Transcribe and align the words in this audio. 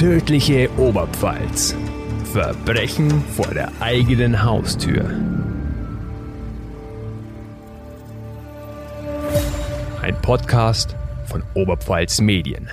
Tödliche 0.00 0.70
Oberpfalz. 0.78 1.76
Verbrechen 2.32 3.10
vor 3.36 3.48
der 3.48 3.70
eigenen 3.80 4.42
Haustür. 4.42 5.04
Ein 10.00 10.18
Podcast 10.22 10.96
von 11.26 11.42
Oberpfalz 11.52 12.22
Medien. 12.22 12.70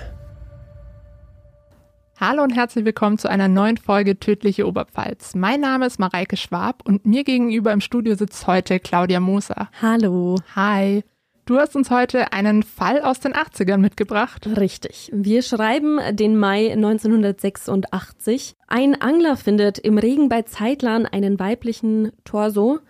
Hallo 2.18 2.42
und 2.42 2.56
herzlich 2.56 2.86
willkommen 2.86 3.18
zu 3.18 3.28
einer 3.28 3.48
neuen 3.48 3.76
Folge 3.76 4.18
Tödliche 4.18 4.66
Oberpfalz. 4.66 5.34
Mein 5.34 5.60
Name 5.60 5.84
ist 5.84 5.98
Mareike 5.98 6.38
Schwab 6.38 6.80
und 6.86 7.04
mir 7.04 7.24
gegenüber 7.24 7.74
im 7.74 7.82
Studio 7.82 8.14
sitzt 8.14 8.46
heute 8.46 8.80
Claudia 8.80 9.20
Moser. 9.20 9.68
Hallo. 9.82 10.36
Hi. 10.56 11.04
Du 11.48 11.56
hast 11.56 11.74
uns 11.76 11.90
heute 11.90 12.34
einen 12.34 12.62
Fall 12.62 13.00
aus 13.00 13.20
den 13.20 13.32
80ern 13.32 13.78
mitgebracht. 13.78 14.46
Richtig. 14.58 15.10
Wir 15.14 15.40
schreiben 15.40 15.98
den 16.10 16.36
Mai 16.36 16.70
1986. 16.74 18.54
Ein 18.66 19.00
Angler 19.00 19.38
findet 19.38 19.78
im 19.78 19.96
Regen 19.96 20.28
bei 20.28 20.42
Zeitlern 20.42 21.06
einen 21.06 21.38
weiblichen 21.38 22.12
Torso 22.24 22.80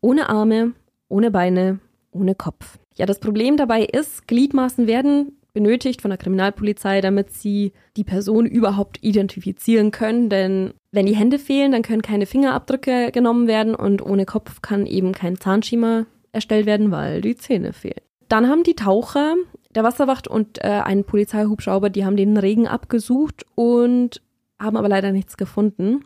ohne 0.00 0.30
Arme, 0.30 0.72
ohne 1.10 1.30
Beine, 1.30 1.78
ohne 2.10 2.34
Kopf. 2.34 2.78
Ja, 2.94 3.04
das 3.04 3.20
Problem 3.20 3.58
dabei 3.58 3.82
ist, 3.82 4.26
Gliedmaßen 4.26 4.86
werden 4.86 5.36
benötigt 5.52 6.00
von 6.00 6.10
der 6.10 6.16
Kriminalpolizei, 6.16 7.02
damit 7.02 7.32
sie 7.34 7.74
die 7.98 8.04
Person 8.04 8.46
überhaupt 8.46 8.96
identifizieren 9.02 9.90
können. 9.90 10.30
Denn 10.30 10.72
wenn 10.90 11.04
die 11.04 11.16
Hände 11.16 11.38
fehlen, 11.38 11.70
dann 11.70 11.82
können 11.82 12.00
keine 12.00 12.24
Fingerabdrücke 12.24 13.12
genommen 13.12 13.46
werden 13.46 13.74
und 13.74 14.00
ohne 14.00 14.24
Kopf 14.24 14.62
kann 14.62 14.86
eben 14.86 15.12
kein 15.12 15.36
Zahnschema 15.36 16.06
erstellt 16.32 16.64
werden, 16.64 16.90
weil 16.90 17.20
die 17.20 17.36
Zähne 17.36 17.74
fehlen. 17.74 18.05
Dann 18.28 18.48
haben 18.48 18.62
die 18.62 18.74
Taucher, 18.74 19.34
der 19.74 19.84
Wasserwacht 19.84 20.28
und 20.28 20.62
äh, 20.64 20.68
ein 20.68 21.04
Polizeihubschrauber, 21.04 21.90
die 21.90 22.04
haben 22.04 22.16
den 22.16 22.36
Regen 22.36 22.66
abgesucht 22.66 23.44
und 23.54 24.20
haben 24.58 24.76
aber 24.76 24.88
leider 24.88 25.12
nichts 25.12 25.36
gefunden. 25.36 26.04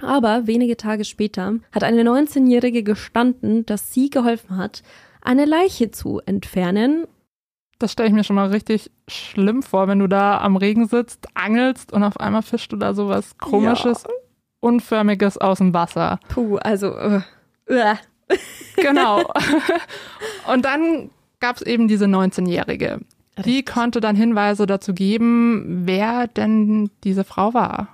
Aber 0.00 0.46
wenige 0.46 0.76
Tage 0.76 1.04
später 1.04 1.54
hat 1.72 1.84
eine 1.84 2.02
19-Jährige 2.02 2.82
gestanden, 2.82 3.66
dass 3.66 3.92
sie 3.92 4.08
geholfen 4.08 4.56
hat, 4.56 4.82
eine 5.20 5.44
Leiche 5.44 5.90
zu 5.90 6.20
entfernen 6.24 7.06
das 7.82 7.92
stelle 7.92 8.08
ich 8.08 8.14
mir 8.14 8.22
schon 8.22 8.36
mal 8.36 8.48
richtig 8.48 8.90
schlimm 9.08 9.62
vor, 9.62 9.88
wenn 9.88 9.98
du 9.98 10.06
da 10.06 10.38
am 10.38 10.56
Regen 10.56 10.86
sitzt, 10.86 11.26
angelst 11.34 11.92
und 11.92 12.04
auf 12.04 12.18
einmal 12.18 12.42
fischst 12.42 12.70
du 12.70 12.76
da 12.76 12.94
sowas 12.94 13.36
komisches, 13.38 14.04
ja. 14.04 14.14
unförmiges 14.60 15.36
aus 15.36 15.58
dem 15.58 15.74
Wasser. 15.74 16.20
Puh, 16.28 16.58
also 16.58 16.94
uh, 16.96 17.20
uh. 17.68 18.36
genau. 18.76 19.22
und 20.52 20.64
dann 20.64 21.10
gab 21.42 21.56
es 21.56 21.62
eben 21.62 21.88
diese 21.88 22.06
19-Jährige. 22.06 23.00
Die 23.44 23.64
konnte 23.64 24.00
dann 24.00 24.16
Hinweise 24.16 24.66
dazu 24.66 24.94
geben, 24.94 25.82
wer 25.84 26.28
denn 26.28 26.90
diese 27.04 27.24
Frau 27.24 27.52
war. 27.52 27.88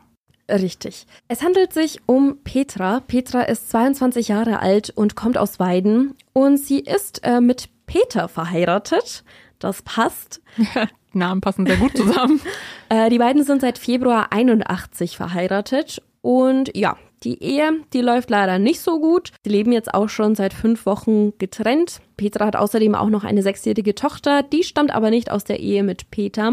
Richtig. 0.51 1.07
Es 1.29 1.43
handelt 1.43 1.73
sich 1.73 2.01
um 2.07 2.39
Petra. 2.43 3.01
Petra 3.01 3.43
ist 3.43 3.71
22 3.71 4.29
Jahre 4.29 4.61
alt 4.61 4.91
und 4.91 5.15
kommt 5.15 5.37
aus 5.37 5.59
Weiden 5.59 6.15
und 6.33 6.59
sie 6.59 6.81
ist 6.81 7.25
äh, 7.25 7.41
mit 7.41 7.69
Peter 7.87 8.29
verheiratet. 8.29 9.25
Das 9.59 9.83
passt. 9.83 10.41
Namen 11.13 11.41
passen 11.41 11.67
sehr 11.67 11.77
gut 11.77 11.97
zusammen. 11.97 12.41
äh, 12.89 13.11
die 13.11 13.19
beiden 13.19 13.45
sind 13.45 13.61
seit 13.61 13.79
Februar 13.79 14.29
81 14.31 15.17
verheiratet 15.17 16.03
und 16.23 16.75
ja, 16.77 16.97
die 17.25 17.43
Ehe, 17.43 17.81
die 17.93 18.01
läuft 18.01 18.31
leider 18.31 18.59
nicht 18.59 18.81
so 18.81 19.01
gut. 19.01 19.33
Sie 19.45 19.51
leben 19.51 19.73
jetzt 19.73 19.93
auch 19.93 20.09
schon 20.09 20.35
seit 20.35 20.53
fünf 20.53 20.87
Wochen 20.87 21.37
getrennt. 21.39 22.01
Petra 22.17 22.47
hat 22.47 22.57
außerdem 22.57 22.95
auch 22.95 23.09
noch 23.09 23.25
eine 23.25 23.43
sechsjährige 23.43 23.95
Tochter, 23.95 24.43
die 24.43 24.63
stammt 24.63 24.95
aber 24.95 25.11
nicht 25.11 25.31
aus 25.31 25.45
der 25.45 25.61
Ehe 25.61 25.83
mit 25.83 26.11
Peter. 26.11 26.53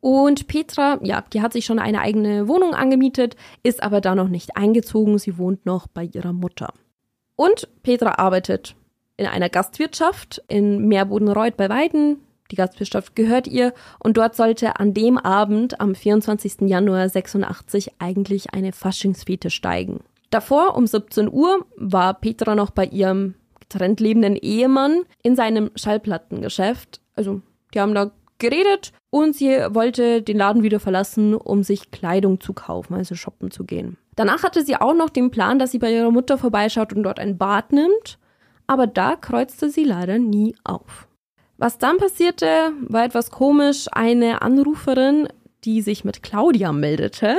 Und 0.00 0.48
Petra, 0.48 0.98
ja, 1.02 1.22
die 1.32 1.42
hat 1.42 1.52
sich 1.52 1.64
schon 1.64 1.78
eine 1.78 2.00
eigene 2.00 2.48
Wohnung 2.48 2.74
angemietet, 2.74 3.36
ist 3.62 3.82
aber 3.82 4.00
da 4.00 4.16
noch 4.16 4.28
nicht 4.28 4.56
eingezogen. 4.56 5.18
Sie 5.18 5.38
wohnt 5.38 5.64
noch 5.64 5.86
bei 5.86 6.08
ihrer 6.12 6.32
Mutter. 6.32 6.74
Und 7.36 7.68
Petra 7.82 8.18
arbeitet 8.18 8.74
in 9.16 9.26
einer 9.26 9.48
Gastwirtschaft 9.48 10.42
in 10.48 10.88
Meerbodenreuth 10.88 11.56
bei 11.56 11.68
Weiden. 11.68 12.16
Die 12.52 12.56
Gastwirtschaft 12.56 13.16
gehört 13.16 13.46
ihr 13.48 13.72
und 13.98 14.18
dort 14.18 14.36
sollte 14.36 14.78
an 14.78 14.92
dem 14.92 15.16
Abend 15.16 15.80
am 15.80 15.94
24. 15.94 16.68
Januar 16.68 17.08
86 17.08 17.92
eigentlich 17.98 18.52
eine 18.52 18.72
Faschingsfete 18.72 19.48
steigen. 19.48 20.00
Davor 20.28 20.76
um 20.76 20.86
17 20.86 21.32
Uhr 21.32 21.64
war 21.76 22.12
Petra 22.12 22.54
noch 22.54 22.68
bei 22.68 22.84
ihrem 22.84 23.34
getrennt 23.58 24.00
lebenden 24.00 24.36
Ehemann 24.36 25.04
in 25.22 25.34
seinem 25.34 25.70
Schallplattengeschäft. 25.76 27.00
Also 27.16 27.40
die 27.72 27.80
haben 27.80 27.94
da 27.94 28.10
geredet 28.38 28.92
und 29.08 29.34
sie 29.34 29.48
wollte 29.70 30.20
den 30.20 30.36
Laden 30.36 30.62
wieder 30.62 30.78
verlassen, 30.78 31.34
um 31.34 31.62
sich 31.62 31.90
Kleidung 31.90 32.38
zu 32.38 32.52
kaufen, 32.52 32.92
also 32.94 33.14
shoppen 33.14 33.50
zu 33.50 33.64
gehen. 33.64 33.96
Danach 34.14 34.42
hatte 34.42 34.62
sie 34.62 34.76
auch 34.76 34.94
noch 34.94 35.08
den 35.08 35.30
Plan, 35.30 35.58
dass 35.58 35.70
sie 35.70 35.78
bei 35.78 35.90
ihrer 35.90 36.10
Mutter 36.10 36.36
vorbeischaut 36.36 36.92
und 36.92 37.02
dort 37.02 37.18
ein 37.18 37.38
Bad 37.38 37.72
nimmt, 37.72 38.18
aber 38.66 38.86
da 38.86 39.16
kreuzte 39.16 39.70
sie 39.70 39.84
leider 39.84 40.18
nie 40.18 40.54
auf. 40.64 41.08
Was 41.62 41.78
dann 41.78 41.96
passierte, 41.96 42.72
war 42.88 43.04
etwas 43.04 43.30
komisch. 43.30 43.86
Eine 43.92 44.42
Anruferin, 44.42 45.28
die 45.62 45.80
sich 45.80 46.04
mit 46.04 46.24
Claudia 46.24 46.72
meldete, 46.72 47.36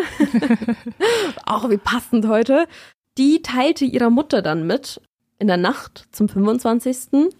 auch 1.46 1.70
wie 1.70 1.76
passend 1.76 2.26
heute, 2.30 2.66
die 3.18 3.42
teilte 3.42 3.84
ihrer 3.84 4.10
Mutter 4.10 4.42
dann 4.42 4.66
mit, 4.66 5.02
in 5.40 5.48
der 5.48 5.58
Nacht 5.58 6.08
zum 6.14 6.30
25., 6.30 7.34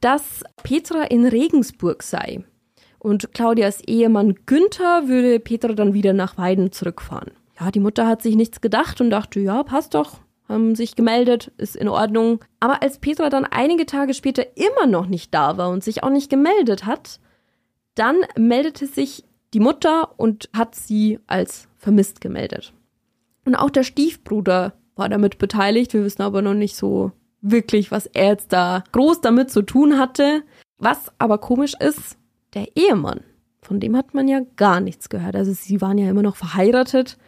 dass 0.00 0.42
Petra 0.62 1.02
in 1.02 1.26
Regensburg 1.26 2.02
sei. 2.02 2.42
Und 2.98 3.34
Claudias 3.34 3.82
Ehemann 3.82 4.34
Günther 4.46 5.08
würde 5.08 5.38
Petra 5.38 5.74
dann 5.74 5.92
wieder 5.92 6.14
nach 6.14 6.38
Weiden 6.38 6.72
zurückfahren. 6.72 7.32
Ja, 7.60 7.70
die 7.70 7.80
Mutter 7.80 8.06
hat 8.06 8.22
sich 8.22 8.36
nichts 8.36 8.62
gedacht 8.62 9.02
und 9.02 9.10
dachte, 9.10 9.38
ja, 9.38 9.62
passt 9.64 9.92
doch, 9.92 10.20
haben 10.52 10.74
sich 10.74 10.96
gemeldet, 10.96 11.52
ist 11.56 11.76
in 11.76 11.88
Ordnung. 11.88 12.44
Aber 12.60 12.82
als 12.82 12.98
Petra 12.98 13.30
dann 13.30 13.44
einige 13.44 13.86
Tage 13.86 14.14
später 14.14 14.56
immer 14.56 14.86
noch 14.86 15.06
nicht 15.06 15.34
da 15.34 15.56
war 15.56 15.70
und 15.70 15.82
sich 15.82 16.02
auch 16.02 16.10
nicht 16.10 16.30
gemeldet 16.30 16.86
hat, 16.86 17.20
dann 17.94 18.16
meldete 18.36 18.86
sich 18.86 19.24
die 19.54 19.60
Mutter 19.60 20.18
und 20.18 20.48
hat 20.54 20.74
sie 20.74 21.18
als 21.26 21.68
vermisst 21.76 22.20
gemeldet. 22.20 22.72
Und 23.44 23.54
auch 23.54 23.70
der 23.70 23.82
Stiefbruder 23.82 24.74
war 24.94 25.08
damit 25.08 25.38
beteiligt. 25.38 25.92
Wir 25.94 26.04
wissen 26.04 26.22
aber 26.22 26.42
noch 26.42 26.54
nicht 26.54 26.76
so 26.76 27.12
wirklich, 27.40 27.90
was 27.90 28.06
er 28.06 28.28
jetzt 28.28 28.52
da 28.52 28.84
groß 28.92 29.20
damit 29.20 29.50
zu 29.50 29.62
tun 29.62 29.98
hatte. 29.98 30.42
Was 30.78 31.12
aber 31.18 31.38
komisch 31.38 31.74
ist, 31.78 32.16
der 32.54 32.76
Ehemann, 32.76 33.20
von 33.60 33.80
dem 33.80 33.96
hat 33.96 34.14
man 34.14 34.28
ja 34.28 34.40
gar 34.56 34.80
nichts 34.80 35.08
gehört. 35.08 35.36
Also 35.36 35.52
sie 35.52 35.80
waren 35.80 35.98
ja 35.98 36.08
immer 36.08 36.22
noch 36.22 36.36
verheiratet 36.36 37.18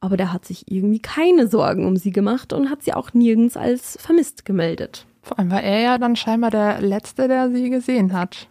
aber 0.00 0.16
der 0.16 0.32
hat 0.32 0.44
sich 0.44 0.70
irgendwie 0.70 1.00
keine 1.00 1.48
Sorgen 1.48 1.86
um 1.86 1.96
sie 1.96 2.10
gemacht 2.10 2.52
und 2.52 2.70
hat 2.70 2.82
sie 2.82 2.94
auch 2.94 3.14
nirgends 3.14 3.56
als 3.56 3.98
vermisst 4.00 4.44
gemeldet. 4.44 5.06
Vor 5.22 5.38
allem 5.38 5.50
war 5.50 5.62
er 5.62 5.80
ja 5.80 5.98
dann 5.98 6.16
scheinbar 6.16 6.50
der 6.50 6.80
Letzte, 6.80 7.28
der 7.28 7.50
sie 7.50 7.70
gesehen 7.70 8.12
hat. 8.12 8.48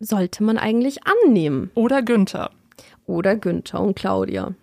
Sollte 0.00 0.42
man 0.42 0.58
eigentlich 0.58 1.00
annehmen. 1.04 1.70
Oder 1.74 2.02
Günther. 2.02 2.50
Oder 3.06 3.36
Günther 3.36 3.80
und 3.80 3.94
Claudia. 3.94 4.54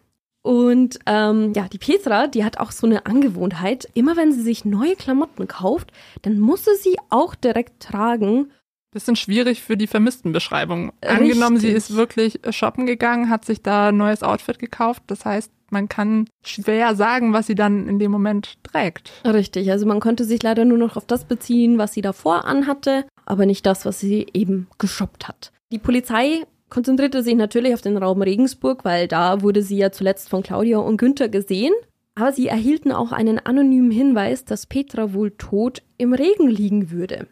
Und 0.42 1.00
ähm, 1.06 1.52
ja, 1.56 1.68
die 1.68 1.78
Petra, 1.78 2.28
die 2.28 2.46
hat 2.46 2.58
auch 2.58 2.72
so 2.72 2.88
eine 2.88 3.06
Angewohnheit, 3.06 3.88
immer 3.94 4.16
wenn 4.16 4.32
sie 4.32 4.42
sich 4.42 4.64
neue 4.64 4.96
Klamotten 4.96 5.48
kauft, 5.48 5.92
dann 6.22 6.40
muss 6.40 6.64
sie 6.64 6.76
sie 6.82 6.98
auch 7.10 7.36
direkt 7.36 7.84
tragen. 7.84 8.52
Bisschen 8.92 9.18
schwierig 9.18 9.62
für 9.62 9.76
die 9.76 9.88
Vermisstenbeschreibung. 9.88 10.94
Angenommen, 11.02 11.58
sie 11.58 11.70
ist 11.70 11.96
wirklich 11.96 12.40
shoppen 12.52 12.86
gegangen, 12.86 13.30
hat 13.30 13.44
sich 13.44 13.62
da 13.62 13.90
ein 13.90 13.98
neues 13.98 14.24
Outfit 14.24 14.58
gekauft. 14.58 15.04
Das 15.08 15.26
heißt, 15.26 15.52
man 15.70 15.90
kann 15.90 16.28
schwer 16.44 16.96
sagen, 16.96 17.34
was 17.34 17.48
sie 17.48 17.56
dann 17.56 17.88
in 17.88 18.00
dem 18.00 18.12
Moment 18.12 18.58
trägt. 18.64 19.12
Richtig, 19.26 19.70
also 19.72 19.86
man 19.86 20.00
konnte 20.00 20.24
sich 20.24 20.42
leider 20.44 20.66
nur 20.66 20.78
noch 20.78 20.98
auf 20.98 21.06
das 21.06 21.26
beziehen, 21.26 21.78
was 21.78 21.94
sie 21.94 22.02
davor 22.02 22.46
anhatte, 22.46 23.06
aber 23.26 23.46
nicht 23.46 23.66
das, 23.66 23.86
was 23.86 24.00
sie 24.00 24.28
eben 24.34 24.68
geshoppt 24.78 25.28
hat. 25.28 25.52
Die 25.72 25.80
Polizei 25.80 26.44
konzentrierte 26.70 27.24
sich 27.24 27.36
natürlich 27.36 27.74
auf 27.74 27.82
den 27.82 27.98
Raum 27.98 28.22
Regensburg, 28.22 28.86
weil 28.86 29.08
da 29.08 29.42
wurde 29.42 29.62
sie 29.62 29.78
ja 29.78 29.92
zuletzt 29.92 30.30
von 30.30 30.44
Claudia 30.44 30.78
und 30.80 30.98
Günther 30.98 31.30
gesehen. 31.30 31.74
Aber 32.16 32.32
sie 32.32 32.48
erhielten 32.48 32.92
auch 32.92 33.12
einen 33.12 33.38
anonymen 33.38 33.92
Hinweis, 33.92 34.44
dass 34.44 34.66
Petra 34.66 35.14
wohl 35.14 35.32
tot 35.32 35.84
im 35.98 36.14
Regen 36.14 36.48
liegen 36.48 36.90
würde. 36.90 37.28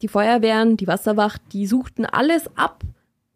Die 0.00 0.08
Feuerwehren, 0.08 0.76
die 0.76 0.86
Wasserwacht, 0.86 1.42
die 1.52 1.66
suchten 1.66 2.06
alles 2.06 2.48
ab, 2.56 2.82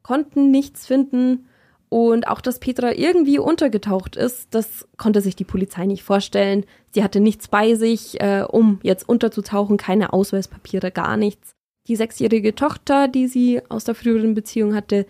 konnten 0.03 0.51
nichts 0.51 0.87
finden 0.87 1.47
und 1.89 2.29
auch, 2.29 2.41
dass 2.41 2.59
Petra 2.59 2.93
irgendwie 2.93 3.39
untergetaucht 3.39 4.17
ist, 4.17 4.55
das 4.55 4.87
konnte 4.97 5.21
sich 5.21 5.37
die 5.37 5.45
Polizei 5.45 5.87
nicht 5.87 6.03
vorstellen. 6.03 6.65
Sie 6.91 7.03
hatte 7.03 7.21
nichts 7.21 7.49
bei 7.49 7.75
sich, 7.75 8.21
äh, 8.21 8.45
um 8.49 8.79
jetzt 8.83 9.09
unterzutauchen, 9.09 9.77
keine 9.77 10.13
Ausweispapiere, 10.13 10.91
gar 10.91 11.17
nichts. 11.17 11.53
Die 11.87 11.97
sechsjährige 11.97 12.55
Tochter, 12.55 13.09
die 13.09 13.29
sie 13.29 13.63
aus 13.71 13.85
der 13.85 13.95
früheren 13.95 14.35
Beziehung 14.35 14.75
hatte, 14.75 15.07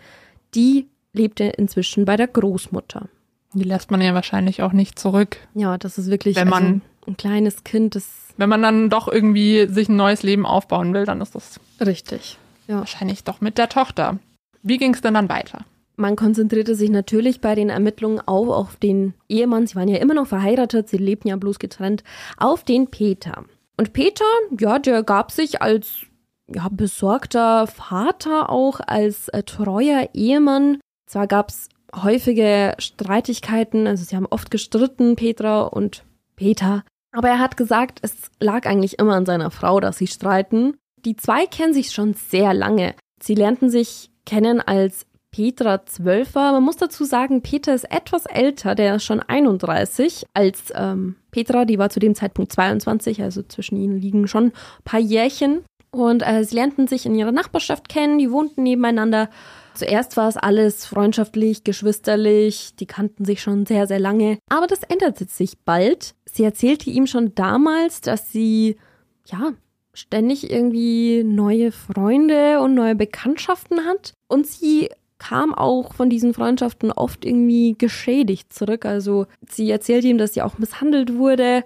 die 0.55 0.87
lebte 1.11 1.43
inzwischen 1.43 2.05
bei 2.05 2.15
der 2.15 2.27
Großmutter. 2.27 3.09
Die 3.53 3.63
lässt 3.63 3.91
man 3.91 4.01
ja 4.01 4.13
wahrscheinlich 4.13 4.61
auch 4.61 4.71
nicht 4.73 4.97
zurück. 4.97 5.37
Ja, 5.55 5.77
das 5.77 5.97
ist 5.97 6.09
wirklich 6.09 6.35
wenn 6.35 6.47
man, 6.47 6.63
also 6.65 6.81
ein 7.07 7.17
kleines 7.17 7.63
Kind. 7.63 7.95
Das 7.95 8.05
wenn 8.37 8.47
man 8.47 8.61
dann 8.61 8.89
doch 8.89 9.07
irgendwie 9.07 9.67
sich 9.67 9.89
ein 9.89 9.95
neues 9.95 10.23
Leben 10.23 10.45
aufbauen 10.45 10.93
will, 10.93 11.05
dann 11.05 11.19
ist 11.19 11.35
das 11.35 11.59
richtig. 11.81 12.37
Ja. 12.67 12.77
Wahrscheinlich 12.79 13.23
doch 13.23 13.41
mit 13.41 13.57
der 13.57 13.67
Tochter. 13.67 14.19
Wie 14.61 14.77
ging 14.77 14.93
es 14.93 15.01
denn 15.01 15.15
dann 15.15 15.27
weiter? 15.27 15.65
Man 15.99 16.15
konzentrierte 16.15 16.75
sich 16.75 16.89
natürlich 16.89 17.41
bei 17.41 17.55
den 17.55 17.69
Ermittlungen 17.69 18.21
auch 18.25 18.55
auf 18.55 18.77
den 18.77 19.15
Ehemann. 19.27 19.67
Sie 19.67 19.75
waren 19.75 19.89
ja 19.89 19.97
immer 19.97 20.13
noch 20.13 20.27
verheiratet, 20.27 20.87
sie 20.87 20.95
lebten 20.95 21.27
ja 21.27 21.35
bloß 21.35 21.59
getrennt, 21.59 22.05
auf 22.37 22.63
den 22.63 22.87
Peter. 22.87 23.43
Und 23.75 23.91
Peter, 23.91 24.23
ja, 24.57 24.79
der 24.79 25.03
gab 25.03 25.29
sich 25.29 25.61
als 25.61 26.05
ja, 26.47 26.69
besorgter 26.71 27.67
Vater 27.67 28.49
auch, 28.49 28.79
als 28.79 29.27
äh, 29.27 29.43
treuer 29.43 30.07
Ehemann. 30.13 30.79
Zwar 31.05 31.27
gab 31.27 31.49
es 31.49 31.67
häufige 31.93 32.75
Streitigkeiten, 32.77 33.85
also 33.85 34.05
sie 34.05 34.15
haben 34.15 34.27
oft 34.27 34.51
gestritten, 34.51 35.17
Petra 35.17 35.63
und 35.63 36.05
Peter. 36.37 36.85
Aber 37.11 37.27
er 37.27 37.39
hat 37.39 37.57
gesagt, 37.57 37.99
es 38.03 38.31
lag 38.39 38.65
eigentlich 38.65 38.99
immer 38.99 39.15
an 39.15 39.25
seiner 39.25 39.51
Frau, 39.51 39.81
dass 39.81 39.97
sie 39.97 40.07
streiten. 40.07 40.77
Die 41.03 41.17
zwei 41.17 41.45
kennen 41.45 41.73
sich 41.73 41.91
schon 41.91 42.13
sehr 42.13 42.53
lange. 42.53 42.95
Sie 43.21 43.35
lernten 43.35 43.69
sich 43.69 44.11
kennen, 44.25 44.61
als 44.61 45.05
Petra 45.31 45.85
zwölf 45.85 46.35
war. 46.35 46.53
Man 46.53 46.63
muss 46.63 46.77
dazu 46.77 47.03
sagen, 47.03 47.41
Peter 47.41 47.73
ist 47.73 47.89
etwas 47.91 48.25
älter, 48.25 48.75
der 48.75 48.95
ist 48.95 49.03
schon 49.03 49.19
31, 49.19 50.25
als 50.33 50.73
ähm, 50.75 51.15
Petra, 51.31 51.65
die 51.65 51.77
war 51.77 51.89
zu 51.89 51.99
dem 51.99 52.15
Zeitpunkt 52.15 52.51
22, 52.51 53.21
also 53.21 53.43
zwischen 53.43 53.77
ihnen 53.77 53.99
liegen 53.99 54.27
schon 54.27 54.45
ein 54.45 54.53
paar 54.83 54.99
Jährchen. 54.99 55.63
Und 55.91 56.25
äh, 56.25 56.43
sie 56.43 56.55
lernten 56.55 56.87
sich 56.87 57.05
in 57.05 57.15
ihrer 57.15 57.31
Nachbarschaft 57.31 57.89
kennen, 57.89 58.19
die 58.19 58.31
wohnten 58.31 58.63
nebeneinander. 58.63 59.29
Zuerst 59.73 60.17
war 60.17 60.27
es 60.27 60.37
alles 60.37 60.85
freundschaftlich, 60.85 61.63
geschwisterlich, 61.63 62.75
die 62.75 62.85
kannten 62.85 63.25
sich 63.25 63.41
schon 63.41 63.65
sehr, 63.65 63.87
sehr 63.87 63.99
lange. 63.99 64.37
Aber 64.49 64.67
das 64.67 64.83
änderte 64.83 65.25
sich 65.25 65.57
bald. 65.59 66.15
Sie 66.25 66.43
erzählte 66.43 66.89
ihm 66.89 67.07
schon 67.07 67.33
damals, 67.33 68.01
dass 68.01 68.31
sie, 68.31 68.77
ja, 69.25 69.53
ständig 69.93 70.51
irgendwie 70.51 71.23
neue 71.23 71.71
Freunde 71.71 72.59
und 72.59 72.75
neue 72.75 72.95
Bekanntschaften 72.95 73.85
hat. 73.85 74.13
Und 74.27 74.45
sie 74.45 74.89
kam 75.19 75.53
auch 75.53 75.93
von 75.93 76.09
diesen 76.09 76.33
Freundschaften 76.33 76.91
oft 76.91 77.25
irgendwie 77.25 77.75
geschädigt 77.77 78.51
zurück. 78.51 78.85
Also 78.85 79.27
sie 79.47 79.69
erzählt 79.69 80.05
ihm, 80.05 80.17
dass 80.17 80.33
sie 80.33 80.41
auch 80.41 80.57
misshandelt 80.57 81.15
wurde. 81.15 81.63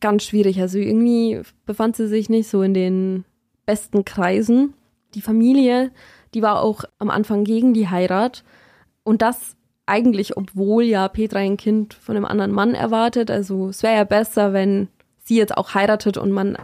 Ganz 0.00 0.24
schwierig. 0.24 0.60
Also 0.60 0.78
irgendwie 0.78 1.40
befand 1.64 1.96
sie 1.96 2.08
sich 2.08 2.28
nicht 2.28 2.48
so 2.48 2.62
in 2.62 2.74
den 2.74 3.24
besten 3.64 4.04
Kreisen. 4.04 4.74
Die 5.14 5.22
Familie, 5.22 5.92
die 6.34 6.42
war 6.42 6.60
auch 6.60 6.84
am 6.98 7.10
Anfang 7.10 7.44
gegen 7.44 7.72
die 7.72 7.88
Heirat. 7.88 8.44
Und 9.04 9.22
das 9.22 9.56
eigentlich, 9.86 10.36
obwohl 10.36 10.82
ja 10.82 11.08
Petra 11.08 11.38
ein 11.38 11.56
Kind 11.56 11.94
von 11.94 12.16
einem 12.16 12.24
anderen 12.24 12.52
Mann 12.52 12.74
erwartet. 12.74 13.30
Also 13.30 13.68
es 13.68 13.84
wäre 13.84 13.94
ja 13.94 14.04
besser, 14.04 14.52
wenn 14.52 14.88
sie 15.22 15.36
jetzt 15.36 15.56
auch 15.56 15.74
heiratet 15.74 16.16
und 16.16 16.32
man 16.32 16.58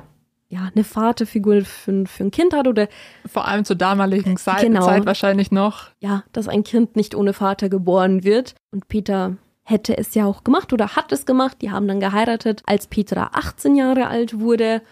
ja, 0.52 0.69
eine 0.75 0.84
Vaterfigur 0.84 1.64
für, 1.64 2.04
für 2.04 2.25
ein 2.25 2.31
Kind 2.31 2.52
hat 2.52 2.69
oder. 2.69 2.88
Vor 3.26 3.49
allem 3.49 3.64
zur 3.64 3.76
damaligen 3.76 4.37
Zeit, 4.37 4.60
genau, 4.60 4.84
Zeit 4.84 5.06
wahrscheinlich 5.06 5.50
noch. 5.50 5.88
Ja, 5.99 6.25
dass 6.32 6.46
ein 6.46 6.62
Kind 6.62 6.94
nicht 6.94 7.14
ohne 7.14 7.32
Vater 7.32 7.70
geboren 7.70 8.22
wird. 8.22 8.54
Und 8.70 8.87
Peter 8.87 9.38
hätte 9.64 9.96
es 9.96 10.14
ja 10.14 10.26
auch 10.26 10.44
gemacht 10.44 10.75
oder 10.75 10.94
hat 10.94 11.10
es 11.10 11.25
gemacht. 11.25 11.56
Die 11.62 11.70
haben 11.70 11.88
dann 11.88 12.00
geheiratet, 12.00 12.62
als 12.66 12.87
Petra 12.87 13.31
18 13.32 13.76
Jahre 13.76 14.08
alt 14.08 14.40
wurde. 14.40 14.82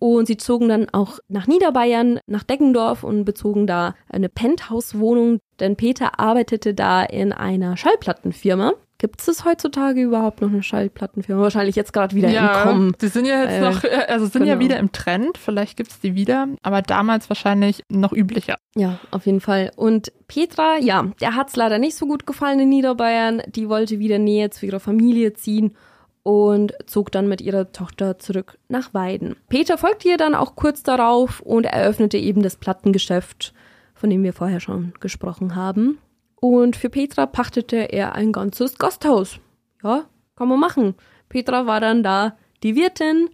Und 0.00 0.26
sie 0.26 0.38
zogen 0.38 0.70
dann 0.70 0.88
auch 0.88 1.18
nach 1.28 1.46
Niederbayern, 1.46 2.20
nach 2.26 2.42
Deggendorf 2.42 3.04
und 3.04 3.26
bezogen 3.26 3.66
da 3.66 3.94
eine 4.08 4.30
Penthouse-Wohnung, 4.30 5.40
denn 5.60 5.76
Peter 5.76 6.18
arbeitete 6.18 6.72
da 6.72 7.02
in 7.04 7.32
einer 7.32 7.76
Schallplattenfirma. 7.76 8.72
Gibt 8.96 9.26
es 9.26 9.44
heutzutage 9.44 10.00
überhaupt 10.00 10.40
noch 10.40 10.48
eine 10.48 10.62
Schallplattenfirma? 10.62 11.42
Wahrscheinlich 11.42 11.76
jetzt 11.76 11.92
gerade 11.92 12.14
wieder 12.14 12.30
ja, 12.30 12.62
im 12.62 12.68
Kommen. 12.68 12.96
Die 13.00 13.08
sind 13.08 13.26
ja 13.26 13.42
jetzt 13.42 13.52
äh, 13.52 13.60
noch, 13.60 13.84
äh, 13.84 14.06
also 14.08 14.24
sind 14.24 14.42
genau. 14.42 14.54
ja 14.54 14.58
wieder 14.58 14.78
im 14.78 14.90
Trend. 14.90 15.36
Vielleicht 15.36 15.76
gibt 15.76 15.90
es 15.90 16.00
die 16.00 16.14
wieder, 16.14 16.48
aber 16.62 16.80
damals 16.80 17.28
wahrscheinlich 17.28 17.82
noch 17.90 18.12
üblicher. 18.12 18.56
Ja, 18.74 19.00
auf 19.10 19.26
jeden 19.26 19.40
Fall. 19.40 19.70
Und 19.76 20.12
Petra, 20.28 20.78
ja, 20.78 21.10
der 21.20 21.34
hat 21.34 21.48
es 21.48 21.56
leider 21.56 21.78
nicht 21.78 21.96
so 21.96 22.06
gut 22.06 22.26
gefallen 22.26 22.60
in 22.60 22.70
Niederbayern. 22.70 23.42
Die 23.54 23.68
wollte 23.68 23.98
wieder 23.98 24.18
Nähe 24.18 24.48
zu 24.48 24.64
ihrer 24.64 24.80
Familie 24.80 25.34
ziehen 25.34 25.76
und 26.22 26.74
zog 26.86 27.10
dann 27.12 27.28
mit 27.28 27.40
ihrer 27.40 27.72
Tochter 27.72 28.18
zurück 28.18 28.58
nach 28.68 28.92
Weiden. 28.94 29.36
Peter 29.48 29.78
folgte 29.78 30.08
ihr 30.08 30.16
dann 30.16 30.34
auch 30.34 30.56
kurz 30.56 30.82
darauf 30.82 31.40
und 31.40 31.64
eröffnete 31.64 32.18
eben 32.18 32.42
das 32.42 32.56
Plattengeschäft, 32.56 33.54
von 33.94 34.10
dem 34.10 34.22
wir 34.22 34.32
vorher 34.32 34.60
schon 34.60 34.92
gesprochen 35.00 35.54
haben. 35.54 35.98
Und 36.36 36.76
für 36.76 36.90
Petra 36.90 37.26
pachtete 37.26 37.76
er 37.76 38.14
ein 38.14 38.32
ganzes 38.32 38.78
Gasthaus. 38.78 39.40
Ja, 39.82 40.06
kann 40.36 40.48
man 40.48 40.60
machen. 40.60 40.94
Petra 41.28 41.66
war 41.66 41.80
dann 41.80 42.02
da 42.02 42.36
die 42.62 42.76
Wirtin 42.76 43.28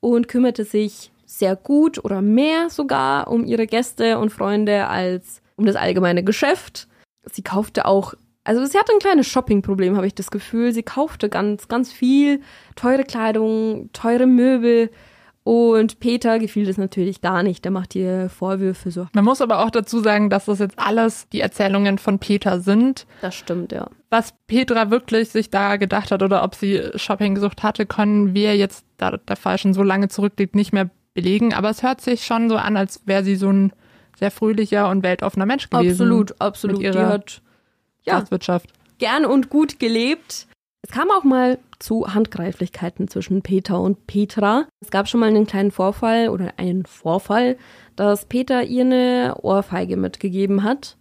und 0.00 0.28
kümmerte 0.28 0.64
sich 0.64 1.10
sehr 1.26 1.56
gut 1.56 2.04
oder 2.04 2.22
mehr 2.22 2.70
sogar 2.70 3.28
um 3.28 3.44
ihre 3.44 3.66
Gäste 3.66 4.18
und 4.18 4.30
Freunde 4.30 4.88
als 4.88 5.42
um 5.56 5.66
das 5.66 5.76
allgemeine 5.76 6.24
Geschäft. 6.24 6.88
Sie 7.24 7.42
kaufte 7.42 7.86
auch 7.86 8.14
also 8.44 8.64
sie 8.64 8.78
hatte 8.78 8.92
ein 8.92 8.98
kleines 8.98 9.26
Shopping-Problem, 9.26 9.96
habe 9.96 10.06
ich 10.06 10.14
das 10.14 10.30
Gefühl. 10.30 10.72
Sie 10.72 10.82
kaufte 10.82 11.28
ganz, 11.28 11.68
ganz 11.68 11.92
viel 11.92 12.40
teure 12.74 13.04
Kleidung, 13.04 13.90
teure 13.92 14.26
Möbel. 14.26 14.90
Und 15.42 16.00
Peter 16.00 16.38
gefiel 16.38 16.66
das 16.66 16.76
natürlich 16.76 17.22
gar 17.22 17.42
nicht. 17.42 17.64
Der 17.64 17.72
macht 17.72 17.94
ihr 17.94 18.28
Vorwürfe 18.28 18.90
so. 18.90 19.08
Man 19.14 19.24
muss 19.24 19.40
aber 19.40 19.64
auch 19.64 19.70
dazu 19.70 20.00
sagen, 20.00 20.30
dass 20.30 20.44
das 20.44 20.58
jetzt 20.58 20.78
alles 20.78 21.28
die 21.30 21.40
Erzählungen 21.40 21.98
von 21.98 22.18
Peter 22.18 22.60
sind. 22.60 23.06
Das 23.22 23.34
stimmt, 23.34 23.72
ja. 23.72 23.88
Was 24.10 24.34
Petra 24.46 24.90
wirklich 24.90 25.30
sich 25.30 25.50
da 25.50 25.76
gedacht 25.76 26.10
hat 26.10 26.22
oder 26.22 26.42
ob 26.44 26.54
sie 26.54 26.82
Shopping 26.94 27.34
gesucht 27.34 27.62
hatte, 27.62 27.86
können 27.86 28.34
wir 28.34 28.56
jetzt, 28.56 28.84
da 28.98 29.16
der 29.16 29.36
Fall 29.36 29.58
schon 29.58 29.74
so 29.74 29.82
lange 29.82 30.08
zurückliegt, 30.08 30.54
nicht 30.54 30.72
mehr 30.72 30.90
belegen. 31.14 31.54
Aber 31.54 31.70
es 31.70 31.82
hört 31.82 32.00
sich 32.00 32.24
schon 32.24 32.48
so 32.48 32.56
an, 32.56 32.76
als 32.76 33.02
wäre 33.06 33.24
sie 33.24 33.36
so 33.36 33.50
ein 33.50 33.72
sehr 34.18 34.30
fröhlicher 34.30 34.90
und 34.90 35.02
weltoffener 35.02 35.46
Mensch 35.46 35.70
gewesen. 35.70 35.90
Absolut, 35.90 36.40
absolut. 36.40 36.82
Die 36.82 36.90
hat 36.90 37.42
ja, 38.04 38.18
Gastwirtschaft. 38.18 38.70
Gern 38.98 39.24
und 39.24 39.50
gut 39.50 39.78
gelebt. 39.78 40.46
Es 40.82 40.90
kam 40.90 41.10
auch 41.10 41.24
mal 41.24 41.58
zu 41.78 42.12
Handgreiflichkeiten 42.12 43.08
zwischen 43.08 43.42
Peter 43.42 43.80
und 43.80 44.06
Petra. 44.06 44.66
Es 44.80 44.90
gab 44.90 45.08
schon 45.08 45.20
mal 45.20 45.28
einen 45.28 45.46
kleinen 45.46 45.70
Vorfall 45.70 46.28
oder 46.28 46.54
einen 46.56 46.84
Vorfall, 46.86 47.56
dass 47.96 48.26
Peter 48.26 48.62
ihr 48.62 48.84
eine 48.84 49.36
Ohrfeige 49.42 49.96
mitgegeben 49.96 50.62
hat. 50.62 50.96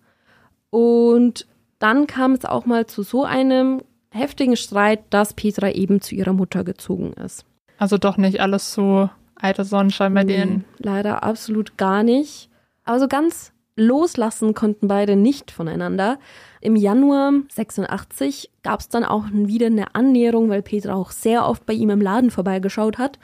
Und 0.69 1.47
dann 1.79 2.07
kam 2.07 2.33
es 2.33 2.45
auch 2.45 2.65
mal 2.65 2.87
zu 2.87 3.03
so 3.03 3.23
einem 3.23 3.81
heftigen 4.11 4.57
Streit, 4.57 5.01
dass 5.09 5.33
Petra 5.33 5.69
eben 5.71 6.01
zu 6.01 6.15
ihrer 6.15 6.33
Mutter 6.33 6.63
gezogen 6.63 7.13
ist. 7.13 7.45
Also 7.77 7.97
doch 7.97 8.17
nicht 8.17 8.41
alles 8.41 8.73
so 8.73 9.09
alter 9.35 9.63
Sonnenschein 9.63 10.13
bei 10.13 10.23
denen. 10.23 10.65
Leider 10.77 11.23
absolut 11.23 11.77
gar 11.77 12.03
nicht. 12.03 12.49
Aber 12.83 12.99
so 12.99 13.07
ganz 13.07 13.53
loslassen 13.75 14.53
konnten 14.53 14.87
beide 14.87 15.15
nicht 15.15 15.51
voneinander. 15.51 16.19
Im 16.61 16.75
Januar 16.75 17.33
86 17.49 18.51
gab 18.63 18.81
es 18.81 18.89
dann 18.89 19.05
auch 19.05 19.25
wieder 19.31 19.67
eine 19.67 19.95
Annäherung, 19.95 20.49
weil 20.49 20.61
Peter 20.61 20.95
auch 20.95 21.11
sehr 21.11 21.47
oft 21.47 21.65
bei 21.65 21.73
ihm 21.73 21.89
im 21.89 22.01
Laden 22.01 22.31
vorbeigeschaut 22.31 22.97
hat. 22.97 23.19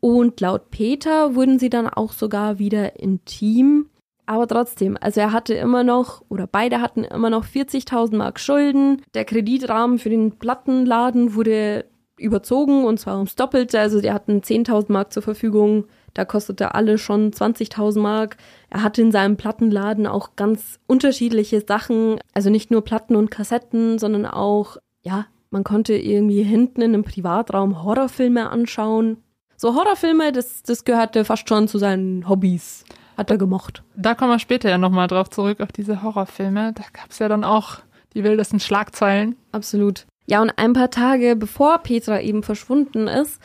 Und 0.00 0.40
laut 0.40 0.70
Peter 0.70 1.34
wurden 1.36 1.58
sie 1.58 1.70
dann 1.70 1.88
auch 1.88 2.12
sogar 2.12 2.58
wieder 2.58 2.98
intim. 2.98 3.86
Aber 4.26 4.48
trotzdem, 4.48 4.96
also 5.00 5.20
er 5.20 5.32
hatte 5.32 5.54
immer 5.54 5.84
noch, 5.84 6.22
oder 6.28 6.46
beide 6.46 6.80
hatten 6.80 7.04
immer 7.04 7.30
noch 7.30 7.44
40.000 7.44 8.16
Mark 8.16 8.40
Schulden. 8.40 9.02
Der 9.14 9.24
Kreditrahmen 9.24 9.98
für 9.98 10.10
den 10.10 10.38
Plattenladen 10.38 11.34
wurde 11.34 11.84
überzogen 12.16 12.84
und 12.84 12.98
zwar 12.98 13.16
ums 13.16 13.36
Doppelte. 13.36 13.78
Also 13.78 14.00
die 14.00 14.12
hatten 14.12 14.40
10.000 14.40 14.92
Mark 14.92 15.12
zur 15.12 15.22
Verfügung 15.22 15.84
da 16.14 16.24
kostete 16.24 16.74
alle 16.74 16.98
schon 16.98 17.30
20.000 17.30 18.00
Mark. 18.00 18.36
Er 18.72 18.82
hatte 18.82 19.02
in 19.02 19.12
seinem 19.12 19.36
Plattenladen 19.36 20.06
auch 20.06 20.34
ganz 20.34 20.80
unterschiedliche 20.86 21.60
Sachen. 21.60 22.18
Also 22.32 22.48
nicht 22.48 22.70
nur 22.70 22.82
Platten 22.82 23.16
und 23.16 23.30
Kassetten, 23.30 23.98
sondern 23.98 24.24
auch, 24.24 24.78
ja, 25.02 25.26
man 25.50 25.62
konnte 25.62 25.92
irgendwie 25.92 26.42
hinten 26.42 26.80
in 26.80 26.94
einem 26.94 27.04
Privatraum 27.04 27.84
Horrorfilme 27.84 28.48
anschauen. 28.48 29.18
So 29.58 29.74
Horrorfilme, 29.74 30.32
das, 30.32 30.62
das 30.62 30.84
gehörte 30.84 31.26
fast 31.26 31.50
schon 31.50 31.68
zu 31.68 31.76
seinen 31.76 32.26
Hobbys. 32.30 32.84
Hat 33.18 33.30
er 33.30 33.36
gemocht. 33.36 33.82
Da 33.94 34.14
kommen 34.14 34.30
wir 34.30 34.38
später 34.38 34.70
ja 34.70 34.78
nochmal 34.78 35.06
drauf 35.06 35.28
zurück, 35.28 35.60
auf 35.60 35.70
diese 35.70 36.02
Horrorfilme. 36.02 36.72
Da 36.72 36.84
gab 36.94 37.10
es 37.10 37.18
ja 37.18 37.28
dann 37.28 37.44
auch 37.44 37.80
die 38.14 38.24
wildesten 38.24 38.58
Schlagzeilen. 38.58 39.36
Absolut. 39.52 40.06
Ja, 40.26 40.40
und 40.40 40.50
ein 40.56 40.72
paar 40.72 40.90
Tage 40.90 41.36
bevor 41.36 41.76
Petra 41.80 42.22
eben 42.22 42.42
verschwunden 42.42 43.06
ist, 43.06 43.38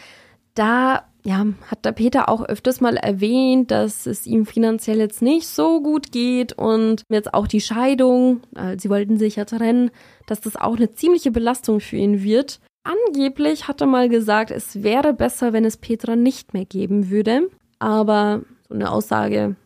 da 0.55 1.03
ja, 1.27 1.45
hat 1.69 1.83
der 1.83 1.91
Peter 1.91 2.29
auch 2.29 2.45
öfters 2.45 2.79
mal 2.79 2.95
erwähnt, 2.95 3.69
dass 3.69 4.05
es 4.05 4.25
ihm 4.25 4.45
finanziell 4.45 4.99
jetzt 4.99 5.21
nicht 5.21 5.45
so 5.45 5.81
gut 5.81 6.13
geht 6.13 6.53
und 6.53 7.03
jetzt 7.09 7.33
auch 7.33 7.47
die 7.47 7.59
Scheidung, 7.59 8.39
äh, 8.55 8.77
sie 8.79 8.89
wollten 8.89 9.17
sich 9.17 9.35
ja 9.35 9.43
trennen, 9.43 9.91
dass 10.25 10.39
das 10.39 10.55
auch 10.55 10.77
eine 10.77 10.93
ziemliche 10.93 11.31
Belastung 11.31 11.81
für 11.81 11.97
ihn 11.97 12.23
wird. 12.23 12.61
Angeblich 12.83 13.67
hat 13.67 13.81
er 13.81 13.87
mal 13.87 14.07
gesagt, 14.07 14.51
es 14.51 14.83
wäre 14.83 15.13
besser, 15.13 15.51
wenn 15.51 15.65
es 15.65 15.75
Petra 15.75 16.15
nicht 16.15 16.53
mehr 16.53 16.63
geben 16.63 17.09
würde. 17.09 17.49
Aber 17.77 18.43
so 18.69 18.75
eine 18.75 18.89
Aussage 18.89 19.57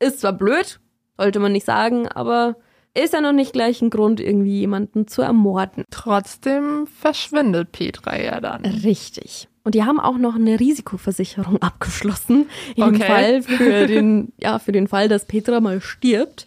ist 0.00 0.20
zwar 0.20 0.34
blöd, 0.34 0.78
sollte 1.16 1.38
man 1.38 1.52
nicht 1.52 1.64
sagen, 1.64 2.06
aber 2.06 2.56
ist 2.92 3.14
ja 3.14 3.22
noch 3.22 3.32
nicht 3.32 3.54
gleich 3.54 3.80
ein 3.80 3.88
Grund, 3.88 4.20
irgendwie 4.20 4.58
jemanden 4.58 5.06
zu 5.06 5.22
ermorden. 5.22 5.84
Trotzdem 5.90 6.86
verschwindet 6.86 7.72
Petra 7.72 8.20
ja 8.20 8.40
dann. 8.42 8.66
Richtig. 8.66 9.47
Und 9.68 9.74
die 9.74 9.84
haben 9.84 10.00
auch 10.00 10.16
noch 10.16 10.34
eine 10.34 10.58
Risikoversicherung 10.58 11.58
abgeschlossen, 11.60 12.48
im 12.74 12.84
okay. 12.84 13.02
Fall 13.02 13.42
für 13.42 13.86
den, 13.86 14.32
ja, 14.40 14.58
für 14.58 14.72
den 14.72 14.88
Fall, 14.88 15.08
dass 15.08 15.26
Petra 15.26 15.60
mal 15.60 15.82
stirbt. 15.82 16.46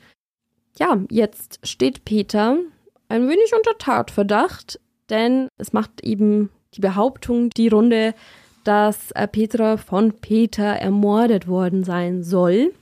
Ja, 0.79 0.97
jetzt 1.11 1.59
steht 1.61 2.03
Peter 2.03 2.57
ein 3.09 3.29
wenig 3.29 3.53
unter 3.55 3.77
Tatverdacht, 3.77 4.79
denn 5.11 5.49
es 5.59 5.71
macht 5.71 6.03
eben 6.03 6.49
die 6.73 6.81
Behauptung 6.81 7.51
die 7.51 7.67
Runde, 7.67 8.15
dass 8.63 9.11
äh, 9.11 9.27
Petra 9.27 9.77
von 9.77 10.13
Peter 10.13 10.65
ermordet 10.65 11.47
worden 11.47 11.83
sein 11.83 12.23
soll. 12.23 12.73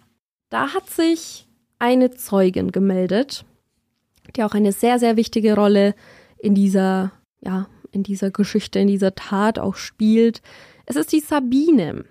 Da 0.50 0.74
hat 0.74 0.89
sich 0.89 1.50
eine 1.79 2.12
Zeugin 2.12 2.72
gemeldet, 2.72 3.43
die 4.38 4.43
auch 4.43 4.53
eine 4.53 4.72
sehr, 4.72 5.00
sehr 5.00 5.17
wichtige 5.17 5.55
Rolle 5.55 5.96
in 6.38 6.55
dieser, 6.55 7.12
ja, 7.41 7.67
in 7.91 8.03
dieser 8.03 8.31
Geschichte, 8.31 8.79
in 8.79 8.88
dieser 8.88 9.15
Tat 9.15 9.60
auch 9.60 9.75
spielt. 9.75 10.41
Es 10.86 10.96
ist 10.96 11.12
die 11.12 11.19
Sabine. 11.19 12.05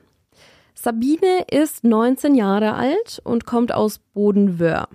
Sabine 0.74 1.44
ist 1.50 1.84
19 1.84 2.34
Jahre 2.34 2.74
alt 2.74 3.20
und 3.24 3.46
kommt 3.46 3.72
aus 3.72 3.98
Bodenwöhr. 4.14 4.88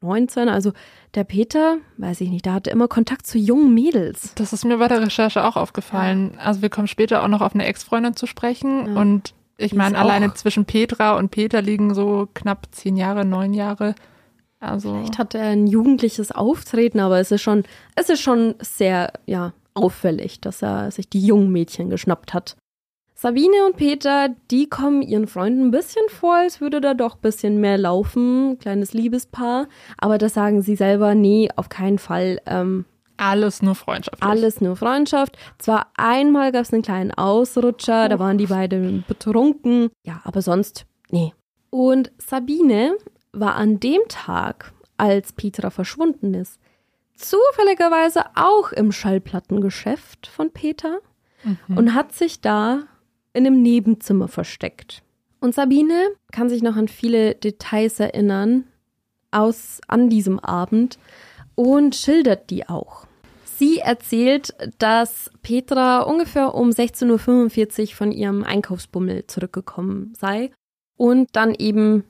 19, 0.00 0.48
also 0.48 0.72
der 1.14 1.24
Peter, 1.24 1.78
weiß 1.96 2.20
ich 2.20 2.30
nicht, 2.30 2.44
der 2.44 2.54
hatte 2.54 2.70
immer 2.70 2.88
Kontakt 2.88 3.26
zu 3.26 3.38
jungen 3.38 3.74
Mädels. 3.74 4.34
Das 4.34 4.52
ist 4.52 4.64
mir 4.64 4.78
bei 4.78 4.88
der 4.88 5.00
Recherche 5.00 5.44
auch 5.44 5.56
aufgefallen. 5.56 6.32
Ja. 6.34 6.40
Also 6.40 6.62
wir 6.62 6.68
kommen 6.68 6.88
später 6.88 7.22
auch 7.22 7.28
noch 7.28 7.40
auf 7.40 7.54
eine 7.54 7.64
Ex-Freundin 7.64 8.16
zu 8.16 8.26
sprechen 8.26 8.86
ja. 8.94 9.00
und 9.00 9.34
ich 9.56 9.74
meine, 9.74 9.96
alleine 9.96 10.34
zwischen 10.34 10.64
Petra 10.64 11.16
und 11.16 11.30
Peter 11.30 11.62
liegen 11.62 11.94
so 11.94 12.28
knapp 12.34 12.66
zehn 12.72 12.96
Jahre, 12.96 13.24
neun 13.24 13.54
Jahre. 13.54 13.94
Also 14.58 14.94
Vielleicht 14.94 15.18
hat 15.18 15.34
er 15.34 15.50
ein 15.50 15.66
jugendliches 15.66 16.32
Auftreten, 16.32 16.98
aber 16.98 17.20
es 17.20 17.30
ist 17.30 17.42
schon, 17.42 17.64
es 17.94 18.08
ist 18.08 18.20
schon 18.20 18.54
sehr, 18.60 19.12
ja, 19.26 19.52
auffällig, 19.74 20.40
dass 20.40 20.62
er 20.62 20.90
sich 20.90 21.08
die 21.08 21.24
jungen 21.24 21.50
Mädchen 21.50 21.90
geschnappt 21.90 22.32
hat. 22.32 22.56
Sabine 23.16 23.64
und 23.66 23.76
Peter, 23.76 24.30
die 24.50 24.68
kommen 24.68 25.00
ihren 25.00 25.28
Freunden 25.28 25.66
ein 25.66 25.70
bisschen 25.70 26.08
vor, 26.08 26.34
als 26.34 26.60
würde 26.60 26.80
da 26.80 26.94
doch 26.94 27.14
ein 27.14 27.20
bisschen 27.20 27.60
mehr 27.60 27.78
laufen. 27.78 28.58
Kleines 28.58 28.92
Liebespaar. 28.92 29.68
Aber 29.98 30.18
das 30.18 30.34
sagen 30.34 30.62
sie 30.62 30.76
selber, 30.76 31.14
nee, 31.14 31.48
auf 31.54 31.68
keinen 31.68 31.98
Fall. 31.98 32.40
Ähm, 32.46 32.84
alles 33.16 33.62
nur 33.62 33.76
Freundschaft. 33.76 34.20
Alles 34.22 34.60
nur 34.60 34.76
Freundschaft. 34.76 35.38
Zwar 35.58 35.86
einmal 35.96 36.50
gab 36.50 36.62
es 36.62 36.72
einen 36.72 36.82
kleinen 36.82 37.12
Ausrutscher, 37.12 38.06
oh. 38.06 38.08
da 38.08 38.18
waren 38.18 38.38
die 38.38 38.46
beiden 38.46 39.04
betrunken. 39.06 39.90
Ja, 40.04 40.20
aber 40.24 40.42
sonst, 40.42 40.84
nee. 41.10 41.32
Und 41.70 42.12
Sabine 42.18 42.96
war 43.32 43.54
an 43.54 43.78
dem 43.80 44.00
Tag, 44.08 44.72
als 44.96 45.32
Petra 45.32 45.70
verschwunden 45.70 46.34
ist, 46.34 46.60
zufälligerweise 47.14 48.24
auch 48.34 48.72
im 48.72 48.92
Schallplattengeschäft 48.92 50.26
von 50.26 50.50
Peter 50.50 51.00
mhm. 51.42 51.76
und 51.76 51.94
hat 51.94 52.12
sich 52.12 52.40
da 52.40 52.84
in 53.32 53.46
einem 53.46 53.62
Nebenzimmer 53.62 54.28
versteckt. 54.28 55.02
Und 55.40 55.54
Sabine 55.54 56.10
kann 56.32 56.48
sich 56.48 56.62
noch 56.62 56.76
an 56.76 56.88
viele 56.88 57.34
Details 57.34 58.00
erinnern 58.00 58.64
aus 59.30 59.80
an 59.88 60.08
diesem 60.08 60.38
Abend 60.38 60.98
und 61.54 61.94
schildert 61.94 62.50
die 62.50 62.68
auch. 62.68 63.06
Sie 63.56 63.78
erzählt, 63.78 64.54
dass 64.78 65.30
Petra 65.42 66.00
ungefähr 66.00 66.54
um 66.54 66.70
16.45 66.70 67.80
Uhr 67.82 67.88
von 67.94 68.12
ihrem 68.12 68.42
Einkaufsbummel 68.42 69.26
zurückgekommen 69.26 70.12
sei 70.18 70.50
und 70.96 71.28
dann 71.36 71.54
eben 71.54 72.04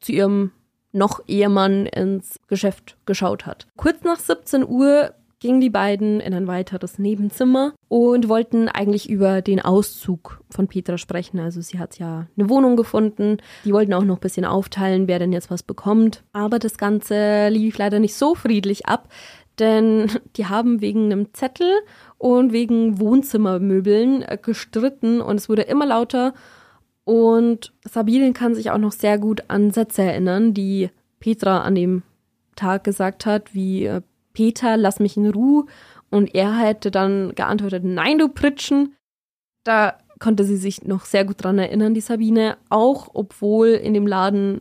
zu 0.00 0.12
ihrem 0.12 0.52
noch 0.96 1.20
Ehemann 1.28 1.86
ins 1.86 2.40
Geschäft 2.48 2.96
geschaut 3.06 3.46
hat. 3.46 3.66
Kurz 3.76 4.02
nach 4.02 4.18
17 4.18 4.66
Uhr 4.66 5.12
gingen 5.38 5.60
die 5.60 5.70
beiden 5.70 6.20
in 6.20 6.32
ein 6.34 6.46
weiteres 6.46 6.98
Nebenzimmer 6.98 7.74
und 7.88 8.28
wollten 8.28 8.68
eigentlich 8.68 9.08
über 9.08 9.42
den 9.42 9.60
Auszug 9.60 10.40
von 10.50 10.66
Petra 10.66 10.96
sprechen. 10.96 11.38
Also 11.38 11.60
sie 11.60 11.78
hat 11.78 11.98
ja 11.98 12.26
eine 12.36 12.48
Wohnung 12.48 12.76
gefunden. 12.76 13.36
Die 13.64 13.72
wollten 13.72 13.92
auch 13.92 14.04
noch 14.04 14.16
ein 14.16 14.20
bisschen 14.20 14.46
aufteilen, 14.46 15.08
wer 15.08 15.18
denn 15.18 15.32
jetzt 15.32 15.50
was 15.50 15.62
bekommt. 15.62 16.22
Aber 16.32 16.58
das 16.58 16.78
Ganze 16.78 17.48
lief 17.50 17.76
leider 17.76 17.98
nicht 17.98 18.14
so 18.14 18.34
friedlich 18.34 18.86
ab, 18.86 19.08
denn 19.58 20.10
die 20.36 20.46
haben 20.46 20.80
wegen 20.80 21.12
einem 21.12 21.34
Zettel 21.34 21.70
und 22.18 22.52
wegen 22.52 22.98
Wohnzimmermöbeln 22.98 24.22
äh, 24.22 24.38
gestritten 24.40 25.20
und 25.20 25.36
es 25.36 25.48
wurde 25.48 25.62
immer 25.62 25.86
lauter. 25.86 26.32
Und 27.06 27.72
Sabine 27.84 28.32
kann 28.32 28.56
sich 28.56 28.72
auch 28.72 28.78
noch 28.78 28.90
sehr 28.90 29.16
gut 29.16 29.44
an 29.46 29.70
Sätze 29.70 30.02
erinnern, 30.02 30.54
die 30.54 30.90
Petra 31.20 31.62
an 31.62 31.76
dem 31.76 32.02
Tag 32.56 32.82
gesagt 32.82 33.26
hat, 33.26 33.54
wie 33.54 33.84
äh, 33.84 34.02
Peter, 34.32 34.76
lass 34.76 34.98
mich 34.98 35.16
in 35.16 35.30
Ruhe. 35.30 35.66
Und 36.10 36.34
er 36.34 36.58
hätte 36.58 36.90
dann 36.90 37.32
geantwortet, 37.36 37.84
nein, 37.84 38.18
du 38.18 38.28
Pritschen. 38.28 38.96
Da 39.62 39.98
konnte 40.18 40.42
sie 40.42 40.56
sich 40.56 40.82
noch 40.82 41.04
sehr 41.04 41.24
gut 41.24 41.44
dran 41.44 41.60
erinnern, 41.60 41.94
die 41.94 42.00
Sabine. 42.00 42.56
Auch 42.70 43.08
obwohl 43.14 43.68
in 43.68 43.94
dem 43.94 44.08
Laden 44.08 44.60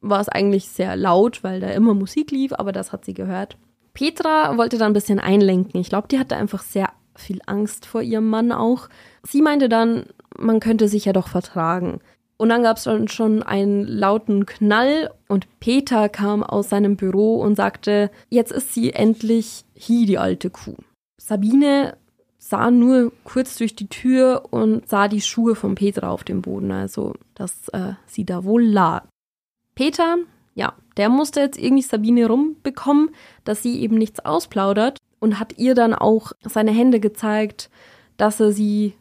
war 0.00 0.20
es 0.22 0.30
eigentlich 0.30 0.68
sehr 0.68 0.96
laut, 0.96 1.44
weil 1.44 1.60
da 1.60 1.68
immer 1.68 1.92
Musik 1.92 2.30
lief, 2.30 2.54
aber 2.54 2.72
das 2.72 2.92
hat 2.92 3.04
sie 3.04 3.14
gehört. 3.14 3.58
Petra 3.92 4.56
wollte 4.56 4.78
da 4.78 4.86
ein 4.86 4.94
bisschen 4.94 5.20
einlenken. 5.20 5.78
Ich 5.78 5.90
glaube, 5.90 6.08
die 6.08 6.18
hatte 6.18 6.36
einfach 6.36 6.62
sehr 6.62 6.88
viel 7.14 7.42
Angst 7.44 7.84
vor 7.84 8.00
ihrem 8.00 8.30
Mann 8.30 8.50
auch. 8.50 8.88
Sie 9.22 9.42
meinte 9.42 9.68
dann, 9.68 10.06
man 10.38 10.60
könnte 10.60 10.88
sich 10.88 11.04
ja 11.04 11.12
doch 11.12 11.28
vertragen. 11.28 12.00
Und 12.36 12.48
dann 12.48 12.62
gab 12.62 12.76
es 12.76 12.84
dann 12.84 13.08
schon 13.08 13.42
einen 13.42 13.86
lauten 13.86 14.46
Knall 14.46 15.10
und 15.28 15.46
Peter 15.60 16.08
kam 16.08 16.42
aus 16.42 16.70
seinem 16.70 16.96
Büro 16.96 17.40
und 17.40 17.54
sagte, 17.54 18.10
jetzt 18.30 18.50
ist 18.50 18.74
sie 18.74 18.92
endlich 18.92 19.64
hier, 19.74 20.06
die 20.06 20.18
alte 20.18 20.50
Kuh. 20.50 20.74
Sabine 21.18 21.96
sah 22.38 22.72
nur 22.72 23.12
kurz 23.22 23.56
durch 23.58 23.76
die 23.76 23.86
Tür 23.86 24.48
und 24.50 24.88
sah 24.88 25.06
die 25.06 25.20
Schuhe 25.20 25.54
von 25.54 25.76
Peter 25.76 26.10
auf 26.10 26.24
dem 26.24 26.42
Boden, 26.42 26.72
also 26.72 27.14
dass 27.34 27.68
äh, 27.68 27.92
sie 28.06 28.24
da 28.24 28.42
wohl 28.42 28.64
lag. 28.64 29.04
Peter, 29.76 30.16
ja, 30.54 30.74
der 30.96 31.08
musste 31.08 31.40
jetzt 31.40 31.58
irgendwie 31.58 31.82
Sabine 31.82 32.26
rumbekommen, 32.26 33.10
dass 33.44 33.62
sie 33.62 33.80
eben 33.80 33.96
nichts 33.96 34.20
ausplaudert 34.20 34.98
und 35.20 35.38
hat 35.38 35.58
ihr 35.58 35.74
dann 35.76 35.94
auch 35.94 36.32
seine 36.42 36.72
Hände 36.72 36.98
gezeigt, 36.98 37.70
dass 38.16 38.40
er 38.40 38.52
sie, 38.52 38.94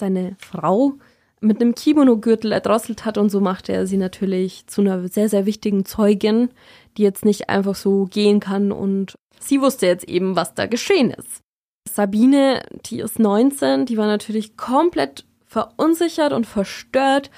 seine 0.00 0.36
Frau, 0.38 0.94
mit 1.40 1.60
einem 1.60 1.74
Kimono-Gürtel 1.74 2.52
erdrosselt 2.52 3.04
hat 3.04 3.16
und 3.16 3.30
so 3.30 3.40
machte 3.40 3.72
er 3.72 3.86
sie 3.86 3.96
natürlich 3.96 4.66
zu 4.66 4.82
einer 4.82 5.08
sehr, 5.08 5.28
sehr 5.28 5.46
wichtigen 5.46 5.84
Zeugin, 5.84 6.50
die 6.96 7.02
jetzt 7.02 7.24
nicht 7.24 7.48
einfach 7.48 7.74
so 7.74 8.04
gehen 8.04 8.40
kann 8.40 8.72
und 8.72 9.14
sie 9.38 9.60
wusste 9.60 9.86
jetzt 9.86 10.08
eben, 10.08 10.36
was 10.36 10.54
da 10.54 10.66
geschehen 10.66 11.10
ist. 11.10 11.40
Sabine, 11.88 12.62
die 12.86 13.00
ist 13.00 13.18
19, 13.18 13.86
die 13.86 13.96
war 13.96 14.06
natürlich 14.06 14.56
komplett 14.56 15.24
verunsichert 15.46 16.32
und 16.32 16.46
verstört 16.46 17.30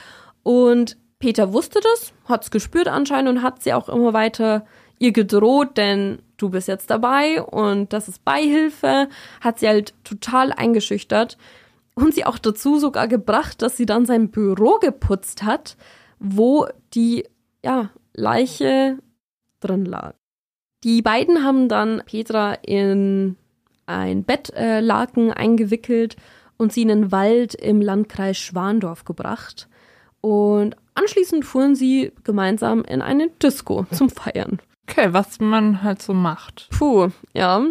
und 0.42 0.97
Peter 1.21 1.52
wusste 1.52 1.81
das, 1.81 2.12
hat's 2.25 2.50
gespürt 2.50 2.88
anscheinend 2.88 3.31
und 3.31 3.42
hat 3.42 3.62
sie 3.62 3.73
auch 3.73 3.88
immer 3.88 4.12
weiter 4.12 4.66
ihr 4.99 5.12
gedroht, 5.12 5.76
denn 5.76 6.19
du 6.37 6.50
bist 6.50 6.66
jetzt 6.66 6.90
dabei 6.90 7.40
und 7.40 7.92
das 7.92 8.09
ist 8.09 8.25
Beihilfe, 8.25 9.09
hat 9.40 9.61
sie 9.61 9.69
halt 9.69 9.95
total 10.02 10.52
eingeschüchtert 10.52 11.38
und 11.95 12.15
sie 12.15 12.25
auch 12.25 12.39
dazu 12.39 12.79
sogar 12.79 13.09
gebracht, 13.09 13.63
dass 13.63 13.77
sie 13.77 13.87
dann 13.87 14.07
sein 14.07 14.31
Büro 14.31 14.79
geputzt 14.79 15.43
hat, 15.43 15.77
wo 16.19 16.67
die 16.95 17.25
ja, 17.65 17.91
Leiche 18.15 18.99
drin 19.61 19.85
lag. 19.85 20.15
Die 20.85 21.03
beiden 21.03 21.45
haben 21.45 21.69
dann 21.69 22.03
Petra 22.07 22.55
in 22.55 23.37
ein 23.87 24.25
Bettlaken 24.25 25.31
äh, 25.31 25.35
eingewickelt 25.35 26.17
und 26.57 26.73
sie 26.73 26.83
in 26.83 26.89
den 26.89 27.13
Wald 27.13 27.55
im 27.55 27.81
Landkreis 27.81 28.39
Schwandorf 28.39 29.05
gebracht. 29.05 29.69
Und 30.21 30.77
anschließend 30.95 31.45
fuhren 31.45 31.75
sie 31.75 32.13
gemeinsam 32.25 32.83
in 32.85 33.03
eine 33.03 33.29
Disco 33.43 33.87
zum 33.93 34.11
Feiern. 34.11 34.61
Okay, 34.89 35.13
was 35.13 35.41
man 35.41 35.83
halt 35.83 36.03
so 36.03 36.15
macht. 36.15 36.69
Puh, 36.71 37.09
ja. 37.33 37.65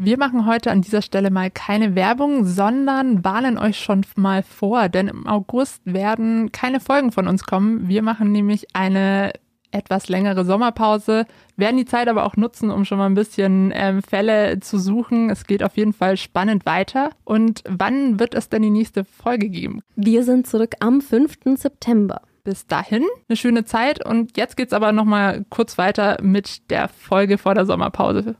Wir 0.00 0.16
machen 0.16 0.46
heute 0.46 0.70
an 0.70 0.80
dieser 0.80 1.02
Stelle 1.02 1.28
mal 1.28 1.50
keine 1.50 1.96
Werbung, 1.96 2.44
sondern 2.44 3.24
warnen 3.24 3.58
euch 3.58 3.80
schon 3.80 4.06
mal 4.14 4.44
vor, 4.44 4.88
denn 4.88 5.08
im 5.08 5.26
August 5.26 5.82
werden 5.86 6.52
keine 6.52 6.78
Folgen 6.78 7.10
von 7.10 7.26
uns 7.26 7.42
kommen. 7.42 7.88
Wir 7.88 8.02
machen 8.02 8.30
nämlich 8.30 8.68
eine 8.74 9.32
etwas 9.72 10.08
längere 10.08 10.44
Sommerpause, 10.44 11.26
werden 11.56 11.78
die 11.78 11.84
Zeit 11.84 12.06
aber 12.06 12.26
auch 12.26 12.36
nutzen, 12.36 12.70
um 12.70 12.84
schon 12.84 12.98
mal 12.98 13.06
ein 13.06 13.16
bisschen 13.16 13.72
ähm, 13.74 14.00
Fälle 14.00 14.60
zu 14.60 14.78
suchen. 14.78 15.30
Es 15.30 15.48
geht 15.48 15.64
auf 15.64 15.76
jeden 15.76 15.92
Fall 15.92 16.16
spannend 16.16 16.64
weiter. 16.64 17.10
Und 17.24 17.64
wann 17.68 18.20
wird 18.20 18.36
es 18.36 18.48
denn 18.48 18.62
die 18.62 18.70
nächste 18.70 19.02
Folge 19.02 19.48
geben? 19.48 19.80
Wir 19.96 20.22
sind 20.22 20.46
zurück 20.46 20.76
am 20.78 21.00
5. 21.00 21.38
September. 21.56 22.20
Bis 22.44 22.68
dahin 22.68 23.02
eine 23.28 23.36
schöne 23.36 23.64
Zeit 23.64 24.06
und 24.06 24.36
jetzt 24.36 24.56
geht's 24.56 24.72
aber 24.72 24.92
noch 24.92 25.04
mal 25.04 25.44
kurz 25.50 25.76
weiter 25.76 26.18
mit 26.22 26.70
der 26.70 26.86
Folge 26.86 27.36
vor 27.36 27.56
der 27.56 27.66
Sommerpause. 27.66 28.36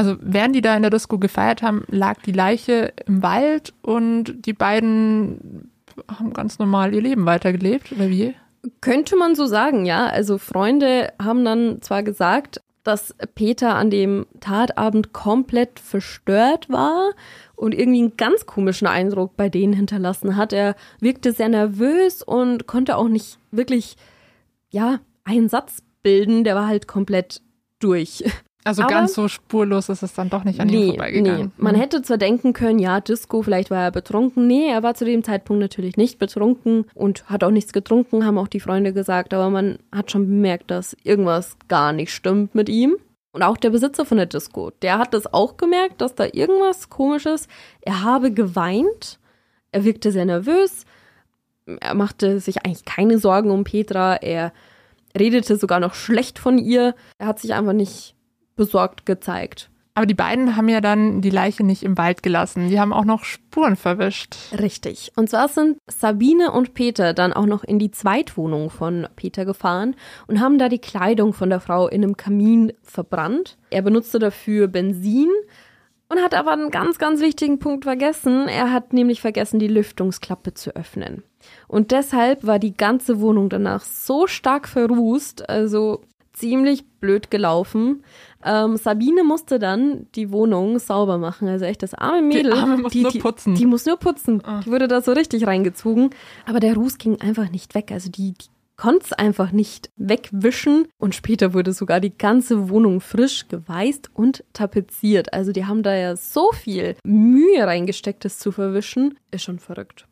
Also 0.00 0.16
während 0.22 0.56
die 0.56 0.62
da 0.62 0.74
in 0.74 0.80
der 0.80 0.90
Disco 0.90 1.18
gefeiert 1.18 1.60
haben, 1.60 1.84
lag 1.88 2.22
die 2.22 2.32
Leiche 2.32 2.94
im 3.04 3.22
Wald 3.22 3.74
und 3.82 4.46
die 4.46 4.54
beiden 4.54 5.70
haben 6.08 6.32
ganz 6.32 6.58
normal 6.58 6.94
ihr 6.94 7.02
Leben 7.02 7.26
weitergelebt, 7.26 7.92
oder 7.92 8.08
wie? 8.08 8.34
Könnte 8.80 9.16
man 9.16 9.34
so 9.34 9.44
sagen, 9.44 9.84
ja. 9.84 10.06
Also 10.06 10.38
Freunde 10.38 11.12
haben 11.22 11.44
dann 11.44 11.82
zwar 11.82 12.02
gesagt, 12.02 12.62
dass 12.82 13.14
Peter 13.34 13.74
an 13.74 13.90
dem 13.90 14.24
Tatabend 14.40 15.12
komplett 15.12 15.78
verstört 15.78 16.70
war 16.70 17.10
und 17.54 17.74
irgendwie 17.74 18.00
einen 18.00 18.16
ganz 18.16 18.46
komischen 18.46 18.86
Eindruck 18.86 19.36
bei 19.36 19.50
denen 19.50 19.74
hinterlassen 19.74 20.34
hat. 20.34 20.54
Er 20.54 20.76
wirkte 21.00 21.32
sehr 21.32 21.50
nervös 21.50 22.22
und 22.22 22.66
konnte 22.66 22.96
auch 22.96 23.08
nicht 23.08 23.38
wirklich, 23.50 23.98
ja, 24.70 25.00
einen 25.24 25.50
Satz 25.50 25.82
bilden. 26.02 26.42
Der 26.42 26.54
war 26.54 26.68
halt 26.68 26.88
komplett 26.88 27.42
durch. 27.80 28.24
Also 28.64 28.82
Aber- 28.82 28.90
ganz 28.90 29.14
so 29.14 29.26
spurlos 29.28 29.88
ist 29.88 30.02
es 30.02 30.12
dann 30.12 30.28
doch 30.28 30.44
nicht 30.44 30.60
an 30.60 30.68
ihm 30.68 30.88
vorbeigegangen. 30.88 31.46
Nee. 31.46 31.50
Man 31.56 31.74
hätte 31.74 32.02
zwar 32.02 32.18
denken 32.18 32.52
können, 32.52 32.78
ja, 32.78 33.00
Disco, 33.00 33.42
vielleicht 33.42 33.70
war 33.70 33.82
er 33.84 33.90
betrunken. 33.90 34.46
Nee, 34.46 34.68
er 34.68 34.82
war 34.82 34.94
zu 34.94 35.04
dem 35.06 35.24
Zeitpunkt 35.24 35.60
natürlich 35.60 35.96
nicht 35.96 36.18
betrunken 36.18 36.84
und 36.94 37.24
hat 37.30 37.42
auch 37.42 37.50
nichts 37.50 37.72
getrunken, 37.72 38.26
haben 38.26 38.36
auch 38.36 38.48
die 38.48 38.60
Freunde 38.60 38.92
gesagt. 38.92 39.32
Aber 39.32 39.48
man 39.48 39.78
hat 39.92 40.10
schon 40.10 40.26
bemerkt, 40.26 40.70
dass 40.70 40.94
irgendwas 41.04 41.56
gar 41.68 41.92
nicht 41.92 42.12
stimmt 42.12 42.54
mit 42.54 42.68
ihm. 42.68 42.96
Und 43.32 43.42
auch 43.42 43.56
der 43.56 43.70
Besitzer 43.70 44.04
von 44.04 44.16
der 44.18 44.26
Disco, 44.26 44.70
der 44.82 44.98
hat 44.98 45.14
das 45.14 45.32
auch 45.32 45.56
gemerkt, 45.56 46.00
dass 46.00 46.14
da 46.16 46.24
irgendwas 46.24 46.90
komisch 46.90 47.26
ist. 47.26 47.48
Er 47.80 48.02
habe 48.02 48.32
geweint. 48.32 49.18
Er 49.72 49.84
wirkte 49.84 50.10
sehr 50.12 50.24
nervös. 50.24 50.84
Er 51.80 51.94
machte 51.94 52.40
sich 52.40 52.64
eigentlich 52.66 52.84
keine 52.84 53.18
Sorgen 53.18 53.50
um 53.52 53.62
Petra. 53.64 54.16
Er 54.16 54.52
redete 55.16 55.56
sogar 55.56 55.78
noch 55.80 55.94
schlecht 55.94 56.38
von 56.40 56.58
ihr. 56.58 56.94
Er 57.18 57.26
hat 57.28 57.38
sich 57.38 57.54
einfach 57.54 57.72
nicht 57.72 58.16
besorgt 58.60 59.06
gezeigt. 59.06 59.70
Aber 59.94 60.04
die 60.04 60.12
beiden 60.14 60.54
haben 60.54 60.68
ja 60.68 60.82
dann 60.82 61.22
die 61.22 61.30
Leiche 61.30 61.64
nicht 61.64 61.82
im 61.82 61.96
Wald 61.96 62.22
gelassen. 62.22 62.68
Die 62.68 62.78
haben 62.78 62.92
auch 62.92 63.06
noch 63.06 63.24
Spuren 63.24 63.74
verwischt. 63.74 64.36
Richtig. 64.52 65.12
Und 65.16 65.30
zwar 65.30 65.48
sind 65.48 65.78
Sabine 65.86 66.52
und 66.52 66.74
Peter 66.74 67.14
dann 67.14 67.32
auch 67.32 67.46
noch 67.46 67.64
in 67.64 67.78
die 67.78 67.90
Zweitwohnung 67.90 68.68
von 68.68 69.08
Peter 69.16 69.46
gefahren 69.46 69.96
und 70.26 70.40
haben 70.40 70.58
da 70.58 70.68
die 70.68 70.78
Kleidung 70.78 71.32
von 71.32 71.48
der 71.48 71.60
Frau 71.60 71.88
in 71.88 72.04
einem 72.04 72.18
Kamin 72.18 72.74
verbrannt. 72.82 73.56
Er 73.70 73.80
benutzte 73.80 74.18
dafür 74.18 74.68
Benzin 74.68 75.30
und 76.10 76.20
hat 76.20 76.34
aber 76.34 76.52
einen 76.52 76.70
ganz, 76.70 76.98
ganz 76.98 77.22
wichtigen 77.22 77.58
Punkt 77.58 77.84
vergessen. 77.84 78.46
Er 78.46 78.72
hat 78.72 78.92
nämlich 78.92 79.22
vergessen, 79.22 79.58
die 79.58 79.68
Lüftungsklappe 79.68 80.52
zu 80.52 80.76
öffnen. 80.76 81.22
Und 81.66 81.92
deshalb 81.92 82.46
war 82.46 82.58
die 82.58 82.76
ganze 82.76 83.20
Wohnung 83.20 83.48
danach 83.48 83.84
so 83.84 84.26
stark 84.26 84.68
verrußt, 84.68 85.48
also 85.48 86.02
ziemlich 86.32 86.88
blöd 87.00 87.30
gelaufen. 87.30 88.02
Ähm, 88.44 88.76
Sabine 88.76 89.22
musste 89.22 89.58
dann 89.58 90.06
die 90.14 90.30
Wohnung 90.32 90.78
sauber 90.78 91.18
machen. 91.18 91.48
Also 91.48 91.64
echt 91.64 91.82
das 91.82 91.94
arme 91.94 92.22
Mädel. 92.22 92.52
Arme 92.52 92.78
muss 92.78 92.94
nur 92.94 93.12
putzen. 93.12 93.54
Die 93.54 93.66
muss 93.66 93.86
nur 93.86 93.96
putzen. 93.96 94.42
Ah. 94.44 94.60
Die 94.64 94.70
wurde 94.70 94.88
da 94.88 95.00
so 95.00 95.12
richtig 95.12 95.46
reingezogen. 95.46 96.10
Aber 96.46 96.60
der 96.60 96.74
Ruß 96.74 96.98
ging 96.98 97.20
einfach 97.20 97.50
nicht 97.50 97.74
weg. 97.74 97.90
Also 97.92 98.10
die, 98.10 98.32
die 98.32 98.48
konnte 98.76 99.04
es 99.04 99.12
einfach 99.12 99.52
nicht 99.52 99.90
wegwischen. 99.96 100.88
Und 100.98 101.14
später 101.14 101.52
wurde 101.52 101.72
sogar 101.72 102.00
die 102.00 102.16
ganze 102.16 102.70
Wohnung 102.70 103.00
frisch 103.00 103.46
geweißt 103.48 104.10
und 104.14 104.42
tapeziert. 104.54 105.34
Also 105.34 105.52
die 105.52 105.66
haben 105.66 105.82
da 105.82 105.94
ja 105.94 106.16
so 106.16 106.50
viel 106.52 106.96
Mühe 107.04 107.66
reingesteckt, 107.66 108.24
das 108.24 108.38
zu 108.38 108.52
verwischen. 108.52 109.18
Ist 109.30 109.44
schon 109.44 109.58
verrückt. 109.58 110.06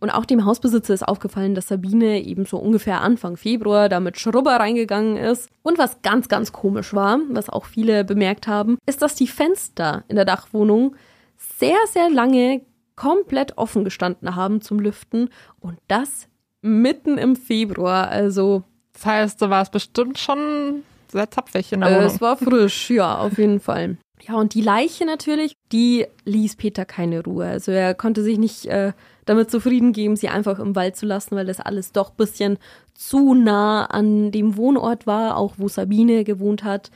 Und 0.00 0.10
auch 0.10 0.24
dem 0.24 0.46
Hausbesitzer 0.46 0.94
ist 0.94 1.06
aufgefallen, 1.06 1.54
dass 1.54 1.68
Sabine 1.68 2.22
eben 2.22 2.46
so 2.46 2.56
ungefähr 2.56 3.02
Anfang 3.02 3.36
Februar 3.36 3.88
da 3.90 4.00
mit 4.00 4.18
Schrubber 4.18 4.56
reingegangen 4.56 5.16
ist. 5.16 5.50
Und 5.62 5.78
was 5.78 6.00
ganz, 6.02 6.28
ganz 6.28 6.52
komisch 6.52 6.94
war, 6.94 7.20
was 7.28 7.50
auch 7.50 7.66
viele 7.66 8.04
bemerkt 8.04 8.46
haben, 8.48 8.78
ist, 8.86 9.02
dass 9.02 9.14
die 9.14 9.26
Fenster 9.26 10.04
in 10.08 10.16
der 10.16 10.24
Dachwohnung 10.24 10.96
sehr, 11.36 11.76
sehr 11.92 12.08
lange 12.08 12.62
komplett 12.96 13.58
offen 13.58 13.84
gestanden 13.84 14.34
haben 14.36 14.62
zum 14.62 14.78
Lüften. 14.80 15.28
Und 15.60 15.78
das 15.88 16.28
mitten 16.62 17.18
im 17.18 17.36
Februar. 17.36 18.08
Also 18.08 18.62
Das 18.94 19.06
heißt, 19.06 19.42
da 19.42 19.50
war 19.50 19.62
es 19.62 19.70
bestimmt 19.70 20.18
schon 20.18 20.82
sehr 21.10 21.30
zapfig 21.30 21.72
in 21.72 21.80
der 21.80 21.90
äh, 21.90 21.94
Wohnung. 21.96 22.06
es 22.06 22.20
war 22.20 22.36
frisch, 22.36 22.90
ja, 22.90 23.18
auf 23.18 23.38
jeden 23.38 23.60
Fall. 23.60 23.96
Ja, 24.28 24.34
und 24.34 24.54
die 24.54 24.60
Leiche 24.60 25.06
natürlich, 25.06 25.54
die 25.72 26.06
ließ 26.24 26.56
Peter 26.56 26.84
keine 26.84 27.24
Ruhe. 27.24 27.46
Also 27.46 27.72
er 27.72 27.94
konnte 27.94 28.22
sich 28.22 28.38
nicht 28.38 28.66
äh, 28.66 28.92
damit 29.30 29.50
zufrieden 29.50 29.92
geben, 29.92 30.16
sie 30.16 30.28
einfach 30.28 30.58
im 30.58 30.74
Wald 30.74 30.96
zu 30.96 31.06
lassen, 31.06 31.36
weil 31.36 31.46
das 31.46 31.60
alles 31.60 31.92
doch 31.92 32.10
ein 32.10 32.16
bisschen 32.16 32.58
zu 32.94 33.34
nah 33.34 33.86
an 33.86 34.32
dem 34.32 34.56
Wohnort 34.56 35.06
war, 35.06 35.36
auch 35.36 35.54
wo 35.56 35.68
Sabine 35.68 36.24
gewohnt 36.24 36.64
hat. 36.64 36.90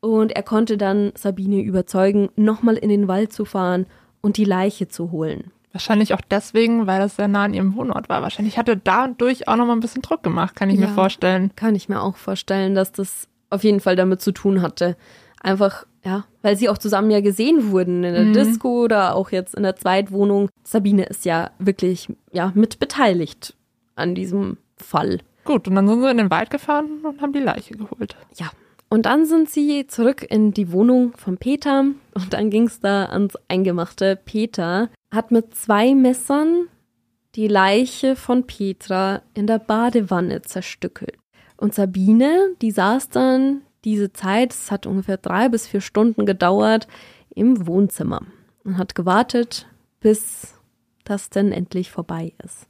Und 0.00 0.32
er 0.32 0.42
konnte 0.42 0.76
dann 0.76 1.12
Sabine 1.16 1.60
überzeugen, 1.62 2.30
nochmal 2.36 2.76
in 2.76 2.88
den 2.88 3.06
Wald 3.08 3.32
zu 3.32 3.44
fahren 3.44 3.86
und 4.20 4.36
die 4.36 4.44
Leiche 4.44 4.88
zu 4.88 5.12
holen. 5.12 5.52
Wahrscheinlich 5.72 6.14
auch 6.14 6.20
deswegen, 6.20 6.86
weil 6.88 6.98
das 6.98 7.16
sehr 7.16 7.28
nah 7.28 7.44
an 7.44 7.54
ihrem 7.54 7.76
Wohnort 7.76 8.08
war. 8.08 8.22
Wahrscheinlich 8.22 8.58
hat 8.58 8.68
er 8.68 8.76
dadurch 8.76 9.46
auch 9.46 9.56
nochmal 9.56 9.76
ein 9.76 9.80
bisschen 9.80 10.02
Druck 10.02 10.22
gemacht, 10.22 10.56
kann 10.56 10.70
ich 10.70 10.80
Ja. 10.80 10.86
mir 10.88 10.92
vorstellen. 10.92 11.52
Kann 11.56 11.74
ich 11.76 11.88
mir 11.88 12.02
auch 12.02 12.16
vorstellen, 12.16 12.74
dass 12.74 12.90
das 12.90 13.28
auf 13.50 13.62
jeden 13.64 13.80
Fall 13.80 13.94
damit 13.94 14.20
zu 14.20 14.32
tun 14.32 14.62
hatte. 14.62 14.96
Einfach, 15.40 15.86
ja, 16.08 16.24
weil 16.42 16.56
sie 16.56 16.68
auch 16.68 16.78
zusammen 16.78 17.10
ja 17.10 17.20
gesehen 17.20 17.70
wurden 17.70 18.02
in 18.02 18.14
der 18.14 18.24
Mhm. 18.24 18.32
Disco 18.32 18.84
oder 18.84 19.14
auch 19.14 19.30
jetzt 19.30 19.54
in 19.54 19.62
der 19.62 19.76
Zweitwohnung. 19.76 20.48
Sabine 20.64 21.04
ist 21.04 21.24
ja 21.24 21.50
wirklich, 21.58 22.08
ja, 22.32 22.52
mit 22.54 22.78
beteiligt 22.78 23.54
an 23.94 24.14
diesem 24.14 24.56
Fall. 24.76 25.18
Gut, 25.44 25.68
und 25.68 25.74
dann 25.74 25.86
sind 25.88 26.00
sie 26.02 26.10
in 26.10 26.16
den 26.18 26.30
Wald 26.30 26.50
gefahren 26.50 27.00
und 27.02 27.20
haben 27.20 27.32
die 27.32 27.40
Leiche 27.40 27.74
geholt. 27.74 28.16
Ja. 28.36 28.50
Und 28.90 29.04
dann 29.04 29.26
sind 29.26 29.50
sie 29.50 29.86
zurück 29.86 30.24
in 30.30 30.52
die 30.52 30.72
Wohnung 30.72 31.12
von 31.18 31.36
Peter 31.36 31.84
und 32.14 32.32
dann 32.32 32.48
ging 32.48 32.64
es 32.68 32.80
da 32.80 33.04
ans 33.06 33.34
Eingemachte. 33.48 34.18
Peter 34.24 34.88
hat 35.12 35.30
mit 35.30 35.54
zwei 35.54 35.94
Messern 35.94 36.68
die 37.34 37.48
Leiche 37.48 38.16
von 38.16 38.44
Petra 38.46 39.20
in 39.34 39.46
der 39.46 39.58
Badewanne 39.58 40.40
zerstückelt. 40.40 41.16
Und 41.58 41.74
Sabine, 41.74 42.54
die 42.62 42.70
saß 42.70 43.10
dann 43.10 43.60
diese 43.84 44.12
Zeit, 44.12 44.52
es 44.52 44.70
hat 44.70 44.86
ungefähr 44.86 45.16
drei 45.16 45.48
bis 45.48 45.66
vier 45.66 45.80
Stunden 45.80 46.26
gedauert, 46.26 46.88
im 47.34 47.66
Wohnzimmer 47.66 48.22
und 48.64 48.78
hat 48.78 48.94
gewartet, 48.94 49.66
bis 50.00 50.54
das 51.04 51.30
denn 51.30 51.52
endlich 51.52 51.90
vorbei 51.90 52.32
ist. 52.44 52.66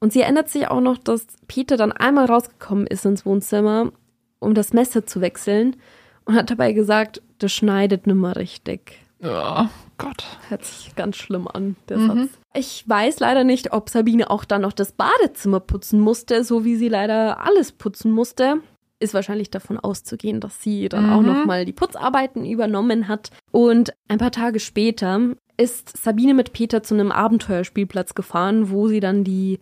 Und 0.00 0.12
sie 0.12 0.20
erinnert 0.20 0.50
sich 0.50 0.68
auch 0.68 0.80
noch, 0.80 0.98
dass 0.98 1.26
Peter 1.46 1.76
dann 1.76 1.92
einmal 1.92 2.26
rausgekommen 2.26 2.86
ist 2.86 3.06
ins 3.06 3.24
Wohnzimmer, 3.24 3.92
um 4.38 4.54
das 4.54 4.72
Messer 4.72 5.06
zu 5.06 5.20
wechseln 5.20 5.76
und 6.24 6.34
hat 6.34 6.50
dabei 6.50 6.72
gesagt, 6.72 7.22
das 7.38 7.52
schneidet 7.52 8.06
nimmer 8.06 8.36
richtig. 8.36 8.98
Oh 9.22 9.66
Gott. 9.96 10.24
Hört 10.48 10.64
sich 10.64 10.94
ganz 10.96 11.16
schlimm 11.16 11.48
an, 11.48 11.76
der 11.88 11.98
Satz. 11.98 12.30
Ich 12.52 12.84
weiß 12.86 13.20
leider 13.20 13.44
nicht, 13.44 13.72
ob 13.72 13.88
Sabine 13.88 14.30
auch 14.30 14.44
dann 14.44 14.62
noch 14.62 14.72
das 14.72 14.92
Badezimmer 14.92 15.60
putzen 15.60 16.00
musste, 16.00 16.44
so 16.44 16.64
wie 16.64 16.76
sie 16.76 16.88
leider 16.88 17.40
alles 17.40 17.72
putzen 17.72 18.12
musste. 18.12 18.60
Ist 19.04 19.12
wahrscheinlich 19.14 19.50
davon 19.50 19.78
auszugehen, 19.78 20.40
dass 20.40 20.62
sie 20.62 20.88
dann 20.88 21.10
auch 21.10 21.20
Mhm. 21.20 21.26
noch 21.26 21.44
mal 21.44 21.64
die 21.66 21.72
Putzarbeiten 21.74 22.46
übernommen 22.46 23.06
hat. 23.06 23.30
Und 23.50 23.92
ein 24.08 24.16
paar 24.18 24.30
Tage 24.32 24.60
später 24.60 25.20
ist 25.58 25.96
Sabine 26.02 26.32
mit 26.32 26.52
Peter 26.54 26.82
zu 26.82 26.94
einem 26.94 27.12
Abenteuerspielplatz 27.12 28.14
gefahren, 28.14 28.70
wo 28.70 28.88
sie 28.88 29.00
dann 29.00 29.22
die 29.24 29.60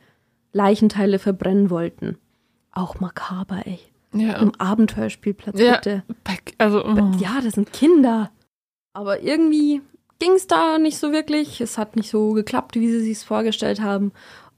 Leichenteile 0.52 1.18
verbrennen 1.18 1.70
wollten. 1.70 2.18
Auch 2.70 3.00
makaber, 3.00 3.66
ey. 3.66 3.78
Ja. 4.14 4.34
Im 4.34 4.52
Abenteuerspielplatz, 4.58 5.58
Ja. 5.58 5.76
bitte. 5.76 6.02
Also, 6.58 6.84
oh. 6.84 7.12
Ja, 7.18 7.40
das 7.42 7.54
sind 7.54 7.72
Kinder. 7.72 8.30
Aber 8.92 9.22
irgendwie 9.22 9.80
ging 10.18 10.32
es 10.32 10.46
da 10.46 10.78
nicht 10.78 10.98
so 10.98 11.10
wirklich. 11.12 11.60
Es 11.60 11.78
hat 11.78 11.96
nicht 11.96 12.10
so 12.10 12.32
geklappt, 12.32 12.76
wie 12.76 12.88
sie 12.90 13.00
sich 13.00 13.18
vorgestellt 13.18 13.80
haben. 13.80 14.12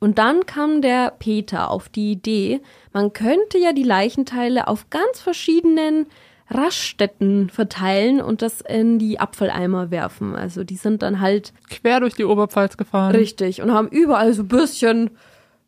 Und 0.05 0.19
dann 0.19 0.45
kam 0.45 0.83
der 0.83 1.13
Peter 1.19 1.71
auf 1.71 1.89
die 1.89 2.13
Idee, 2.13 2.61
man 2.93 3.15
könnte 3.15 3.57
ja 3.57 3.73
die 3.73 3.85
Leichenteile 3.85 4.69
auf 4.69 4.91
ganz 4.91 5.19
verschiedenen 5.19 6.05
Raststätten 6.51 7.49
verteilen 7.49 8.21
und 8.21 8.43
das 8.43 8.61
in 8.61 8.99
die 8.99 9.19
Abfalleimer 9.19 9.91
werfen. 9.91 10.37
Also 10.37 10.63
die 10.63 10.77
sind 10.77 11.01
dann 11.01 11.21
halt 11.21 11.55
quer 11.71 12.01
durch 12.01 12.13
die 12.13 12.27
Oberpfalz 12.27 12.77
gefahren. 12.77 13.17
richtig 13.17 13.63
und 13.63 13.73
haben 13.73 13.89
überall 13.89 14.35
so 14.35 14.43
ein 14.43 14.49
bisschen, 14.49 15.09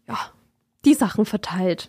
ja, 0.06 0.18
die 0.84 0.92
Sachen 0.92 1.24
verteilt. 1.24 1.88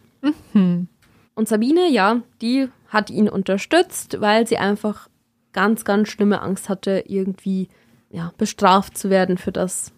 Hm. 0.53 0.87
Und 1.35 1.49
Sabine, 1.49 1.89
ja, 1.89 2.21
die 2.41 2.69
hat 2.87 3.09
ihn 3.09 3.27
unterstützt, 3.27 4.21
weil 4.21 4.47
sie 4.47 4.57
einfach 4.57 5.09
ganz, 5.51 5.83
ganz 5.83 6.07
schlimme 6.07 6.41
Angst 6.41 6.69
hatte, 6.69 7.03
irgendwie 7.07 7.67
ja, 8.09 8.31
bestraft 8.37 8.97
zu 8.97 9.09
werden 9.09 9.37
für 9.37 9.51
das, 9.51 9.91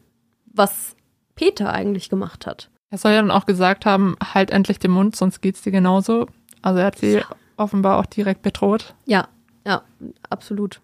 was 0.48 0.89
Peter 1.40 1.72
eigentlich 1.72 2.10
gemacht 2.10 2.46
hat. 2.46 2.70
Er 2.92 2.98
soll 2.98 3.14
ja 3.14 3.22
dann 3.22 3.32
auch 3.32 3.46
gesagt 3.46 3.86
haben, 3.86 4.18
halt 4.34 4.52
endlich 4.52 4.78
den 4.78 4.92
Mund, 4.92 5.16
sonst 5.16 5.40
geht's 5.42 5.62
dir 5.62 5.72
genauso. 5.72 6.28
Also 6.62 6.80
er 6.80 6.88
hat 6.88 6.98
sie 6.98 7.14
Ja. 7.14 7.24
offenbar 7.56 7.98
auch 7.98 8.06
direkt 8.06 8.42
bedroht. 8.42 8.94
Ja, 9.06 9.30
ja, 9.66 9.84
absolut. 10.30 10.82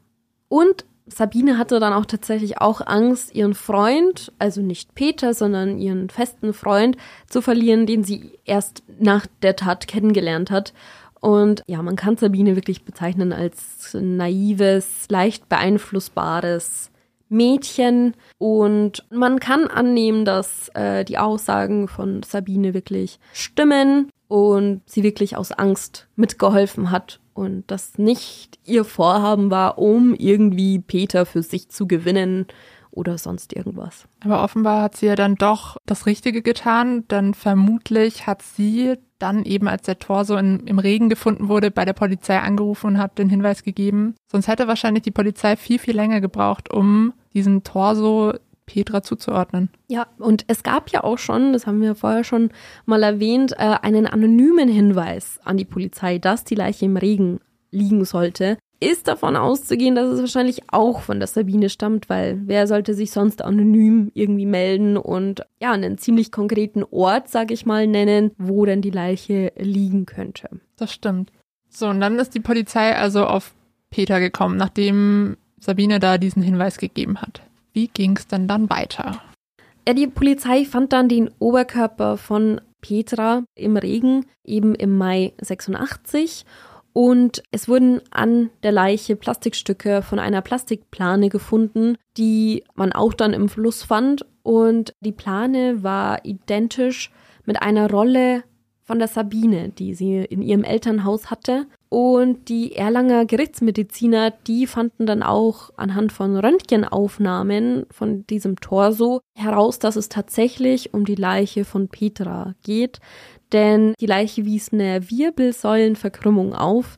Und 0.47 0.85
Sabine 1.07 1.57
hatte 1.57 1.81
dann 1.81 1.91
auch 1.91 2.05
tatsächlich 2.05 2.61
auch 2.61 2.79
Angst, 2.87 3.35
ihren 3.35 3.53
Freund, 3.53 4.31
also 4.39 4.61
nicht 4.61 4.95
Peter, 4.95 5.33
sondern 5.33 5.77
ihren 5.77 6.09
festen 6.09 6.53
Freund 6.53 6.95
zu 7.27 7.41
verlieren, 7.41 7.85
den 7.85 8.05
sie 8.05 8.31
erst 8.45 8.81
nach 8.97 9.27
der 9.41 9.57
Tat 9.57 9.87
kennengelernt 9.89 10.51
hat. 10.51 10.73
Und 11.19 11.63
ja, 11.67 11.81
man 11.81 11.97
kann 11.97 12.15
Sabine 12.15 12.55
wirklich 12.55 12.85
bezeichnen 12.85 13.33
als 13.33 13.93
naives, 13.93 15.07
leicht 15.09 15.49
beeinflussbares 15.49 16.91
Mädchen. 17.29 18.15
Und 18.37 19.05
man 19.09 19.39
kann 19.39 19.67
annehmen, 19.67 20.25
dass 20.25 20.69
äh, 20.73 21.05
die 21.05 21.17
Aussagen 21.17 21.87
von 21.87 22.23
Sabine 22.23 22.73
wirklich 22.73 23.19
stimmen 23.33 24.09
und 24.27 24.81
sie 24.85 25.03
wirklich 25.03 25.37
aus 25.37 25.51
Angst 25.51 26.07
mitgeholfen 26.15 26.91
hat, 26.91 27.19
und 27.35 27.65
das 27.67 27.97
nicht 27.97 28.59
ihr 28.63 28.85
Vorhaben 28.85 29.51
war, 29.51 29.77
um 29.77 30.15
irgendwie 30.15 30.79
Peter 30.79 31.25
für 31.25 31.43
sich 31.43 31.67
zu 31.67 31.85
gewinnen 31.85 32.47
oder 32.95 33.17
sonst 33.17 33.53
irgendwas. 33.53 34.07
Aber 34.23 34.43
offenbar 34.43 34.81
hat 34.81 34.95
sie 34.95 35.05
ja 35.07 35.15
dann 35.15 35.35
doch 35.35 35.77
das 35.85 36.05
Richtige 36.05 36.41
getan, 36.41 37.07
denn 37.07 37.33
vermutlich 37.33 38.27
hat 38.27 38.41
sie 38.41 38.95
dann 39.19 39.43
eben, 39.43 39.67
als 39.67 39.83
der 39.83 39.99
Torso 39.99 40.35
in, 40.35 40.61
im 40.67 40.79
Regen 40.79 41.09
gefunden 41.09 41.47
wurde, 41.47 41.71
bei 41.71 41.85
der 41.85 41.93
Polizei 41.93 42.37
angerufen 42.39 42.87
und 42.87 42.97
hat 42.97 43.17
den 43.17 43.29
Hinweis 43.29 43.63
gegeben. 43.63 44.15
Sonst 44.29 44.47
hätte 44.47 44.67
wahrscheinlich 44.67 45.03
die 45.03 45.11
Polizei 45.11 45.55
viel, 45.55 45.79
viel 45.79 45.95
länger 45.95 46.21
gebraucht, 46.21 46.73
um 46.73 47.13
diesen 47.33 47.63
Torso 47.63 48.33
Petra 48.65 49.03
zuzuordnen. 49.03 49.69
Ja, 49.87 50.07
und 50.17 50.43
es 50.47 50.63
gab 50.63 50.89
ja 50.89 51.03
auch 51.03 51.17
schon, 51.17 51.53
das 51.53 51.67
haben 51.67 51.81
wir 51.81 51.95
vorher 51.95 52.23
schon 52.23 52.49
mal 52.85 53.03
erwähnt, 53.03 53.53
äh, 53.53 53.75
einen 53.81 54.07
anonymen 54.07 54.67
Hinweis 54.67 55.39
an 55.43 55.57
die 55.57 55.65
Polizei, 55.65 56.17
dass 56.17 56.43
die 56.43 56.55
Leiche 56.55 56.85
im 56.85 56.97
Regen 56.97 57.39
liegen 57.71 58.05
sollte. 58.05 58.57
Ist 58.79 59.07
davon 59.07 59.35
auszugehen, 59.35 59.95
dass 59.95 60.09
es 60.09 60.19
wahrscheinlich 60.19 60.63
auch 60.67 60.99
von 61.01 61.19
der 61.19 61.27
Sabine 61.27 61.69
stammt, 61.69 62.09
weil 62.09 62.41
wer 62.45 62.67
sollte 62.67 62.93
sich 62.93 63.11
sonst 63.11 63.41
anonym 63.41 64.11
irgendwie 64.13 64.45
melden 64.45 64.97
und 64.97 65.45
ja, 65.61 65.71
einen 65.71 65.97
ziemlich 65.97 66.31
konkreten 66.31 66.83
Ort, 66.91 67.29
sag 67.29 67.51
ich 67.51 67.65
mal, 67.65 67.87
nennen, 67.87 68.31
wo 68.37 68.65
denn 68.65 68.81
die 68.81 68.91
Leiche 68.91 69.53
liegen 69.57 70.05
könnte. 70.05 70.49
Das 70.75 70.91
stimmt. 70.91 71.31
So, 71.69 71.87
und 71.87 72.01
dann 72.01 72.19
ist 72.19 72.35
die 72.35 72.41
Polizei 72.41 72.95
also 72.95 73.25
auf 73.25 73.53
Peter 73.89 74.19
gekommen, 74.19 74.57
nachdem 74.57 75.37
Sabine 75.59 75.99
da 75.99 76.17
diesen 76.17 76.43
Hinweis 76.43 76.77
gegeben 76.77 77.21
hat. 77.21 77.41
Wie 77.73 77.87
ging 77.87 78.17
es 78.17 78.27
denn 78.27 78.47
dann 78.47 78.69
weiter? 78.69 79.21
Ja, 79.87 79.93
die 79.93 80.07
Polizei 80.07 80.65
fand 80.65 80.93
dann 80.93 81.09
den 81.09 81.29
Oberkörper 81.39 82.17
von 82.17 82.59
Petra 82.81 83.43
im 83.55 83.77
Regen, 83.77 84.25
eben 84.43 84.75
im 84.75 84.97
Mai 84.97 85.33
86. 85.41 86.45
Und 86.97 87.43
es 87.51 87.67
wurden 87.67 87.99
an 88.09 88.51
der 88.63 88.71
Leiche 88.71 89.17
Plastikstücke 89.17 90.01
von 90.01 90.17
einer 90.17 90.41
Plastikplane 90.41 91.27
gefunden, 91.27 91.97
die 92.15 92.63
man 92.73 92.93
auch 92.93 93.13
dann 93.13 93.33
im 93.33 93.49
Fluss 93.49 93.83
fand. 93.83 94.25
Und 94.43 94.93
die 95.01 95.11
Plane 95.11 95.83
war 95.83 96.23
identisch 96.23 97.11
mit 97.43 97.61
einer 97.61 97.91
Rolle 97.91 98.45
von 98.85 98.99
der 98.99 99.09
Sabine, 99.09 99.69
die 99.69 99.93
sie 99.93 100.19
in 100.19 100.41
ihrem 100.41 100.63
Elternhaus 100.63 101.29
hatte. 101.29 101.65
Und 101.89 102.47
die 102.47 102.77
Erlanger 102.77 103.25
Gerichtsmediziner, 103.25 104.31
die 104.31 104.65
fanden 104.65 105.05
dann 105.05 105.21
auch 105.21 105.71
anhand 105.75 106.13
von 106.13 106.37
Röntgenaufnahmen 106.37 107.87
von 107.91 108.25
diesem 108.27 108.55
Torso 108.61 109.19
heraus, 109.33 109.79
dass 109.79 109.97
es 109.97 110.07
tatsächlich 110.07 110.93
um 110.93 111.03
die 111.03 111.15
Leiche 111.15 111.65
von 111.65 111.89
Petra 111.89 112.55
geht. 112.63 113.01
Denn 113.55 113.93
die 114.01 114.05
Leiche 114.05 114.43
wies 114.43 114.73
eine 114.73 115.09
Wirbelsäulenverkrümmung 115.09 116.53
auf, 116.53 116.97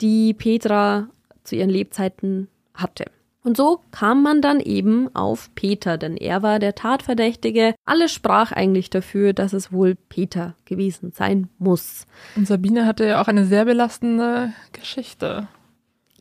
die 0.00 0.34
Petra 0.34 1.08
zu 1.42 1.56
ihren 1.56 1.68
Lebzeiten 1.68 2.46
hatte. 2.74 3.06
Und 3.42 3.56
so 3.56 3.80
kam 3.90 4.22
man 4.22 4.40
dann 4.40 4.60
eben 4.60 5.12
auf 5.16 5.52
Peter, 5.56 5.98
denn 5.98 6.16
er 6.16 6.44
war 6.44 6.60
der 6.60 6.76
Tatverdächtige. 6.76 7.74
Alles 7.84 8.12
sprach 8.12 8.52
eigentlich 8.52 8.88
dafür, 8.88 9.32
dass 9.32 9.52
es 9.52 9.72
wohl 9.72 9.96
Peter 9.96 10.54
gewesen 10.64 11.10
sein 11.10 11.48
muss. 11.58 12.06
Und 12.36 12.46
Sabine 12.46 12.86
hatte 12.86 13.04
ja 13.04 13.20
auch 13.20 13.26
eine 13.26 13.44
sehr 13.44 13.64
belastende 13.64 14.52
Geschichte. 14.72 15.48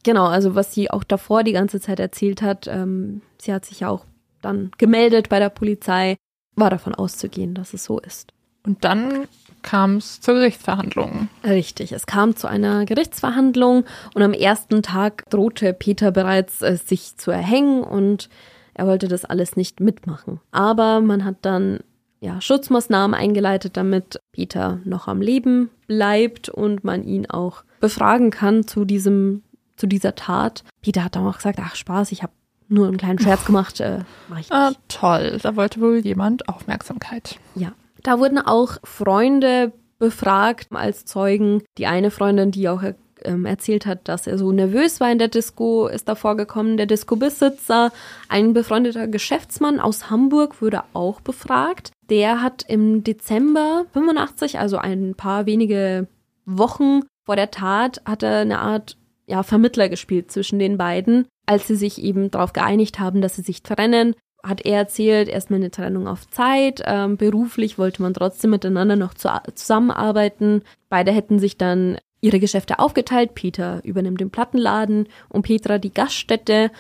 Genau, 0.01 0.25
also 0.25 0.55
was 0.55 0.73
sie 0.73 0.89
auch 0.89 1.03
davor 1.03 1.43
die 1.43 1.53
ganze 1.53 1.79
Zeit 1.79 1.99
erzählt 1.99 2.41
hat, 2.41 2.65
ähm, 2.65 3.21
sie 3.39 3.53
hat 3.53 3.65
sich 3.65 3.81
ja 3.81 3.89
auch 3.89 4.05
dann 4.41 4.71
gemeldet 4.79 5.29
bei 5.29 5.37
der 5.37 5.49
Polizei, 5.49 6.17
war 6.55 6.71
davon 6.71 6.95
auszugehen, 6.95 7.53
dass 7.53 7.75
es 7.75 7.83
so 7.83 7.99
ist. 7.99 8.33
Und 8.65 8.83
dann 8.83 9.27
kam 9.65 9.97
es 9.97 10.21
zur 10.21 10.35
Gerichtsverhandlung. 10.35 11.27
Richtig, 11.43 11.91
es 11.91 12.05
kam 12.05 12.35
zu 12.37 12.47
einer 12.47 12.85
Gerichtsverhandlung 12.85 13.83
und 14.13 14.21
am 14.21 14.31
ersten 14.33 14.81
Tag 14.83 15.23
drohte 15.29 15.73
Peter 15.73 16.11
bereits, 16.11 16.61
äh, 16.61 16.77
sich 16.77 17.17
zu 17.17 17.31
erhängen 17.31 17.83
und 17.83 18.29
er 18.73 18.87
wollte 18.87 19.07
das 19.07 19.25
alles 19.25 19.55
nicht 19.57 19.79
mitmachen. 19.81 20.39
Aber 20.51 21.01
man 21.01 21.25
hat 21.25 21.37
dann 21.41 21.79
ja, 22.21 22.39
Schutzmaßnahmen 22.41 23.13
eingeleitet, 23.13 23.75
damit 23.77 24.19
Peter 24.31 24.79
noch 24.85 25.07
am 25.07 25.21
Leben 25.21 25.69
bleibt 25.87 26.49
und 26.49 26.83
man 26.83 27.03
ihn 27.03 27.29
auch 27.29 27.63
befragen 27.79 28.31
kann 28.31 28.65
zu 28.67 28.85
diesem, 28.85 29.43
zu 29.77 29.85
dieser 29.87 30.15
Tat. 30.15 30.63
Peter 30.81 31.03
hat 31.03 31.15
dann 31.15 31.27
auch 31.27 31.37
gesagt, 31.37 31.59
ach 31.61 31.75
Spaß, 31.75 32.11
ich 32.11 32.23
habe 32.23 32.33
nur 32.67 32.87
einen 32.87 32.97
kleinen 32.97 33.19
Scherz 33.19 33.45
gemacht, 33.45 33.79
äh, 33.79 33.99
mach 34.27 34.39
ich 34.39 34.51
Ah, 34.51 34.69
nicht. 34.69 34.79
toll, 34.87 35.37
da 35.43 35.55
wollte 35.55 35.81
wohl 35.81 35.97
jemand 35.99 36.47
Aufmerksamkeit. 36.49 37.37
Ja. 37.55 37.73
Da 38.05 38.19
wurden 38.19 38.37
auch 38.37 38.77
Freunde 38.83 39.73
befragt 39.97 40.67
als 40.71 41.05
Zeugen. 41.05 41.63
Die 41.79 41.87
eine 41.87 42.11
Freundin, 42.11 42.51
die 42.51 42.69
auch 42.69 42.83
ähm, 43.23 43.45
erzählt 43.47 43.87
hat, 43.87 44.07
dass 44.07 44.27
er 44.27 44.37
so 44.37 44.51
nervös 44.51 44.99
war 44.99 45.11
in 45.11 45.17
der 45.17 45.27
Disco, 45.27 45.87
ist 45.87 46.07
davor 46.07 46.37
gekommen. 46.37 46.77
Der 46.77 46.85
Disco-Besitzer, 46.85 47.91
ein 48.29 48.53
befreundeter 48.53 49.07
Geschäftsmann 49.07 49.79
aus 49.79 50.11
Hamburg, 50.11 50.61
wurde 50.61 50.83
auch 50.93 51.19
befragt. 51.19 51.93
Der 52.11 52.43
hat 52.43 52.63
im 52.67 53.03
Dezember 53.03 53.85
85, 53.93 54.59
also 54.59 54.77
ein 54.77 55.15
paar 55.15 55.47
wenige 55.47 56.07
Wochen 56.45 57.01
vor 57.25 57.35
der 57.35 57.49
Tat, 57.49 58.03
hat 58.05 58.21
er 58.21 58.41
eine 58.41 58.59
Art 58.59 58.97
ja, 59.25 59.41
Vermittler 59.41 59.89
gespielt 59.89 60.31
zwischen 60.31 60.59
den 60.59 60.77
beiden. 60.77 61.25
Als 61.47 61.65
sie 61.67 61.75
sich 61.75 62.03
eben 62.03 62.29
darauf 62.29 62.53
geeinigt 62.53 62.99
haben, 62.99 63.21
dass 63.21 63.35
sie 63.35 63.41
sich 63.41 63.63
trennen, 63.63 64.15
hat 64.47 64.65
er 64.65 64.77
erzählt, 64.77 65.27
erstmal 65.27 65.59
eine 65.59 65.71
Trennung 65.71 66.07
auf 66.07 66.27
Zeit. 66.29 66.81
Ähm, 66.85 67.17
beruflich 67.17 67.77
wollte 67.77 68.01
man 68.01 68.13
trotzdem 68.13 68.51
miteinander 68.51 68.95
noch 68.95 69.13
zu, 69.13 69.29
zusammenarbeiten. 69.53 70.63
Beide 70.89 71.11
hätten 71.11 71.39
sich 71.39 71.57
dann 71.57 71.97
ihre 72.21 72.39
Geschäfte 72.39 72.79
aufgeteilt. 72.79 73.35
Peter 73.35 73.81
übernimmt 73.83 74.21
den 74.21 74.31
Plattenladen 74.31 75.07
und 75.29 75.43
Petra 75.43 75.77
die 75.77 75.93
Gaststätte. 75.93 76.71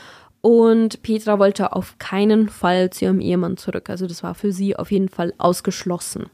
Und 0.41 1.01
Petra 1.01 1.39
wollte 1.39 1.73
auf 1.73 1.97
keinen 1.97 2.49
Fall 2.49 2.91
zu 2.91 3.05
ihrem 3.05 3.19
Ehemann 3.19 3.57
zurück. 3.57 3.89
Also 3.89 4.05
das 4.05 4.21
war 4.21 4.35
für 4.35 4.51
sie 4.51 4.75
auf 4.75 4.91
jeden 4.91 5.09
Fall 5.09 5.33
ausgeschlossen. 5.37 6.27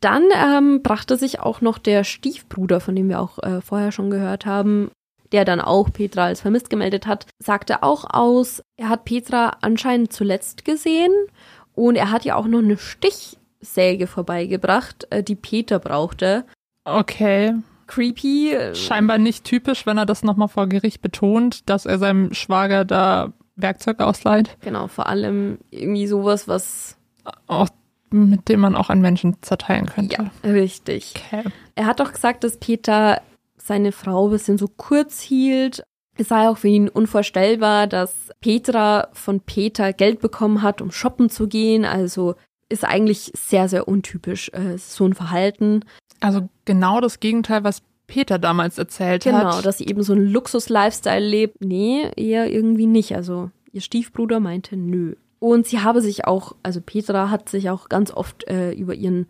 Dann 0.00 0.24
ähm, 0.34 0.82
brachte 0.82 1.16
sich 1.16 1.40
auch 1.40 1.60
noch 1.60 1.78
der 1.78 2.04
Stiefbruder, 2.04 2.80
von 2.80 2.94
dem 2.94 3.08
wir 3.08 3.20
auch 3.20 3.38
äh, 3.40 3.60
vorher 3.60 3.90
schon 3.92 4.10
gehört 4.10 4.46
haben, 4.46 4.90
der 5.32 5.44
dann 5.44 5.60
auch 5.60 5.92
Petra 5.92 6.24
als 6.26 6.40
vermisst 6.40 6.70
gemeldet 6.70 7.06
hat, 7.06 7.26
sagte 7.38 7.82
auch 7.82 8.04
aus, 8.08 8.62
er 8.76 8.88
hat 8.88 9.04
Petra 9.04 9.56
anscheinend 9.60 10.12
zuletzt 10.12 10.64
gesehen 10.64 11.12
und 11.74 11.96
er 11.96 12.10
hat 12.10 12.24
ja 12.24 12.36
auch 12.36 12.46
noch 12.46 12.60
eine 12.60 12.76
Stichsäge 12.78 14.06
vorbeigebracht, 14.06 15.06
äh, 15.10 15.22
die 15.22 15.34
Peter 15.36 15.78
brauchte. 15.78 16.44
Okay. 16.84 17.54
Creepy. 17.86 18.52
äh, 18.52 18.74
Scheinbar 18.74 19.18
nicht 19.18 19.44
typisch, 19.44 19.86
wenn 19.86 19.98
er 19.98 20.06
das 20.06 20.22
nochmal 20.22 20.48
vor 20.48 20.66
Gericht 20.66 21.00
betont, 21.02 21.68
dass 21.68 21.86
er 21.86 21.98
seinem 21.98 22.32
Schwager 22.34 22.84
da 22.84 23.32
Werkzeug 23.56 24.00
ausleiht, 24.00 24.56
Genau, 24.60 24.86
vor 24.86 25.06
allem 25.08 25.58
irgendwie 25.70 26.06
sowas, 26.06 26.46
was. 26.46 26.96
auch, 27.48 27.68
mit 28.10 28.48
dem 28.48 28.60
man 28.60 28.76
auch 28.76 28.88
einen 28.88 29.00
Menschen 29.02 29.36
zerteilen 29.42 29.86
könnte. 29.86 30.30
Ja, 30.44 30.50
richtig. 30.50 31.14
Okay. 31.16 31.42
Er 31.74 31.86
hat 31.86 31.98
doch 32.00 32.12
gesagt, 32.12 32.44
dass 32.44 32.56
Peter 32.58 33.20
seine 33.68 33.92
Frau 33.92 34.26
ein 34.26 34.32
bisschen 34.32 34.58
so 34.58 34.66
kurz 34.66 35.20
hielt. 35.20 35.82
Es 36.16 36.28
sei 36.28 36.48
auch 36.48 36.58
für 36.58 36.68
ihn 36.68 36.88
unvorstellbar, 36.88 37.86
dass 37.86 38.30
Petra 38.40 39.08
von 39.12 39.38
Peter 39.40 39.92
Geld 39.92 40.20
bekommen 40.20 40.62
hat, 40.62 40.82
um 40.82 40.90
shoppen 40.90 41.30
zu 41.30 41.46
gehen. 41.46 41.84
Also 41.84 42.34
ist 42.68 42.84
eigentlich 42.84 43.30
sehr, 43.36 43.68
sehr 43.68 43.86
untypisch, 43.86 44.50
äh, 44.52 44.76
so 44.76 45.04
ein 45.06 45.14
Verhalten. 45.14 45.84
Also 46.20 46.48
genau 46.64 47.00
das 47.00 47.20
Gegenteil, 47.20 47.62
was 47.62 47.82
Peter 48.08 48.38
damals 48.38 48.78
erzählt 48.78 49.22
Genau, 49.24 49.56
hat. 49.58 49.64
dass 49.66 49.78
sie 49.78 49.86
eben 49.86 50.02
so 50.02 50.14
einen 50.14 50.26
Luxus-Lifestyle 50.28 51.24
lebt. 51.24 51.62
Nee, 51.64 52.10
eher 52.16 52.50
irgendwie 52.50 52.86
nicht. 52.86 53.14
Also 53.14 53.50
ihr 53.70 53.80
Stiefbruder 53.82 54.40
meinte 54.40 54.76
nö. 54.76 55.14
Und 55.38 55.66
sie 55.66 55.80
habe 55.80 56.00
sich 56.02 56.24
auch, 56.24 56.56
also 56.64 56.80
Petra 56.80 57.30
hat 57.30 57.48
sich 57.48 57.70
auch 57.70 57.88
ganz 57.88 58.10
oft 58.10 58.48
äh, 58.48 58.72
über 58.72 58.94
ihren 58.94 59.28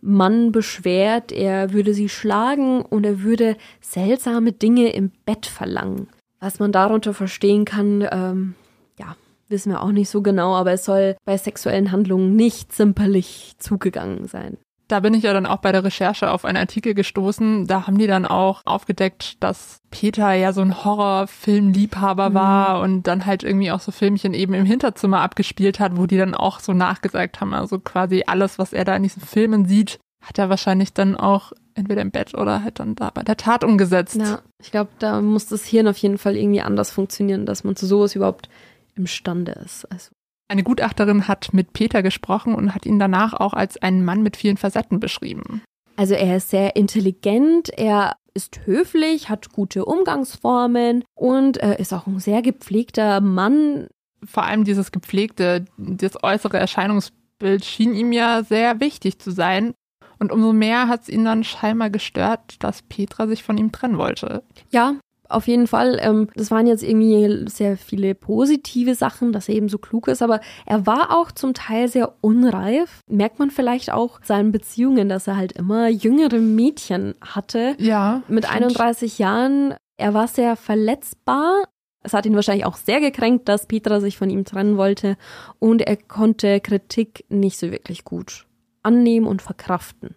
Mann 0.00 0.52
beschwert, 0.52 1.32
er 1.32 1.72
würde 1.72 1.94
sie 1.94 2.08
schlagen 2.08 2.82
und 2.82 3.04
er 3.04 3.22
würde 3.22 3.56
seltsame 3.80 4.52
Dinge 4.52 4.92
im 4.92 5.10
Bett 5.24 5.46
verlangen. 5.46 6.08
Was 6.40 6.60
man 6.60 6.72
darunter 6.72 7.14
verstehen 7.14 7.64
kann, 7.64 8.06
ähm, 8.10 8.54
ja, 8.98 9.16
wissen 9.48 9.72
wir 9.72 9.82
auch 9.82 9.92
nicht 9.92 10.08
so 10.08 10.22
genau, 10.22 10.54
aber 10.54 10.72
es 10.72 10.84
soll 10.84 11.16
bei 11.24 11.36
sexuellen 11.36 11.90
Handlungen 11.90 12.36
nicht 12.36 12.72
zimperlich 12.72 13.54
zugegangen 13.58 14.28
sein. 14.28 14.56
Da 14.88 15.00
bin 15.00 15.12
ich 15.12 15.22
ja 15.22 15.34
dann 15.34 15.44
auch 15.44 15.58
bei 15.58 15.70
der 15.70 15.84
Recherche 15.84 16.30
auf 16.30 16.46
einen 16.46 16.56
Artikel 16.56 16.94
gestoßen. 16.94 17.66
Da 17.66 17.86
haben 17.86 17.98
die 17.98 18.06
dann 18.06 18.24
auch 18.24 18.62
aufgedeckt, 18.64 19.42
dass 19.42 19.80
Peter 19.90 20.32
ja 20.32 20.54
so 20.54 20.62
ein 20.62 20.82
Horrorfilmliebhaber 20.82 22.32
war 22.32 22.80
und 22.80 23.02
dann 23.02 23.26
halt 23.26 23.42
irgendwie 23.42 23.70
auch 23.70 23.80
so 23.80 23.92
Filmchen 23.92 24.32
eben 24.32 24.54
im 24.54 24.64
Hinterzimmer 24.64 25.20
abgespielt 25.20 25.78
hat, 25.78 25.98
wo 25.98 26.06
die 26.06 26.16
dann 26.16 26.34
auch 26.34 26.60
so 26.60 26.72
nachgesagt 26.72 27.40
haben. 27.42 27.52
Also 27.52 27.78
quasi 27.78 28.24
alles, 28.26 28.58
was 28.58 28.72
er 28.72 28.84
da 28.84 28.96
in 28.96 29.02
diesen 29.02 29.20
Filmen 29.22 29.66
sieht, 29.66 29.98
hat 30.22 30.38
er 30.38 30.48
wahrscheinlich 30.48 30.94
dann 30.94 31.16
auch 31.16 31.52
entweder 31.74 32.02
im 32.02 32.10
Bett 32.10 32.34
oder 32.34 32.62
halt 32.62 32.80
dann 32.80 32.94
da 32.94 33.10
bei 33.10 33.22
der 33.22 33.36
Tat 33.36 33.64
umgesetzt. 33.64 34.16
Ja, 34.16 34.40
ich 34.60 34.70
glaube, 34.70 34.90
da 34.98 35.20
muss 35.20 35.46
das 35.46 35.64
Hirn 35.64 35.86
auf 35.88 35.98
jeden 35.98 36.18
Fall 36.18 36.36
irgendwie 36.36 36.62
anders 36.62 36.90
funktionieren, 36.90 37.46
dass 37.46 37.62
man 37.62 37.76
zu 37.76 37.86
sowas 37.86 38.14
überhaupt 38.14 38.48
imstande 38.96 39.52
ist. 39.52 39.84
Also 39.92 40.10
Eine 40.48 40.62
Gutachterin 40.62 41.28
hat 41.28 41.52
mit 41.52 41.74
Peter 41.74 42.02
gesprochen 42.02 42.54
und 42.54 42.74
hat 42.74 42.86
ihn 42.86 42.98
danach 42.98 43.34
auch 43.34 43.52
als 43.52 43.76
einen 43.76 44.04
Mann 44.04 44.22
mit 44.22 44.36
vielen 44.36 44.56
Facetten 44.56 44.98
beschrieben. 44.98 45.62
Also 45.96 46.14
er 46.14 46.38
ist 46.38 46.50
sehr 46.50 46.74
intelligent, 46.74 47.68
er 47.76 48.16
ist 48.32 48.60
höflich, 48.64 49.28
hat 49.28 49.52
gute 49.52 49.84
Umgangsformen 49.84 51.04
und 51.14 51.60
äh, 51.62 51.78
ist 51.78 51.92
auch 51.92 52.06
ein 52.06 52.20
sehr 52.20 52.40
gepflegter 52.40 53.20
Mann. 53.20 53.88
Vor 54.24 54.44
allem 54.44 54.64
dieses 54.64 54.90
gepflegte, 54.90 55.66
das 55.76 56.22
äußere 56.22 56.56
Erscheinungsbild 56.56 57.64
schien 57.64 57.94
ihm 57.94 58.12
ja 58.12 58.42
sehr 58.42 58.80
wichtig 58.80 59.18
zu 59.18 59.32
sein. 59.32 59.74
Und 60.18 60.32
umso 60.32 60.52
mehr 60.52 60.88
hat 60.88 61.02
es 61.02 61.08
ihn 61.08 61.24
dann 61.24 61.44
scheinbar 61.44 61.90
gestört, 61.90 62.62
dass 62.62 62.82
Petra 62.82 63.26
sich 63.26 63.42
von 63.42 63.58
ihm 63.58 63.70
trennen 63.70 63.98
wollte. 63.98 64.42
Ja, 64.70 64.96
auf 65.28 65.46
jeden 65.46 65.66
Fall. 65.66 65.98
Ähm, 66.00 66.28
das 66.34 66.50
waren 66.50 66.66
jetzt 66.66 66.82
irgendwie 66.82 67.48
sehr 67.48 67.76
viele 67.76 68.14
positive 68.14 68.94
Sachen, 68.94 69.32
dass 69.32 69.48
er 69.48 69.54
eben 69.54 69.68
so 69.68 69.78
klug 69.78 70.08
ist, 70.08 70.22
aber 70.22 70.40
er 70.66 70.86
war 70.86 71.16
auch 71.16 71.30
zum 71.30 71.54
Teil 71.54 71.88
sehr 71.88 72.14
unreif. 72.20 73.00
Merkt 73.08 73.38
man 73.38 73.50
vielleicht 73.50 73.92
auch 73.92 74.20
seinen 74.22 74.52
Beziehungen, 74.52 75.08
dass 75.08 75.26
er 75.26 75.36
halt 75.36 75.52
immer 75.52 75.88
jüngere 75.88 76.38
Mädchen 76.38 77.14
hatte. 77.20 77.76
Ja. 77.78 78.22
Mit 78.28 78.46
stimmt. 78.46 78.62
31 78.62 79.18
Jahren. 79.18 79.74
Er 79.96 80.14
war 80.14 80.28
sehr 80.28 80.56
verletzbar. 80.56 81.64
Es 82.02 82.14
hat 82.14 82.24
ihn 82.24 82.34
wahrscheinlich 82.34 82.64
auch 82.64 82.76
sehr 82.76 83.00
gekränkt, 83.00 83.48
dass 83.48 83.66
Petra 83.66 84.00
sich 84.00 84.16
von 84.16 84.30
ihm 84.30 84.44
trennen 84.44 84.76
wollte 84.76 85.16
und 85.58 85.82
er 85.82 85.96
konnte 85.96 86.60
Kritik 86.60 87.24
nicht 87.28 87.58
so 87.58 87.70
wirklich 87.72 88.04
gut 88.04 88.46
annehmen 88.82 89.26
und 89.26 89.42
verkraften. 89.42 90.14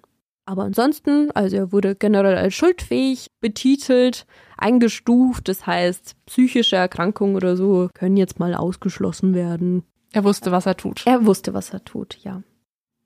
Aber 0.51 0.63
ansonsten, 0.63 1.31
also 1.31 1.55
er 1.55 1.71
wurde 1.71 1.95
generell 1.95 2.35
als 2.35 2.53
schuldfähig 2.55 3.27
betitelt, 3.39 4.25
eingestuft, 4.57 5.47
das 5.47 5.65
heißt, 5.65 6.17
psychische 6.25 6.75
Erkrankungen 6.75 7.37
oder 7.37 7.55
so 7.55 7.87
können 7.93 8.17
jetzt 8.17 8.37
mal 8.37 8.53
ausgeschlossen 8.53 9.33
werden. 9.33 9.83
Er 10.11 10.25
wusste, 10.25 10.51
was 10.51 10.65
er 10.65 10.75
tut. 10.75 11.07
Er 11.07 11.25
wusste, 11.25 11.53
was 11.53 11.69
er 11.69 11.85
tut, 11.85 12.17
ja. 12.23 12.43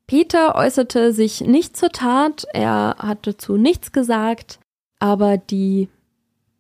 Peter 0.08 0.56
äußerte 0.56 1.14
sich 1.14 1.42
nicht 1.42 1.78
zur 1.78 1.90
Tat, 1.90 2.48
er 2.52 2.96
hat 2.98 3.28
dazu 3.28 3.58
nichts 3.58 3.92
gesagt, 3.92 4.60
aber 4.98 5.38
die, 5.38 5.88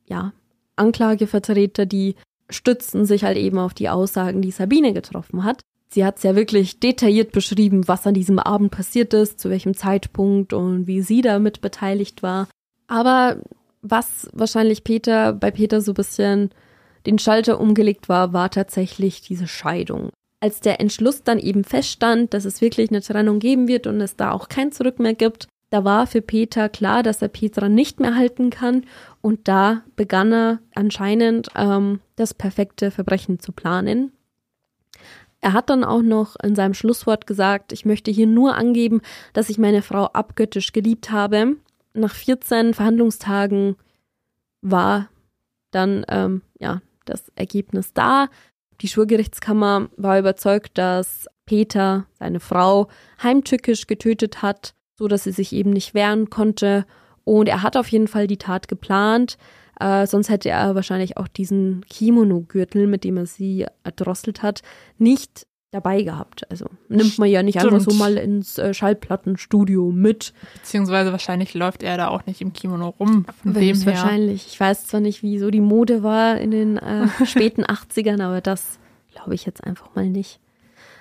ja, 0.05 0.33
Anklagevertreter, 0.75 1.87
die 1.87 2.13
stützten 2.47 3.05
sich 3.05 3.23
halt 3.23 3.37
eben 3.37 3.57
auf 3.57 3.73
die 3.73 3.89
Aussagen, 3.89 4.43
die 4.43 4.51
Sabine 4.51 4.93
getroffen 4.93 5.45
hat. 5.45 5.61
Sie 5.95 6.03
hat 6.03 6.17
es 6.17 6.23
ja 6.23 6.35
wirklich 6.35 6.81
detailliert 6.81 7.31
beschrieben, 7.31 7.87
was 7.87 8.05
an 8.05 8.13
diesem 8.13 8.37
Abend 8.37 8.69
passiert 8.69 9.13
ist, 9.13 9.39
zu 9.39 9.49
welchem 9.49 9.75
Zeitpunkt 9.75 10.51
und 10.51 10.87
wie 10.87 11.01
sie 11.01 11.21
damit 11.21 11.61
beteiligt 11.61 12.21
war. 12.21 12.49
Aber 12.87 13.37
was 13.81 14.29
wahrscheinlich 14.33 14.83
Peter, 14.83 15.31
bei 15.31 15.51
Peter 15.51 15.79
so 15.79 15.93
ein 15.93 15.95
bisschen 15.95 16.49
den 17.05 17.17
Schalter 17.17 17.61
umgelegt 17.61 18.09
war, 18.09 18.33
war 18.33 18.51
tatsächlich 18.51 19.21
diese 19.21 19.47
Scheidung. 19.47 20.09
Als 20.41 20.59
der 20.59 20.81
Entschluss 20.81 21.23
dann 21.23 21.39
eben 21.39 21.63
feststand, 21.63 22.33
dass 22.33 22.43
es 22.43 22.59
wirklich 22.59 22.89
eine 22.89 23.01
Trennung 23.01 23.39
geben 23.39 23.69
wird 23.69 23.87
und 23.87 24.01
es 24.01 24.17
da 24.17 24.31
auch 24.31 24.49
kein 24.49 24.73
Zurück 24.73 24.99
mehr 24.99 25.13
gibt, 25.13 25.47
da 25.69 25.85
war 25.85 26.07
für 26.07 26.21
Peter 26.21 26.67
klar, 26.67 27.03
dass 27.03 27.21
er 27.21 27.29
Petra 27.29 27.69
nicht 27.69 28.01
mehr 28.01 28.15
halten 28.15 28.49
kann 28.49 28.83
und 29.21 29.47
da 29.47 29.83
begann 29.95 30.33
er 30.33 30.59
anscheinend 30.75 31.47
ähm, 31.55 32.01
das 32.17 32.33
perfekte 32.33 32.91
Verbrechen 32.91 33.39
zu 33.39 33.53
planen. 33.53 34.11
Er 35.45 35.53
hat 35.53 35.69
dann 35.69 35.83
auch 35.83 36.01
noch 36.01 36.35
in 36.41 36.55
seinem 36.55 36.73
Schlusswort 36.73 37.27
gesagt, 37.27 37.71
ich 37.71 37.85
möchte 37.85 38.09
hier 38.09 38.25
nur 38.25 38.55
angeben, 38.55 39.01
dass 39.33 39.51
ich 39.51 39.59
meine 39.59 39.83
Frau 39.83 40.05
abgöttisch 40.05 40.73
geliebt 40.73 41.11
habe. 41.11 41.57
Nach 41.93 42.15
14 42.15 42.73
Verhandlungstagen 42.73 43.75
war 44.63 45.07
dann 45.69 46.03
ähm, 46.09 46.41
ja 46.57 46.81
das 47.05 47.31
Ergebnis 47.35 47.93
da. 47.93 48.29
Die 48.81 48.87
Schwurgerichtskammer 48.87 49.89
war 49.97 50.17
überzeugt, 50.17 50.79
dass 50.79 51.27
Peter 51.45 52.07
seine 52.17 52.39
Frau 52.39 52.87
heimtückisch 53.21 53.85
getötet 53.85 54.41
hat, 54.41 54.73
so 54.97 55.07
dass 55.07 55.25
sie 55.25 55.31
sich 55.31 55.53
eben 55.53 55.69
nicht 55.69 55.93
wehren 55.93 56.31
konnte. 56.31 56.87
Und 57.23 57.47
er 57.49 57.61
hat 57.61 57.77
auf 57.77 57.89
jeden 57.89 58.07
Fall 58.07 58.25
die 58.25 58.37
Tat 58.37 58.67
geplant. 58.67 59.37
Äh, 59.79 60.07
sonst 60.07 60.29
hätte 60.29 60.49
er 60.49 60.75
wahrscheinlich 60.75 61.17
auch 61.17 61.27
diesen 61.27 61.85
Kimono-Gürtel, 61.89 62.87
mit 62.87 63.03
dem 63.03 63.17
er 63.17 63.25
sie 63.25 63.65
erdrosselt 63.83 64.41
hat, 64.43 64.61
nicht 64.97 65.45
dabei 65.71 66.03
gehabt. 66.03 66.49
Also 66.49 66.67
nimmt 66.87 67.17
man 67.19 67.27
ja 67.29 67.43
nicht 67.43 67.59
Stimmt. 67.59 67.73
einfach 67.73 67.91
so 67.91 67.97
mal 67.97 68.15
ins 68.17 68.57
äh, 68.57 68.73
Schallplattenstudio 68.73 69.91
mit. 69.91 70.33
Beziehungsweise 70.53 71.11
wahrscheinlich 71.11 71.53
läuft 71.53 71.83
er 71.83 71.97
da 71.97 72.07
auch 72.07 72.25
nicht 72.25 72.39
im 72.41 72.53
Kimono 72.53 72.89
rum. 72.97 73.25
Von 73.43 73.53
dem 73.53 73.75
her. 73.75 73.85
Wahrscheinlich. 73.85 74.47
Ich 74.47 74.59
weiß 74.59 74.87
zwar 74.87 75.01
nicht, 75.01 75.21
wie 75.21 75.37
so 75.39 75.51
die 75.51 75.59
Mode 75.61 76.01
war 76.03 76.37
in 76.37 76.51
den 76.51 76.77
äh, 76.77 77.07
späten 77.25 77.63
80ern, 77.65 78.23
aber 78.23 78.39
das 78.39 78.79
glaube 79.11 79.35
ich 79.35 79.45
jetzt 79.45 79.63
einfach 79.65 79.93
mal 79.95 80.07
nicht. 80.09 80.39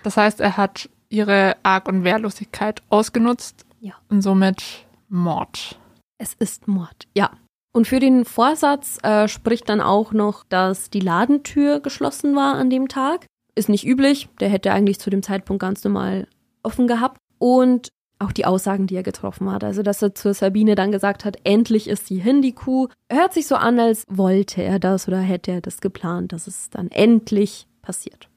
Das 0.02 0.16
heißt, 0.16 0.40
er 0.40 0.56
hat 0.56 0.88
ihre 1.08 1.54
Arg- 1.62 1.88
und 1.88 2.02
Wehrlosigkeit 2.02 2.82
ausgenutzt 2.90 3.64
Ja. 3.80 3.92
und 4.08 4.22
somit 4.22 4.62
Mord. 5.08 5.78
Es 6.18 6.34
ist 6.34 6.66
Mord, 6.66 7.06
ja. 7.16 7.30
Und 7.74 7.86
für 7.88 7.98
den 7.98 8.24
Vorsatz 8.24 8.98
äh, 9.02 9.26
spricht 9.28 9.68
dann 9.68 9.80
auch 9.80 10.12
noch, 10.12 10.44
dass 10.48 10.90
die 10.90 11.00
Ladentür 11.00 11.80
geschlossen 11.80 12.36
war 12.36 12.54
an 12.54 12.70
dem 12.70 12.86
Tag. 12.88 13.26
Ist 13.56 13.68
nicht 13.68 13.84
üblich, 13.86 14.28
der 14.40 14.48
hätte 14.48 14.72
eigentlich 14.72 15.00
zu 15.00 15.10
dem 15.10 15.22
Zeitpunkt 15.22 15.60
ganz 15.60 15.82
normal 15.84 16.28
offen 16.62 16.86
gehabt. 16.86 17.18
Und 17.38 17.88
auch 18.20 18.30
die 18.30 18.46
Aussagen, 18.46 18.86
die 18.86 18.94
er 18.94 19.02
getroffen 19.02 19.50
hat. 19.50 19.64
Also, 19.64 19.82
dass 19.82 20.00
er 20.00 20.14
zur 20.14 20.34
Sabine 20.34 20.76
dann 20.76 20.92
gesagt 20.92 21.24
hat, 21.24 21.36
endlich 21.42 21.88
ist 21.88 22.06
sie 22.06 22.20
hin, 22.20 22.42
die 22.42 22.52
Kuh. 22.52 22.86
Hört 23.10 23.34
sich 23.34 23.48
so 23.48 23.56
an, 23.56 23.78
als 23.80 24.04
wollte 24.08 24.62
er 24.62 24.78
das 24.78 25.08
oder 25.08 25.18
hätte 25.18 25.50
er 25.50 25.60
das 25.60 25.80
geplant, 25.80 26.32
dass 26.32 26.46
es 26.46 26.70
dann 26.70 26.88
endlich 26.92 27.66
passiert. 27.82 28.28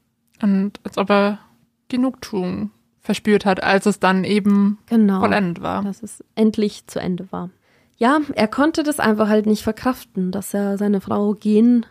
Und 0.42 0.80
als 0.82 0.98
ob 0.98 1.10
er 1.10 1.38
Genugtuung 1.86 2.70
verspürt 3.00 3.46
hat, 3.46 3.62
als 3.62 3.86
es 3.86 4.00
dann 4.00 4.24
eben 4.24 4.78
Genau. 4.86 5.20
vollendet 5.20 5.62
war. 5.62 5.82
dass 5.84 6.02
es 6.02 6.22
endlich 6.34 6.86
zu 6.88 6.98
Ende 7.00 7.30
war. 7.30 7.50
Ja, 7.98 8.20
er 8.34 8.48
konnte 8.48 8.82
das 8.82 9.00
einfach 9.00 9.28
halt 9.28 9.46
nicht 9.46 9.62
verkraften, 9.62 10.30
dass 10.30 10.54
er 10.54 10.78
seine 10.78 11.00
Frau 11.00 11.34
gehen 11.34 11.84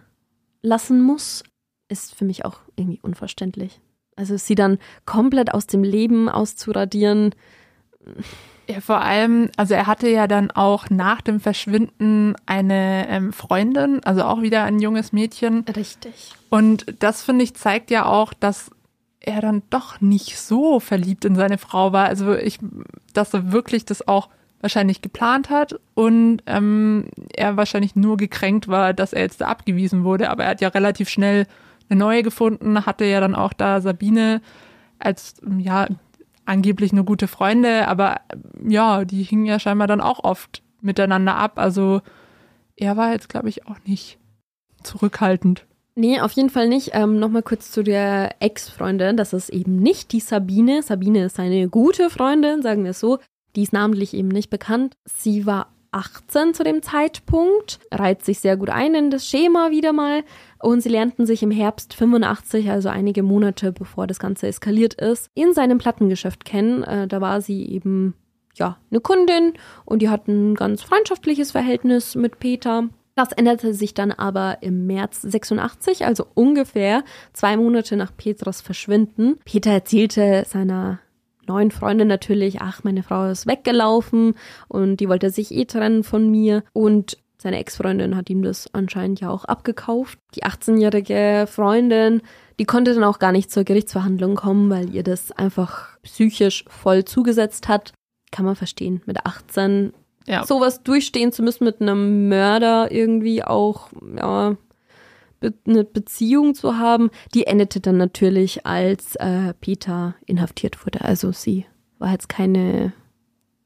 lassen 0.62 1.02
muss, 1.02 1.43
ist 1.89 2.15
für 2.15 2.26
mich 2.26 2.46
auch 2.46 2.60
irgendwie 2.76 3.00
unverständlich. 3.02 3.82
Also 4.15 4.38
sie 4.38 4.56
dann 4.56 4.80
komplett 5.06 5.54
aus 5.54 5.67
dem 5.67 5.84
Leben 5.84 6.28
auszuradieren, 6.30 7.36
Ja, 8.67 8.82
vor 8.82 9.02
allem, 9.02 9.50
also 9.56 9.74
er 9.74 9.88
hatte 9.88 10.10
ja 10.10 10.28
dann 10.28 10.52
auch 10.52 10.89
nach 10.89 11.22
dem 11.22 11.39
Verschwinden 11.39 12.36
eine 12.46 13.08
ähm, 13.08 13.32
Freundin, 13.32 14.04
also 14.04 14.24
auch 14.24 14.41
wieder 14.41 14.63
ein 14.63 14.80
junges 14.80 15.13
Mädchen. 15.13 15.63
richtig. 15.76 16.34
Und 16.50 16.86
das 17.00 17.24
finde 17.24 17.43
ich 17.43 17.56
zeigt 17.56 17.91
ja 17.91 18.06
auch, 18.06 18.34
dass 18.34 18.72
er 19.20 19.41
dann 19.41 19.63
doch 19.70 20.02
nicht 20.02 20.38
so 20.38 20.80
verliebt 20.80 21.26
in 21.26 21.36
seine 21.36 21.58
Frau 21.58 21.93
war. 21.93 22.08
Also 22.08 22.34
ich, 22.36 22.60
dass 23.13 23.34
er 23.34 23.52
wirklich 23.52 23.86
das 23.86 24.08
auch 24.08 24.30
wahrscheinlich 24.62 25.02
geplant 25.02 25.50
hat 25.50 25.80
und 25.93 26.41
ähm, 26.48 27.10
er 27.34 27.58
wahrscheinlich 27.58 27.96
nur 27.96 28.17
gekränkt 28.17 28.67
war, 28.67 28.93
dass 28.93 29.13
er 29.13 29.22
jetzt 29.22 29.41
da 29.41 29.48
abgewiesen 29.48 30.04
wurde. 30.04 30.30
Aber 30.30 30.46
er 30.46 30.52
hat 30.52 30.62
ja 30.62 30.70
relativ 30.70 31.10
schnell 31.10 31.46
eine 31.89 32.00
neue 32.00 32.24
gefunden, 32.24 32.86
hatte 32.86 33.06
ja 33.06 33.20
dann 33.20 33.36
auch 33.36 33.54
da 33.54 33.82
Sabine 33.82 34.41
als 35.00 35.36
ja 35.60 35.88
angeblich 36.46 36.91
eine 36.91 37.04
gute 37.04 37.28
Freunde, 37.28 37.88
aber 37.88 38.22
ja, 38.67 39.06
die 39.06 39.24
hingen 39.24 39.46
ja 39.46 39.60
scheinbar 39.60 39.88
dann 39.88 40.02
auch 40.02 40.24
oft 40.24 40.63
miteinander 40.82 41.36
ab. 41.36 41.60
Also 41.60 42.02
er 42.76 42.98
war 42.98 43.12
jetzt, 43.12 43.30
glaube 43.30 43.50
ich, 43.50 43.67
auch 43.67 43.78
nicht 43.86 44.17
zurückhaltend. 44.84 45.65
Nee, 45.96 46.22
auf 46.22 46.32
jeden 46.34 46.50
Fall 46.50 46.70
nicht. 46.70 46.91
Ähm, 46.93 47.20
Nochmal 47.20 47.41
kurz 47.41 47.72
zu 47.72 47.84
der 47.84 48.36
Ex-Freundin. 48.39 49.17
Das 49.17 49.34
ist 49.34 49.50
eben 49.50 49.78
nicht 49.78 50.12
die 50.12 50.20
Sabine. 50.20 50.84
Sabine 50.84 51.26
ist 51.26 51.39
eine 51.39 51.67
gute 51.70 52.10
Freundin, 52.10 52.62
sagen 52.62 52.84
wir 52.84 52.91
es 52.91 53.00
so. 53.00 53.17
Die 53.55 53.63
ist 53.63 53.73
namentlich 53.73 54.13
eben 54.13 54.27
nicht 54.27 54.49
bekannt. 54.49 54.95
Sie 55.05 55.45
war 55.45 55.73
18 55.91 56.53
zu 56.53 56.63
dem 56.63 56.81
Zeitpunkt, 56.81 57.79
reiht 57.91 58.23
sich 58.23 58.39
sehr 58.39 58.57
gut 58.57 58.69
ein 58.69 58.93
in 58.93 59.10
das 59.10 59.27
Schema 59.27 59.71
wieder 59.71 59.93
mal. 59.93 60.23
Und 60.60 60.81
sie 60.81 60.89
lernten 60.89 61.25
sich 61.25 61.43
im 61.43 61.51
Herbst 61.51 61.93
85, 61.93 62.69
also 62.69 62.89
einige 62.89 63.23
Monate 63.23 63.71
bevor 63.71 64.07
das 64.07 64.19
Ganze 64.19 64.47
eskaliert 64.47 64.95
ist, 64.95 65.29
in 65.33 65.53
seinem 65.53 65.77
Plattengeschäft 65.77 66.45
kennen. 66.45 66.83
Äh, 66.83 67.07
da 67.07 67.21
war 67.21 67.41
sie 67.41 67.65
eben, 67.67 68.15
ja, 68.55 68.77
eine 68.91 68.99
Kundin 68.99 69.53
und 69.86 70.01
die 70.01 70.10
hatten 70.10 70.51
ein 70.51 70.55
ganz 70.55 70.81
freundschaftliches 70.81 71.51
Verhältnis 71.51 72.15
mit 72.15 72.39
Peter. 72.39 72.89
Das 73.15 73.31
änderte 73.31 73.73
sich 73.73 73.95
dann 73.95 74.12
aber 74.12 74.60
im 74.62 74.86
März 74.86 75.23
86, 75.23 76.05
also 76.05 76.27
ungefähr 76.36 77.03
zwei 77.33 77.57
Monate 77.57 77.97
nach 77.97 78.15
Petras 78.15 78.62
Verschwinden. 78.62 79.39
Peter 79.43 79.71
erzählte 79.71 80.45
seiner 80.47 80.99
neuen 81.47 81.71
Freundin 81.71 82.07
natürlich, 82.07 82.62
ach, 82.62 82.83
meine 82.83 83.03
Frau 83.03 83.25
ist 83.29 83.47
weggelaufen 83.47 84.36
und 84.67 84.97
die 84.97 85.10
wollte 85.10 85.29
sich 85.29 85.51
eh 85.51 85.65
trennen 85.65 86.03
von 86.03 86.29
mir. 86.29 86.63
Und 86.73 87.17
seine 87.39 87.60
Ex-Freundin 87.60 88.15
hat 88.15 88.29
ihm 88.29 88.41
das 88.41 88.73
anscheinend 88.73 89.19
ja 89.21 89.29
auch 89.29 89.45
abgekauft. 89.45 90.19
Die 90.36 90.43
18-jährige 90.43 91.45
Freundin, 91.47 92.21
die 92.60 92.65
konnte 92.65 92.93
dann 92.93 93.03
auch 93.03 93.19
gar 93.19 93.31
nicht 93.31 93.51
zur 93.51 93.63
Gerichtsverhandlung 93.63 94.36
kommen, 94.36 94.69
weil 94.69 94.93
ihr 94.93 95.03
das 95.03 95.31
einfach 95.31 95.97
psychisch 96.03 96.65
voll 96.67 97.05
zugesetzt 97.05 97.67
hat. 97.67 97.93
Kann 98.31 98.45
man 98.45 98.55
verstehen. 98.55 99.01
Mit 99.05 99.25
18 99.25 99.93
Ja. 100.25 100.45
sowas 100.45 100.83
durchstehen 100.83 101.31
zu 101.31 101.43
müssen 101.43 101.63
mit 101.63 101.79
einem 101.79 102.27
Mörder 102.27 102.91
irgendwie 102.91 103.43
auch, 103.43 103.89
ja, 104.17 104.55
be 105.39 105.54
eine 105.65 105.84
Beziehung 105.84 106.56
zu 106.56 106.78
haben, 106.78 107.10
die 107.34 107.47
endete 107.47 107.80
dann 107.80 107.97
natürlich, 107.97 108.65
als 108.65 109.15
äh, 109.15 109.54
Peter 109.54 110.15
inhaftiert 110.26 110.86
wurde. 110.86 111.02
Also 111.02 111.32
sie 111.32 111.65
war 112.00 112.12
jetzt 112.12 112.30
keine 112.30 112.93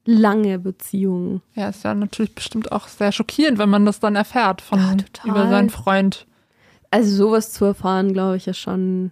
lange 0.05 0.59
Beziehung. 0.59 1.41
Ja, 1.53 1.69
ist 1.69 1.83
ja 1.83 1.93
natürlich 1.93 2.33
bestimmt 2.35 2.71
auch 2.71 2.87
sehr 2.87 3.11
schockierend, 3.11 3.57
wenn 3.57 3.69
man 3.69 3.85
das 3.85 3.99
dann 3.99 4.15
erfährt 4.15 4.61
von 4.61 4.79
Ja, 4.79 4.95
über 5.25 5.49
seinen 5.49 5.69
Freund. 5.69 6.27
Also 6.89 7.15
sowas 7.15 7.51
zu 7.51 7.65
erfahren, 7.65 8.13
glaube 8.13 8.37
ich, 8.37 8.47
ist 8.47 8.57
schon, 8.57 9.11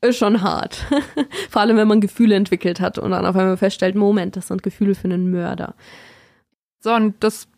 ist 0.00 0.18
schon 0.18 0.42
hart. 0.42 0.84
Vor 1.50 1.62
allem, 1.62 1.76
wenn 1.76 1.88
man 1.88 2.00
Gefühle 2.00 2.36
entwickelt 2.36 2.80
hat 2.80 2.98
und 2.98 3.10
dann 3.10 3.26
auf 3.26 3.36
einmal 3.36 3.56
feststellt, 3.56 3.96
Moment, 3.96 4.36
das 4.36 4.48
sind 4.48 4.62
Gefühle 4.62 4.94
für 4.94 5.08
einen 5.08 5.30
Mörder. 5.30 5.74
So, 6.80 6.92
und 6.94 7.16
das 7.24 7.48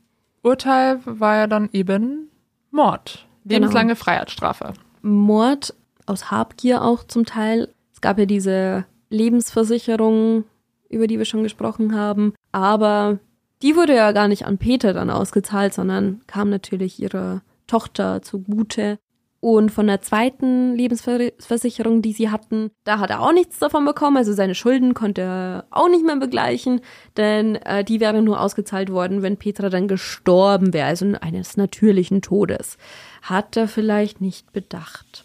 Urteil 0.42 1.00
war 1.04 1.36
ja 1.36 1.46
dann 1.46 1.68
eben 1.72 2.30
Mord. 2.70 3.26
Lebenslange 3.44 3.96
Freiheitsstrafe. 3.96 4.74
Mord 5.02 5.74
aus 6.06 6.30
Habgier 6.30 6.82
auch 6.82 7.04
zum 7.04 7.24
Teil. 7.24 7.72
Es 7.92 8.00
gab 8.00 8.18
ja 8.18 8.26
diese 8.26 8.84
Lebensversicherung, 9.10 10.44
über 10.88 11.06
die 11.06 11.18
wir 11.18 11.24
schon 11.24 11.42
gesprochen 11.42 11.94
haben, 11.94 12.34
aber 12.52 13.18
die 13.62 13.76
wurde 13.76 13.94
ja 13.94 14.12
gar 14.12 14.28
nicht 14.28 14.46
an 14.46 14.58
Peter 14.58 14.92
dann 14.92 15.10
ausgezahlt, 15.10 15.74
sondern 15.74 16.22
kam 16.26 16.50
natürlich 16.50 17.00
ihrer 17.00 17.42
Tochter 17.66 18.22
zugute. 18.22 18.98
Und 19.42 19.70
von 19.70 19.86
der 19.86 20.02
zweiten 20.02 20.74
Lebensversicherung, 20.74 22.02
die 22.02 22.12
sie 22.12 22.28
hatten, 22.28 22.70
da 22.84 22.98
hat 22.98 23.08
er 23.08 23.22
auch 23.22 23.32
nichts 23.32 23.58
davon 23.58 23.86
bekommen. 23.86 24.18
Also 24.18 24.34
seine 24.34 24.54
Schulden 24.54 24.92
konnte 24.92 25.22
er 25.22 25.64
auch 25.70 25.88
nicht 25.88 26.04
mehr 26.04 26.16
begleichen, 26.16 26.82
denn 27.16 27.56
äh, 27.56 27.82
die 27.82 28.00
wäre 28.00 28.20
nur 28.20 28.40
ausgezahlt 28.40 28.92
worden, 28.92 29.22
wenn 29.22 29.38
Petra 29.38 29.70
dann 29.70 29.88
gestorben 29.88 30.74
wäre, 30.74 30.88
also 30.88 31.06
eines 31.22 31.56
natürlichen 31.56 32.20
Todes. 32.20 32.76
Hat 33.22 33.56
er 33.56 33.66
vielleicht 33.66 34.20
nicht 34.20 34.52
bedacht. 34.52 35.24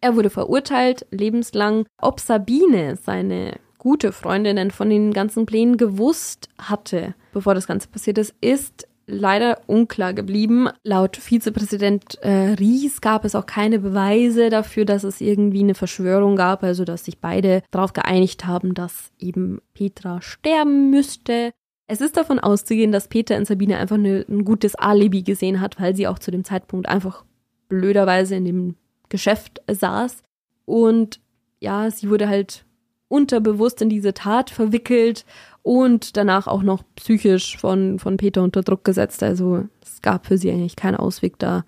Er 0.00 0.14
wurde 0.14 0.30
verurteilt, 0.30 1.06
lebenslang. 1.10 1.86
Ob 2.00 2.20
Sabine, 2.20 2.96
seine 2.96 3.58
gute 3.78 4.12
Freundin, 4.12 4.70
von 4.70 4.90
den 4.90 5.12
ganzen 5.12 5.46
Plänen 5.46 5.76
gewusst 5.76 6.48
hatte, 6.58 7.14
bevor 7.32 7.54
das 7.54 7.66
Ganze 7.66 7.88
passiert 7.88 8.18
ist, 8.18 8.34
ist 8.40 8.87
leider 9.08 9.60
unklar 9.66 10.12
geblieben. 10.12 10.68
Laut 10.84 11.16
Vizepräsident 11.16 12.22
äh, 12.22 12.54
Ries 12.58 13.00
gab 13.00 13.24
es 13.24 13.34
auch 13.34 13.46
keine 13.46 13.78
Beweise 13.78 14.50
dafür, 14.50 14.84
dass 14.84 15.02
es 15.02 15.20
irgendwie 15.20 15.60
eine 15.60 15.74
Verschwörung 15.74 16.36
gab, 16.36 16.62
also 16.62 16.84
dass 16.84 17.06
sich 17.06 17.18
beide 17.18 17.62
darauf 17.70 17.92
geeinigt 17.92 18.46
haben, 18.46 18.74
dass 18.74 19.10
eben 19.18 19.60
Petra 19.74 20.20
sterben 20.22 20.90
müsste. 20.90 21.52
Es 21.86 22.02
ist 22.02 22.16
davon 22.18 22.38
auszugehen, 22.38 22.92
dass 22.92 23.08
Peter 23.08 23.36
in 23.36 23.46
Sabine 23.46 23.78
einfach 23.78 23.96
eine, 23.96 24.24
ein 24.28 24.44
gutes 24.44 24.74
Alibi 24.74 25.22
gesehen 25.22 25.60
hat, 25.60 25.80
weil 25.80 25.96
sie 25.96 26.06
auch 26.06 26.18
zu 26.18 26.30
dem 26.30 26.44
Zeitpunkt 26.44 26.88
einfach 26.88 27.24
blöderweise 27.68 28.36
in 28.36 28.44
dem 28.44 28.74
Geschäft 29.08 29.62
saß. 29.70 30.22
Und 30.66 31.20
ja, 31.60 31.90
sie 31.90 32.10
wurde 32.10 32.28
halt 32.28 32.66
unterbewusst 33.08 33.80
in 33.80 33.88
diese 33.88 34.12
Tat 34.12 34.50
verwickelt 34.50 35.24
und 35.68 36.16
danach 36.16 36.46
auch 36.46 36.62
noch 36.62 36.82
psychisch 36.96 37.58
von, 37.58 37.98
von 37.98 38.16
Peter 38.16 38.42
unter 38.42 38.62
Druck 38.62 38.84
gesetzt. 38.84 39.22
Also 39.22 39.66
es 39.82 40.00
gab 40.00 40.24
für 40.24 40.38
sie 40.38 40.50
eigentlich 40.50 40.76
keinen 40.76 40.94
Ausweg 40.96 41.38
da. 41.38 41.66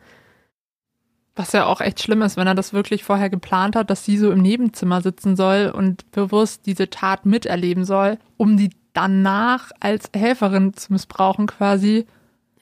Was 1.37 1.53
ja 1.53 1.67
auch 1.67 1.83
echt 1.83 2.01
schlimm 2.03 2.23
ist, 2.23 2.39
wenn 2.39 2.47
er 2.47 2.55
das 2.55 2.73
wirklich 2.73 3.05
vorher 3.05 3.29
geplant 3.29 3.77
hat, 3.77 3.91
dass 3.91 4.07
sie 4.07 4.17
so 4.17 4.31
im 4.31 4.41
Nebenzimmer 4.41 5.03
sitzen 5.03 5.37
soll 5.37 5.71
und 5.77 6.11
bewusst 6.13 6.65
diese 6.65 6.89
Tat 6.89 7.27
miterleben 7.27 7.85
soll, 7.85 8.17
um 8.39 8.57
die 8.57 8.71
danach 8.95 9.71
als 9.81 10.09
Helferin 10.17 10.73
zu 10.73 10.95
missbrauchen 10.95 11.47
quasi. 11.47 12.07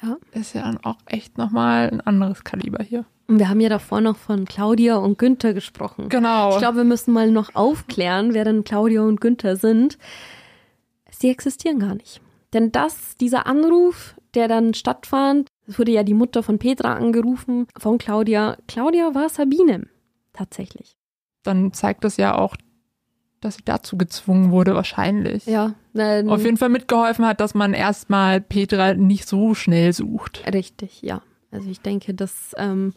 Ja. 0.02 0.16
Ist 0.32 0.56
ja 0.56 0.62
dann 0.62 0.78
auch 0.78 0.98
echt 1.06 1.38
nochmal 1.38 1.88
ein 1.88 2.00
anderes 2.00 2.42
Kaliber 2.42 2.82
hier. 2.82 3.04
Und 3.28 3.38
wir 3.38 3.48
haben 3.48 3.60
ja 3.60 3.68
davor 3.68 4.00
noch 4.00 4.16
von 4.16 4.44
Claudia 4.44 4.96
und 4.96 5.18
Günther 5.18 5.54
gesprochen. 5.54 6.08
Genau. 6.08 6.54
Ich 6.54 6.58
glaube, 6.58 6.78
wir 6.78 6.84
müssen 6.84 7.12
mal 7.12 7.30
noch 7.30 7.54
aufklären, 7.54 8.34
wer 8.34 8.44
denn 8.44 8.64
Claudia 8.64 9.02
und 9.02 9.20
Günther 9.20 9.54
sind. 9.54 9.98
Sie 11.18 11.30
existieren 11.30 11.80
gar 11.80 11.94
nicht. 11.94 12.20
Denn 12.52 12.70
das, 12.72 13.16
dieser 13.16 13.46
Anruf, 13.46 14.14
der 14.34 14.48
dann 14.48 14.72
stattfand, 14.74 15.48
es 15.66 15.78
wurde 15.78 15.92
ja 15.92 16.02
die 16.02 16.14
Mutter 16.14 16.42
von 16.42 16.58
Petra 16.58 16.94
angerufen, 16.94 17.66
von 17.76 17.98
Claudia. 17.98 18.56
Claudia 18.68 19.14
war 19.14 19.28
Sabine. 19.28 19.88
Tatsächlich. 20.32 20.96
Dann 21.42 21.72
zeigt 21.72 22.04
das 22.04 22.16
ja 22.16 22.36
auch, 22.36 22.56
dass 23.40 23.56
sie 23.56 23.64
dazu 23.64 23.98
gezwungen 23.98 24.50
wurde, 24.50 24.74
wahrscheinlich. 24.74 25.46
Ja. 25.46 25.74
Ähm, 25.94 26.28
Auf 26.28 26.44
jeden 26.44 26.56
Fall 26.56 26.68
mitgeholfen 26.68 27.26
hat, 27.26 27.40
dass 27.40 27.54
man 27.54 27.74
erstmal 27.74 28.40
Petra 28.40 28.94
nicht 28.94 29.28
so 29.28 29.54
schnell 29.54 29.92
sucht. 29.92 30.44
Richtig, 30.52 31.02
ja. 31.02 31.22
Also 31.50 31.68
ich 31.70 31.80
denke, 31.80 32.14
das 32.14 32.54
ähm, 32.58 32.94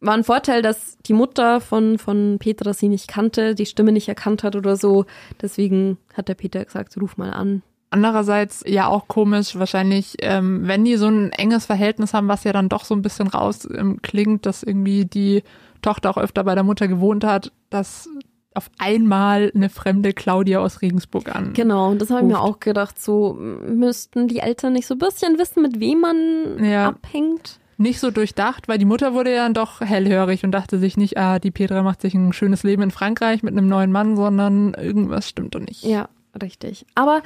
war 0.00 0.14
ein 0.14 0.24
Vorteil, 0.24 0.62
dass 0.62 0.96
die 1.06 1.12
Mutter 1.12 1.60
von, 1.60 1.98
von 1.98 2.36
Petra 2.38 2.72
sie 2.72 2.88
nicht 2.88 3.08
kannte, 3.08 3.54
die 3.54 3.66
Stimme 3.66 3.92
nicht 3.92 4.08
erkannt 4.08 4.42
hat 4.42 4.56
oder 4.56 4.76
so. 4.76 5.04
Deswegen 5.42 5.98
hat 6.14 6.28
der 6.28 6.34
Peter 6.34 6.64
gesagt, 6.64 6.96
ruf 7.00 7.16
mal 7.16 7.30
an. 7.32 7.62
Andererseits 7.90 8.62
ja 8.66 8.86
auch 8.86 9.08
komisch, 9.08 9.56
wahrscheinlich, 9.58 10.16
ähm, 10.20 10.60
wenn 10.66 10.84
die 10.84 10.96
so 10.96 11.06
ein 11.08 11.32
enges 11.32 11.66
Verhältnis 11.66 12.14
haben, 12.14 12.28
was 12.28 12.44
ja 12.44 12.52
dann 12.52 12.68
doch 12.68 12.84
so 12.84 12.94
ein 12.94 13.02
bisschen 13.02 13.26
raus 13.26 13.68
ähm, 13.74 14.00
klingt, 14.00 14.46
dass 14.46 14.62
irgendwie 14.62 15.04
die 15.04 15.42
Tochter 15.82 16.10
auch 16.10 16.16
öfter 16.18 16.44
bei 16.44 16.54
der 16.54 16.62
Mutter 16.64 16.86
gewohnt 16.88 17.24
hat, 17.24 17.52
dass 17.68 18.08
auf 18.54 18.70
einmal 18.78 19.52
eine 19.54 19.68
fremde 19.68 20.12
Claudia 20.12 20.60
aus 20.60 20.82
Regensburg 20.82 21.34
an. 21.34 21.52
Genau, 21.52 21.90
und 21.90 22.00
das 22.00 22.10
habe 22.10 22.20
ich 22.22 22.26
mir 22.26 22.40
auch 22.40 22.58
gedacht, 22.60 23.00
so 23.00 23.34
müssten 23.34 24.28
die 24.28 24.38
Eltern 24.40 24.72
nicht 24.72 24.86
so 24.86 24.94
ein 24.94 24.98
bisschen 24.98 25.38
wissen, 25.38 25.62
mit 25.62 25.78
wem 25.78 26.00
man 26.00 26.64
Ja. 26.64 26.88
abhängt. 26.88 27.59
Nicht 27.80 27.98
so 27.98 28.10
durchdacht, 28.10 28.68
weil 28.68 28.76
die 28.76 28.84
Mutter 28.84 29.14
wurde 29.14 29.34
ja 29.34 29.44
dann 29.44 29.54
doch 29.54 29.80
hellhörig 29.80 30.44
und 30.44 30.52
dachte 30.52 30.78
sich 30.78 30.98
nicht, 30.98 31.16
ah, 31.16 31.38
die 31.38 31.50
Petra 31.50 31.82
macht 31.82 32.02
sich 32.02 32.12
ein 32.12 32.34
schönes 32.34 32.62
Leben 32.62 32.82
in 32.82 32.90
Frankreich 32.90 33.42
mit 33.42 33.56
einem 33.56 33.68
neuen 33.68 33.90
Mann, 33.90 34.16
sondern 34.16 34.74
irgendwas 34.74 35.26
stimmt 35.26 35.54
doch 35.54 35.60
nicht. 35.60 35.82
Ja, 35.82 36.10
richtig. 36.42 36.84
Aber 36.94 37.22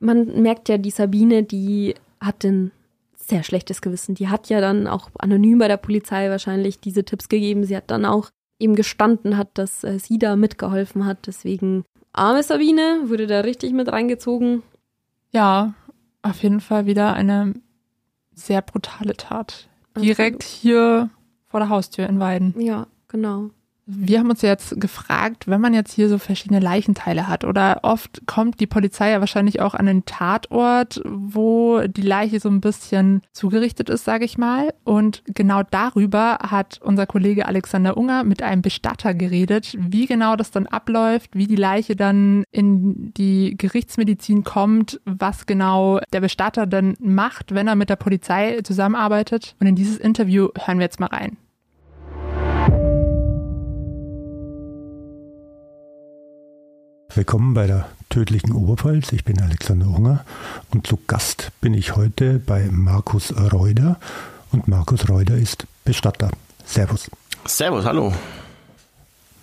man 0.00 0.42
merkt 0.42 0.68
ja, 0.68 0.76
die 0.76 0.90
Sabine, 0.90 1.44
die 1.44 1.94
hat 2.20 2.44
ein 2.44 2.72
sehr 3.14 3.44
schlechtes 3.44 3.80
Gewissen. 3.80 4.16
Die 4.16 4.26
hat 4.26 4.48
ja 4.48 4.60
dann 4.60 4.88
auch 4.88 5.08
anonym 5.20 5.60
bei 5.60 5.68
der 5.68 5.76
Polizei 5.76 6.28
wahrscheinlich 6.30 6.80
diese 6.80 7.04
Tipps 7.04 7.28
gegeben. 7.28 7.62
Sie 7.62 7.76
hat 7.76 7.92
dann 7.92 8.04
auch 8.04 8.30
eben 8.58 8.74
gestanden, 8.74 9.36
hat, 9.36 9.50
dass 9.54 9.84
äh, 9.84 10.00
sie 10.00 10.18
da 10.18 10.34
mitgeholfen 10.34 11.06
hat. 11.06 11.28
Deswegen, 11.28 11.84
arme 12.12 12.42
Sabine, 12.42 13.02
wurde 13.04 13.28
da 13.28 13.42
richtig 13.42 13.72
mit 13.72 13.86
reingezogen. 13.86 14.64
Ja, 15.30 15.74
auf 16.22 16.42
jeden 16.42 16.60
Fall 16.60 16.86
wieder 16.86 17.14
eine 17.14 17.54
sehr 18.34 18.62
brutale 18.62 19.14
Tat. 19.16 19.68
Direkt 19.96 20.42
hier 20.42 21.10
vor 21.46 21.60
der 21.60 21.68
Haustür 21.68 22.08
in 22.08 22.18
Weiden. 22.18 22.60
Ja, 22.60 22.86
genau. 23.08 23.50
Wir 23.86 24.18
haben 24.18 24.30
uns 24.30 24.40
jetzt 24.40 24.80
gefragt, 24.80 25.46
wenn 25.46 25.60
man 25.60 25.74
jetzt 25.74 25.92
hier 25.92 26.08
so 26.08 26.16
verschiedene 26.16 26.60
Leichenteile 26.60 27.28
hat 27.28 27.44
oder 27.44 27.80
oft 27.82 28.22
kommt 28.26 28.58
die 28.60 28.66
Polizei 28.66 29.10
ja 29.10 29.20
wahrscheinlich 29.20 29.60
auch 29.60 29.74
an 29.74 29.84
den 29.84 30.06
Tatort, 30.06 31.02
wo 31.04 31.82
die 31.86 32.02
Leiche 32.02 32.40
so 32.40 32.48
ein 32.48 32.62
bisschen 32.62 33.20
zugerichtet 33.32 33.90
ist, 33.90 34.04
sage 34.04 34.24
ich 34.24 34.38
mal. 34.38 34.72
Und 34.84 35.22
genau 35.26 35.62
darüber 35.70 36.38
hat 36.38 36.80
unser 36.82 37.06
Kollege 37.06 37.44
Alexander 37.46 37.98
Unger 37.98 38.24
mit 38.24 38.42
einem 38.42 38.62
Bestatter 38.62 39.12
geredet, 39.12 39.76
wie 39.78 40.06
genau 40.06 40.36
das 40.36 40.50
dann 40.50 40.66
abläuft, 40.66 41.30
wie 41.34 41.46
die 41.46 41.56
Leiche 41.56 41.94
dann 41.94 42.44
in 42.50 43.12
die 43.12 43.54
Gerichtsmedizin 43.58 44.44
kommt, 44.44 44.98
was 45.04 45.44
genau 45.44 46.00
der 46.10 46.22
Bestatter 46.22 46.66
dann 46.66 46.94
macht, 47.00 47.54
wenn 47.54 47.68
er 47.68 47.74
mit 47.74 47.90
der 47.90 47.96
Polizei 47.96 48.60
zusammenarbeitet. 48.62 49.56
Und 49.60 49.66
in 49.66 49.76
dieses 49.76 49.98
Interview 49.98 50.48
hören 50.64 50.78
wir 50.78 50.84
jetzt 50.84 51.00
mal 51.00 51.06
rein. 51.08 51.36
Willkommen 57.16 57.54
bei 57.54 57.68
der 57.68 57.86
tödlichen 58.08 58.50
Oberpfalz. 58.50 59.12
Ich 59.12 59.22
bin 59.22 59.40
Alexander 59.40 59.86
Unger 59.86 60.24
und 60.72 60.84
zu 60.84 60.98
Gast 61.06 61.52
bin 61.60 61.72
ich 61.72 61.94
heute 61.94 62.40
bei 62.40 62.68
Markus 62.72 63.32
Reuter. 63.52 64.00
Und 64.50 64.66
Markus 64.66 65.08
Reuter 65.08 65.36
ist 65.36 65.68
Bestatter. 65.84 66.32
Servus. 66.64 67.08
Servus, 67.44 67.84
hallo. 67.84 68.12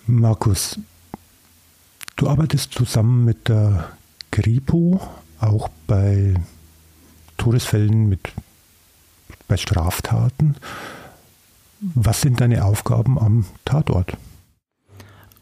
Markus, 0.06 0.78
du 2.16 2.28
arbeitest 2.28 2.74
zusammen 2.74 3.24
mit 3.24 3.48
der 3.48 3.88
Kripo 4.30 5.00
auch 5.40 5.70
bei 5.86 6.34
Todesfällen 7.38 8.06
mit 8.06 8.32
bei 9.48 9.56
Straftaten. 9.56 10.56
Was 11.80 12.20
sind 12.20 12.42
deine 12.42 12.66
Aufgaben 12.66 13.18
am 13.18 13.46
Tatort? 13.64 14.18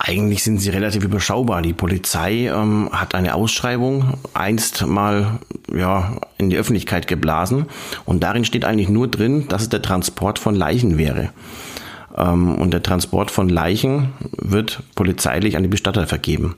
Eigentlich 0.03 0.43
sind 0.43 0.63
sie 0.63 0.71
relativ 0.71 1.05
überschaubar. 1.05 1.61
Die 1.61 1.75
Polizei 1.75 2.47
ähm, 2.47 2.89
hat 2.91 3.15
eine 3.15 3.35
Ausschreibung 3.35 4.15
einst 4.33 4.87
mal 4.87 5.41
ja, 5.71 6.17
in 6.39 6.49
die 6.49 6.57
Öffentlichkeit 6.57 7.07
geblasen 7.07 7.67
und 8.07 8.23
darin 8.23 8.47
steht 8.47 8.65
eigentlich 8.65 8.89
nur 8.89 9.09
drin, 9.09 9.47
dass 9.49 9.61
es 9.61 9.69
der 9.69 9.83
Transport 9.83 10.39
von 10.39 10.55
Leichen 10.55 10.97
wäre. 10.97 11.29
Ähm, 12.17 12.55
und 12.55 12.71
der 12.71 12.83
Transport 12.83 13.31
von 13.31 13.51
Leichen 13.51 14.15
wird 14.39 14.83
polizeilich 14.95 15.59
an 15.59 15.65
die 15.65 15.69
Bestatter 15.69 16.07
vergeben. 16.07 16.57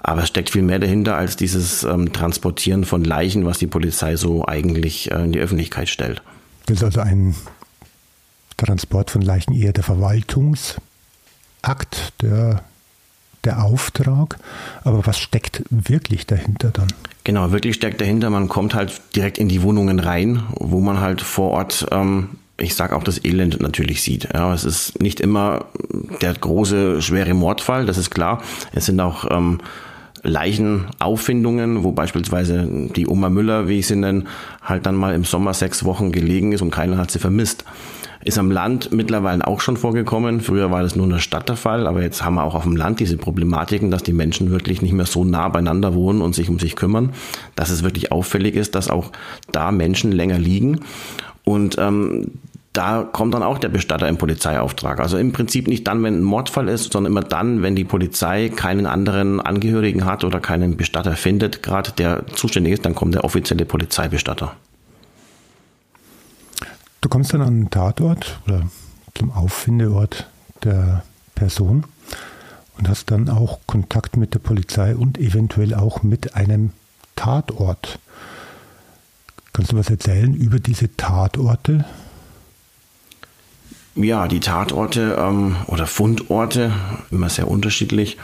Aber 0.00 0.22
es 0.22 0.28
steckt 0.28 0.50
viel 0.50 0.62
mehr 0.62 0.78
dahinter 0.78 1.16
als 1.16 1.34
dieses 1.34 1.82
ähm, 1.82 2.12
Transportieren 2.12 2.84
von 2.84 3.02
Leichen, 3.02 3.46
was 3.46 3.58
die 3.58 3.66
Polizei 3.66 4.14
so 4.14 4.46
eigentlich 4.46 5.10
äh, 5.10 5.24
in 5.24 5.32
die 5.32 5.40
Öffentlichkeit 5.40 5.88
stellt. 5.88 6.22
Das 6.66 6.76
ist 6.76 6.84
also 6.84 7.00
ein 7.00 7.34
Transport 8.56 9.10
von 9.10 9.22
Leichen 9.22 9.54
eher 9.54 9.72
der 9.72 9.82
Verwaltungsakt, 11.62 12.12
der 12.22 12.62
der 13.44 13.64
Auftrag, 13.64 14.36
aber 14.84 15.06
was 15.06 15.18
steckt 15.18 15.62
wirklich 15.70 16.26
dahinter 16.26 16.68
dann? 16.68 16.88
Genau, 17.24 17.52
wirklich 17.52 17.74
steckt 17.74 17.98
dahinter, 18.02 18.28
man 18.28 18.50
kommt 18.50 18.74
halt 18.74 19.00
direkt 19.16 19.38
in 19.38 19.48
die 19.48 19.62
Wohnungen 19.62 19.98
rein, 19.98 20.42
wo 20.56 20.80
man 20.80 21.00
halt 21.00 21.22
vor 21.22 21.52
Ort 21.52 21.86
ähm, 21.90 22.36
ich 22.58 22.74
sage 22.74 22.94
auch 22.94 23.02
das 23.02 23.24
Elend 23.24 23.58
natürlich 23.62 24.02
sieht. 24.02 24.28
Ja, 24.34 24.52
es 24.52 24.64
ist 24.64 25.00
nicht 25.00 25.20
immer 25.20 25.64
der 26.20 26.34
große, 26.34 27.00
schwere 27.00 27.32
Mordfall, 27.32 27.86
das 27.86 27.96
ist 27.96 28.10
klar. 28.10 28.42
Es 28.72 28.84
sind 28.84 29.00
auch 29.00 29.24
ähm, 29.30 29.60
Leichenauffindungen, 30.22 31.82
wo 31.82 31.92
beispielsweise 31.92 32.68
die 32.94 33.08
Oma 33.08 33.30
Müller, 33.30 33.68
wie 33.68 33.78
ich 33.78 33.86
sie 33.86 33.96
nenne, 33.96 34.24
halt 34.60 34.84
dann 34.84 34.96
mal 34.96 35.14
im 35.14 35.24
Sommer 35.24 35.54
sechs 35.54 35.86
Wochen 35.86 36.12
gelegen 36.12 36.52
ist 36.52 36.60
und 36.60 36.70
keiner 36.70 36.98
hat 36.98 37.10
sie 37.10 37.18
vermisst. 37.18 37.64
Ist 38.22 38.38
am 38.38 38.50
Land 38.50 38.92
mittlerweile 38.92 39.46
auch 39.46 39.60
schon 39.60 39.78
vorgekommen. 39.78 40.40
Früher 40.40 40.70
war 40.70 40.82
das 40.82 40.94
nur 40.94 41.06
in 41.06 41.12
der 41.12 41.20
Stadt 41.20 41.48
der 41.48 41.56
Fall, 41.56 41.86
aber 41.86 42.02
jetzt 42.02 42.22
haben 42.22 42.34
wir 42.34 42.44
auch 42.44 42.54
auf 42.54 42.64
dem 42.64 42.76
Land 42.76 43.00
diese 43.00 43.16
Problematiken, 43.16 43.90
dass 43.90 44.02
die 44.02 44.12
Menschen 44.12 44.50
wirklich 44.50 44.82
nicht 44.82 44.92
mehr 44.92 45.06
so 45.06 45.24
nah 45.24 45.48
beieinander 45.48 45.94
wohnen 45.94 46.20
und 46.20 46.34
sich 46.34 46.50
um 46.50 46.58
sich 46.58 46.76
kümmern, 46.76 47.14
dass 47.56 47.70
es 47.70 47.82
wirklich 47.82 48.12
auffällig 48.12 48.56
ist, 48.56 48.74
dass 48.74 48.90
auch 48.90 49.10
da 49.52 49.72
Menschen 49.72 50.12
länger 50.12 50.38
liegen. 50.38 50.80
Und 51.44 51.78
ähm, 51.78 52.32
da 52.72 53.02
kommt 53.02 53.34
dann 53.34 53.42
auch 53.42 53.58
der 53.58 53.68
Bestatter 53.68 54.08
im 54.08 54.16
Polizeiauftrag. 54.16 55.00
Also 55.00 55.18
im 55.18 55.32
Prinzip 55.32 55.66
nicht 55.66 55.88
dann, 55.88 56.02
wenn 56.02 56.20
ein 56.20 56.22
Mordfall 56.22 56.68
ist, 56.68 56.92
sondern 56.92 57.12
immer 57.12 57.22
dann, 57.22 57.62
wenn 57.62 57.74
die 57.74 57.84
Polizei 57.84 58.48
keinen 58.48 58.86
anderen 58.86 59.40
Angehörigen 59.40 60.04
hat 60.04 60.24
oder 60.24 60.40
keinen 60.40 60.76
Bestatter 60.76 61.16
findet, 61.16 61.62
gerade 61.62 61.90
der 61.92 62.26
zuständig 62.28 62.74
ist, 62.74 62.84
dann 62.84 62.94
kommt 62.94 63.14
der 63.14 63.24
offizielle 63.24 63.64
Polizeibestatter. 63.64 64.54
Du 67.00 67.08
kommst 67.08 67.32
dann 67.32 67.40
an 67.40 67.60
den 67.60 67.70
Tatort 67.70 68.40
oder 68.46 68.62
zum 69.14 69.30
Auffindeort 69.30 70.28
der 70.64 71.02
Person 71.34 71.84
und 72.76 72.88
hast 72.88 73.10
dann 73.10 73.30
auch 73.30 73.60
Kontakt 73.66 74.18
mit 74.18 74.34
der 74.34 74.38
Polizei 74.38 74.94
und 74.94 75.18
eventuell 75.18 75.74
auch 75.74 76.02
mit 76.02 76.34
einem 76.34 76.72
Tatort. 77.16 77.98
Kannst 79.54 79.72
du 79.72 79.76
was 79.76 79.88
erzählen 79.88 80.34
über 80.34 80.58
diese 80.58 80.94
Tatorte? 80.96 81.86
Ja, 83.94 84.28
die 84.28 84.40
Tatorte 84.40 85.16
ähm, 85.18 85.56
oder 85.66 85.86
Fundorte, 85.86 86.72
immer 87.10 87.28
sehr 87.28 87.48
unterschiedlich, 87.48 88.18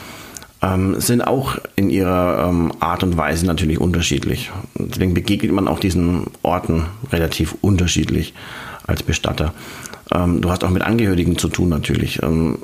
ähm, 0.62 1.00
sind 1.00 1.22
auch 1.22 1.56
in 1.76 1.90
ihrer 1.90 2.48
ähm, 2.48 2.72
Art 2.80 3.02
und 3.02 3.16
Weise 3.16 3.46
natürlich 3.46 3.80
unterschiedlich. 3.80 4.50
Deswegen 4.74 5.14
begegnet 5.14 5.52
man 5.52 5.66
auch 5.66 5.80
diesen 5.80 6.26
Orten 6.42 6.86
relativ 7.10 7.56
unterschiedlich 7.62 8.34
als 8.86 9.02
Bestatter. 9.02 9.52
Ähm, 10.12 10.40
du 10.40 10.50
hast 10.50 10.64
auch 10.64 10.70
mit 10.70 10.82
Angehörigen 10.82 11.38
zu 11.38 11.48
tun 11.48 11.68
natürlich, 11.68 12.22
ähm, 12.22 12.58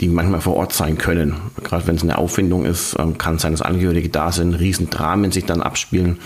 die 0.00 0.08
manchmal 0.08 0.40
vor 0.40 0.56
Ort 0.56 0.72
sein 0.72 0.98
können. 0.98 1.36
Gerade 1.62 1.86
wenn 1.86 1.96
es 1.96 2.02
eine 2.02 2.18
Auffindung 2.18 2.64
ist, 2.64 2.96
ähm, 2.98 3.18
kann 3.18 3.36
es 3.36 3.42
sein, 3.42 3.52
dass 3.52 3.62
Angehörige 3.62 4.08
da 4.08 4.32
sind, 4.32 4.54
Riesendramen 4.54 5.30
sich 5.32 5.44
dann 5.44 5.62
abspielen 5.62 6.18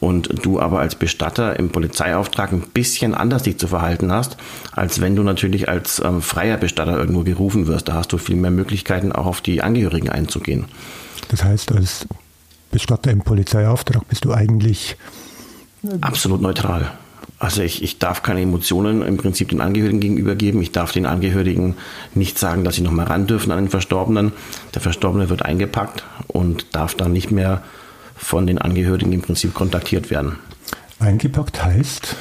und 0.00 0.44
du 0.44 0.60
aber 0.60 0.80
als 0.80 0.94
Bestatter 0.94 1.58
im 1.58 1.70
Polizeiauftrag 1.70 2.52
ein 2.52 2.60
bisschen 2.60 3.14
anders 3.14 3.42
dich 3.42 3.58
zu 3.58 3.66
verhalten 3.66 4.12
hast, 4.12 4.36
als 4.72 5.00
wenn 5.00 5.16
du 5.16 5.22
natürlich 5.22 5.68
als 5.68 6.00
ähm, 6.04 6.22
freier 6.22 6.56
Bestatter 6.56 6.96
irgendwo 6.96 7.24
gerufen 7.24 7.66
wirst. 7.66 7.88
Da 7.88 7.94
hast 7.94 8.12
du 8.12 8.18
viel 8.18 8.36
mehr 8.36 8.50
Möglichkeiten, 8.50 9.12
auch 9.12 9.26
auf 9.26 9.40
die 9.40 9.62
Angehörigen 9.62 10.08
einzugehen. 10.08 10.66
Das 11.28 11.44
heißt, 11.44 11.72
als 11.72 12.06
Bestatter 12.70 13.10
im 13.10 13.20
Polizeiauftrag 13.20 14.06
bist 14.08 14.24
du 14.24 14.32
eigentlich 14.32 14.96
absolut 16.00 16.40
neutral. 16.40 16.92
Also 17.38 17.62
ich, 17.62 17.82
ich 17.84 17.98
darf 17.98 18.22
keine 18.22 18.40
Emotionen 18.40 19.02
im 19.02 19.16
Prinzip 19.16 19.50
den 19.50 19.60
Angehörigen 19.60 20.00
gegenüber 20.00 20.34
geben. 20.34 20.60
Ich 20.60 20.72
darf 20.72 20.90
den 20.90 21.06
Angehörigen 21.06 21.76
nicht 22.14 22.38
sagen, 22.38 22.64
dass 22.64 22.74
sie 22.74 22.82
noch 22.82 22.90
mal 22.90 23.06
ran 23.06 23.26
dürfen 23.26 23.52
an 23.52 23.58
den 23.58 23.68
Verstorbenen. 23.68 24.32
Der 24.74 24.82
Verstorbene 24.82 25.30
wird 25.30 25.44
eingepackt 25.44 26.04
und 26.26 26.74
darf 26.74 26.94
dann 26.94 27.12
nicht 27.12 27.30
mehr 27.30 27.62
von 28.16 28.46
den 28.46 28.58
Angehörigen 28.58 29.12
im 29.12 29.22
Prinzip 29.22 29.54
kontaktiert 29.54 30.10
werden. 30.10 30.36
Eingepackt 30.98 31.62
heißt? 31.62 32.16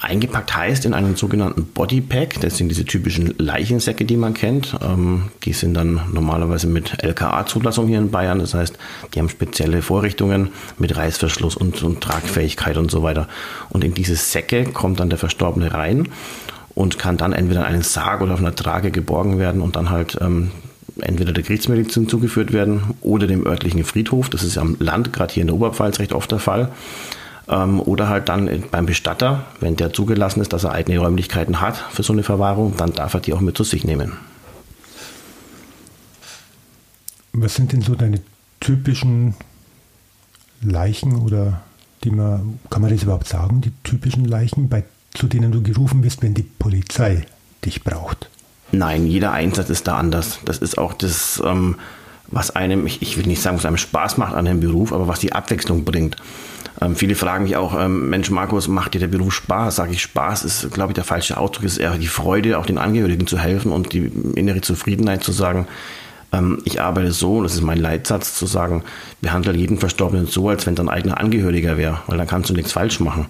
Eingepackt 0.00 0.56
heißt 0.56 0.84
in 0.84 0.94
einen 0.94 1.16
sogenannten 1.16 1.64
Bodypack. 1.64 2.40
Das 2.40 2.56
sind 2.56 2.68
diese 2.68 2.84
typischen 2.84 3.34
Leichensäcke, 3.36 4.04
die 4.04 4.16
man 4.16 4.32
kennt. 4.32 4.76
Ähm, 4.80 5.24
die 5.42 5.52
sind 5.52 5.74
dann 5.74 6.00
normalerweise 6.12 6.68
mit 6.68 7.02
LKA-Zulassung 7.02 7.88
hier 7.88 7.98
in 7.98 8.12
Bayern. 8.12 8.38
Das 8.38 8.54
heißt, 8.54 8.78
die 9.12 9.18
haben 9.18 9.28
spezielle 9.28 9.82
Vorrichtungen 9.82 10.50
mit 10.78 10.96
Reißverschluss 10.96 11.56
und, 11.56 11.82
und 11.82 12.00
Tragfähigkeit 12.00 12.76
und 12.76 12.92
so 12.92 13.02
weiter. 13.02 13.26
Und 13.70 13.82
in 13.82 13.92
diese 13.92 14.14
Säcke 14.14 14.66
kommt 14.66 15.00
dann 15.00 15.10
der 15.10 15.18
Verstorbene 15.18 15.74
rein 15.74 16.08
und 16.76 17.00
kann 17.00 17.16
dann 17.16 17.32
entweder 17.32 17.62
in 17.62 17.66
einen 17.66 17.82
Sarg 17.82 18.20
oder 18.20 18.34
auf 18.34 18.40
einer 18.40 18.54
Trage 18.54 18.92
geborgen 18.92 19.40
werden 19.40 19.60
und 19.60 19.74
dann 19.74 19.90
halt 19.90 20.16
ähm, 20.20 20.52
entweder 21.00 21.32
der 21.32 21.42
Kriegsmedizin 21.42 22.08
zugeführt 22.08 22.52
werden 22.52 22.94
oder 23.00 23.26
dem 23.26 23.44
örtlichen 23.44 23.82
Friedhof. 23.82 24.30
Das 24.30 24.44
ist 24.44 24.58
am 24.58 24.76
Land, 24.78 25.12
gerade 25.12 25.34
hier 25.34 25.40
in 25.40 25.48
der 25.48 25.56
Oberpfalz, 25.56 25.98
recht 25.98 26.12
oft 26.12 26.30
der 26.30 26.38
Fall. 26.38 26.70
Ähm, 27.48 27.80
oder 27.80 28.08
halt 28.08 28.28
dann 28.28 28.64
beim 28.70 28.86
Bestatter, 28.86 29.46
wenn 29.60 29.76
der 29.76 29.92
zugelassen 29.92 30.40
ist, 30.40 30.52
dass 30.52 30.64
er 30.64 30.72
eigene 30.72 30.98
Räumlichkeiten 30.98 31.60
hat 31.60 31.76
für 31.76 32.02
so 32.02 32.12
eine 32.12 32.22
Verwahrung, 32.22 32.76
dann 32.76 32.92
darf 32.92 33.14
er 33.14 33.20
die 33.20 33.32
auch 33.32 33.40
mit 33.40 33.56
zu 33.56 33.64
sich 33.64 33.84
nehmen. 33.84 34.12
Was 37.32 37.54
sind 37.54 37.72
denn 37.72 37.82
so 37.82 37.94
deine 37.94 38.20
typischen 38.60 39.34
Leichen 40.60 41.16
oder 41.16 41.62
die 42.04 42.10
man, 42.10 42.58
kann 42.70 42.82
man 42.82 42.90
das 42.90 43.02
überhaupt 43.02 43.28
sagen, 43.28 43.60
die 43.60 43.72
typischen 43.82 44.24
Leichen, 44.24 44.68
bei, 44.68 44.84
zu 45.14 45.26
denen 45.26 45.52
du 45.52 45.62
gerufen 45.62 46.02
wirst, 46.02 46.22
wenn 46.22 46.34
die 46.34 46.42
Polizei 46.42 47.26
dich 47.64 47.82
braucht? 47.82 48.28
Nein, 48.72 49.06
jeder 49.06 49.32
Einsatz 49.32 49.70
ist 49.70 49.86
da 49.88 49.96
anders. 49.96 50.40
Das 50.44 50.58
ist 50.58 50.78
auch 50.78 50.92
das, 50.92 51.42
ähm, 51.44 51.76
was 52.28 52.54
einem, 52.54 52.86
ich, 52.86 53.02
ich, 53.02 53.16
will 53.16 53.26
nicht 53.26 53.40
sagen, 53.40 53.56
was 53.56 53.64
einem 53.64 53.78
Spaß 53.78 54.18
macht 54.18 54.34
an 54.34 54.44
dem 54.44 54.60
Beruf, 54.60 54.92
aber 54.92 55.08
was 55.08 55.20
die 55.20 55.32
Abwechslung 55.32 55.84
bringt. 55.84 56.16
Ähm, 56.80 56.96
viele 56.96 57.14
fragen 57.14 57.44
mich 57.44 57.56
auch, 57.56 57.78
ähm, 57.78 58.08
Mensch, 58.10 58.30
Markus, 58.30 58.68
macht 58.68 58.94
dir 58.94 59.00
der 59.00 59.08
Beruf 59.08 59.34
Spaß? 59.34 59.76
Sage 59.76 59.92
ich, 59.92 60.02
Spaß 60.02 60.44
ist, 60.44 60.72
glaube 60.72 60.92
ich, 60.92 60.94
der 60.94 61.04
falsche 61.04 61.36
Ausdruck, 61.36 61.64
ist 61.64 61.78
eher 61.78 61.96
die 61.96 62.06
Freude, 62.06 62.58
auch 62.58 62.66
den 62.66 62.78
Angehörigen 62.78 63.26
zu 63.26 63.38
helfen 63.38 63.72
und 63.72 63.92
die 63.92 64.10
innere 64.34 64.60
Zufriedenheit 64.60 65.24
zu 65.24 65.32
sagen, 65.32 65.66
ähm, 66.32 66.60
ich 66.64 66.80
arbeite 66.80 67.12
so, 67.12 67.42
das 67.42 67.54
ist 67.54 67.62
mein 67.62 67.78
Leitsatz, 67.78 68.34
zu 68.38 68.46
sagen, 68.46 68.84
behandle 69.20 69.54
jeden 69.54 69.78
Verstorbenen 69.78 70.26
so, 70.26 70.48
als 70.48 70.66
wenn 70.66 70.74
dein 70.74 70.88
eigener 70.88 71.18
Angehöriger 71.18 71.76
wäre, 71.76 72.02
weil 72.06 72.18
dann 72.18 72.28
kannst 72.28 72.50
du 72.50 72.54
nichts 72.54 72.72
falsch 72.72 73.00
machen. 73.00 73.26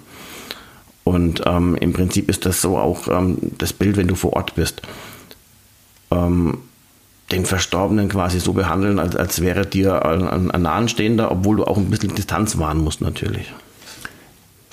Und 1.03 1.41
ähm, 1.45 1.75
im 1.75 1.93
Prinzip 1.93 2.29
ist 2.29 2.45
das 2.45 2.61
so 2.61 2.77
auch 2.77 3.07
ähm, 3.07 3.37
das 3.57 3.73
Bild, 3.73 3.97
wenn 3.97 4.07
du 4.07 4.15
vor 4.15 4.33
Ort 4.33 4.55
bist 4.55 4.83
ähm, 6.11 6.59
den 7.31 7.45
Verstorbenen 7.45 8.09
quasi 8.09 8.39
so 8.39 8.53
behandeln, 8.53 8.99
als, 8.99 9.15
als 9.15 9.41
wäre 9.41 9.65
dir 9.65 10.05
ein, 10.05 10.51
ein 10.51 10.61
Nahenstehender, 10.61 11.31
obwohl 11.31 11.57
du 11.57 11.65
auch 11.65 11.77
ein 11.77 11.89
bisschen 11.89 12.15
Distanz 12.15 12.57
wahren 12.57 12.83
musst 12.83 13.01
natürlich. 13.01 13.53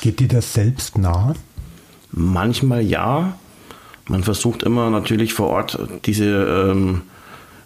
Geht 0.00 0.20
dir 0.20 0.28
das 0.28 0.52
selbst 0.52 0.98
nah? 0.98 1.34
Manchmal 2.12 2.82
ja. 2.82 3.34
Man 4.08 4.22
versucht 4.22 4.62
immer 4.62 4.90
natürlich 4.90 5.34
vor 5.34 5.48
Ort 5.48 5.78
diese, 6.04 6.70
ähm, 6.70 7.02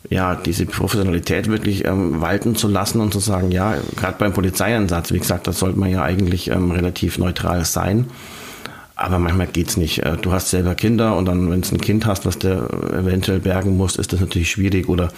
ja, 0.08 0.34
diese 0.34 0.64
Professionalität 0.66 1.48
wirklich 1.48 1.84
ähm, 1.84 2.20
walten 2.20 2.56
zu 2.56 2.66
lassen 2.66 3.00
und 3.00 3.12
zu 3.12 3.18
sagen, 3.18 3.52
ja, 3.52 3.76
gerade 3.96 4.16
beim 4.18 4.32
Polizeieinsatz, 4.32 5.12
wie 5.12 5.18
gesagt, 5.18 5.46
da 5.46 5.52
sollte 5.52 5.78
man 5.78 5.90
ja 5.90 6.02
eigentlich 6.02 6.50
ähm, 6.50 6.70
relativ 6.70 7.18
neutral 7.18 7.64
sein. 7.64 8.06
Aber 9.00 9.18
manchmal 9.18 9.46
geht's 9.46 9.78
nicht. 9.78 10.00
Äh, 10.00 10.18
du 10.18 10.30
hast 10.30 10.50
selber 10.50 10.74
Kinder 10.74 11.16
und 11.16 11.24
dann, 11.24 11.50
wenn 11.50 11.62
du 11.62 11.74
ein 11.74 11.80
Kind 11.80 12.04
hast, 12.04 12.26
was 12.26 12.38
du 12.38 12.48
eventuell 12.92 13.40
bergen 13.40 13.78
musst, 13.78 13.96
ist 13.96 14.12
das 14.12 14.20
natürlich 14.20 14.50
schwierig. 14.50 14.90
Oder 14.90 15.08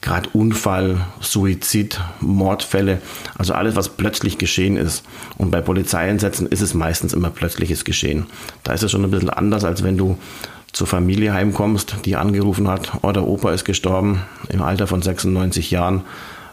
gerade 0.00 0.28
Unfall, 0.32 1.06
Suizid, 1.20 2.00
Mordfälle, 2.20 3.00
also 3.36 3.54
alles, 3.54 3.76
was 3.76 3.90
plötzlich 3.90 4.38
geschehen 4.38 4.76
ist. 4.76 5.04
Und 5.36 5.52
bei 5.52 5.60
Polizeieinsätzen 5.60 6.48
ist 6.48 6.62
es 6.62 6.74
meistens 6.74 7.12
immer 7.12 7.30
plötzliches 7.30 7.84
Geschehen. 7.84 8.26
Da 8.64 8.72
ist 8.72 8.82
es 8.82 8.90
schon 8.90 9.04
ein 9.04 9.10
bisschen 9.12 9.30
anders, 9.30 9.62
als 9.62 9.84
wenn 9.84 9.96
du 9.96 10.18
zur 10.72 10.88
Familie 10.88 11.32
heimkommst, 11.32 11.98
die 12.06 12.16
angerufen 12.16 12.66
hat, 12.66 12.90
oh, 13.02 13.12
der 13.12 13.26
Opa 13.26 13.52
ist 13.52 13.64
gestorben 13.64 14.22
im 14.48 14.62
Alter 14.62 14.88
von 14.88 15.00
96 15.00 15.70
Jahren. 15.70 16.02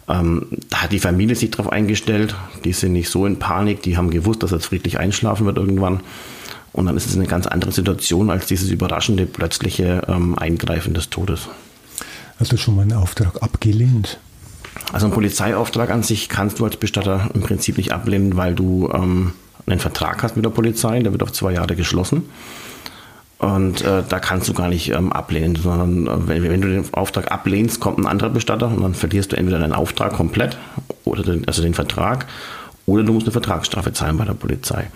Ähm, 0.08 0.46
da 0.70 0.84
hat 0.84 0.92
die 0.92 1.00
Familie 1.00 1.36
sich 1.36 1.50
darauf 1.50 1.72
eingestellt. 1.72 2.36
Die 2.64 2.74
sind 2.74 2.94
nicht 2.94 3.10
so 3.10 3.26
in 3.26 3.40
Panik. 3.40 3.82
Die 3.82 3.98
haben 3.98 4.12
gewusst, 4.12 4.44
dass 4.44 4.52
er 4.52 4.60
friedlich 4.60 5.00
einschlafen 5.00 5.48
wird 5.48 5.58
irgendwann. 5.58 6.02
Und 6.76 6.88
dann 6.88 6.98
ist 6.98 7.08
es 7.08 7.16
eine 7.16 7.26
ganz 7.26 7.48
andere 7.48 7.72
Situation 7.72 8.30
als 8.30 8.48
dieses 8.48 8.70
überraschende, 8.70 9.26
plötzliche 9.26 10.02
ähm, 10.10 10.38
Eingreifen 10.38 10.94
des 10.94 11.10
Todes. 11.10 11.48
Hast 12.38 12.52
du 12.52 12.58
schon 12.58 12.76
mal 12.76 12.82
einen 12.82 12.92
Auftrag 12.92 13.42
abgelehnt? 13.42 14.20
Also 14.92 15.06
einen 15.06 15.14
Polizeiauftrag 15.14 15.90
an 15.90 16.04
sich 16.04 16.28
kannst 16.28 16.60
du 16.60 16.66
als 16.66 16.76
Bestatter 16.76 17.30
im 17.34 17.40
Prinzip 17.40 17.78
nicht 17.78 17.94
ablehnen, 17.94 18.36
weil 18.36 18.56
du 18.56 18.90
ähm, 18.94 19.32
einen 19.66 19.80
Vertrag 19.80 20.22
hast 20.22 20.36
mit 20.36 20.44
der 20.44 20.50
Polizei, 20.50 21.00
der 21.00 21.14
wird 21.14 21.24
auf 21.24 21.32
zwei 21.32 21.54
Jahre 21.54 21.78
geschlossen. 21.78 22.24
Und 23.38 23.82
äh, 23.82 24.04
da 24.08 24.20
kannst 24.20 24.50
du 24.50 24.54
gar 24.54 24.68
nicht 24.68 24.92
ähm, 24.92 25.14
ablehnen, 25.14 25.56
sondern 25.56 26.08
äh, 26.08 26.28
wenn, 26.28 26.44
wenn, 26.44 26.62
du 26.62 26.68
den 26.68 26.94
Auftrag 26.94 27.32
ablehnst, 27.32 27.80
kommt 27.80 28.00
ein 28.00 28.06
anderer 28.06 28.32
Bestatter 28.32 28.68
und 28.68 28.82
dann 28.82 28.96
verlierst 28.96 29.32
du 29.32 29.38
entweder 29.38 29.60
deinen 29.60 29.74
Auftrag 29.74 30.12
komplett, 30.12 30.58
oder 31.06 31.24
den, 31.24 31.48
also 31.48 31.62
den 31.62 31.74
Vertrag, 31.74 32.26
oder 32.86 33.04
du 33.04 33.14
musst 33.14 33.28
eine 33.28 33.32
Vertragsstrafe 33.32 33.94
zahlen 33.94 34.18
bei 34.18 34.26
der 34.26 34.34
Polizei. 34.34 34.88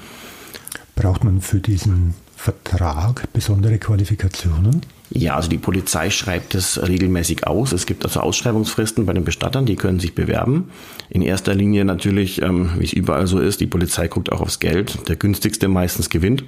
Braucht 0.99 1.23
man 1.23 1.39
für 1.39 1.61
diesen 1.61 2.13
Vertrag 2.35 3.31
besondere 3.31 3.77
Qualifikationen? 3.77 4.81
Ja, 5.11 5.37
also 5.37 5.47
die 5.47 5.57
Polizei 5.57 6.09
schreibt 6.09 6.55
es 6.55 6.85
regelmäßig 6.85 7.47
aus. 7.47 7.71
Es 7.71 7.85
gibt 7.85 8.03
also 8.03 8.19
Ausschreibungsfristen 8.19 9.05
bei 9.05 9.13
den 9.13 9.23
Bestattern, 9.23 9.65
die 9.65 9.77
können 9.77 10.01
sich 10.01 10.13
bewerben. 10.13 10.71
In 11.09 11.21
erster 11.21 11.55
Linie 11.55 11.85
natürlich, 11.85 12.41
ähm, 12.41 12.71
wie 12.77 12.83
es 12.83 12.91
überall 12.91 13.27
so 13.27 13.39
ist, 13.39 13.61
die 13.61 13.65
Polizei 13.65 14.09
guckt 14.09 14.29
auch 14.29 14.41
aufs 14.41 14.59
Geld. 14.59 15.07
Der 15.07 15.15
günstigste 15.15 15.69
meistens 15.69 16.09
gewinnt. 16.09 16.43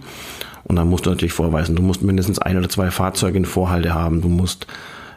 Und 0.65 0.75
dann 0.75 0.89
musst 0.89 1.05
du 1.05 1.11
natürlich 1.11 1.31
vorweisen, 1.31 1.77
du 1.77 1.81
musst 1.81 2.01
mindestens 2.01 2.37
ein 2.37 2.57
oder 2.57 2.67
zwei 2.67 2.91
Fahrzeuge 2.91 3.37
in 3.37 3.45
Vorhalte 3.45 3.93
haben. 3.93 4.21
Du 4.21 4.27
musst 4.27 4.67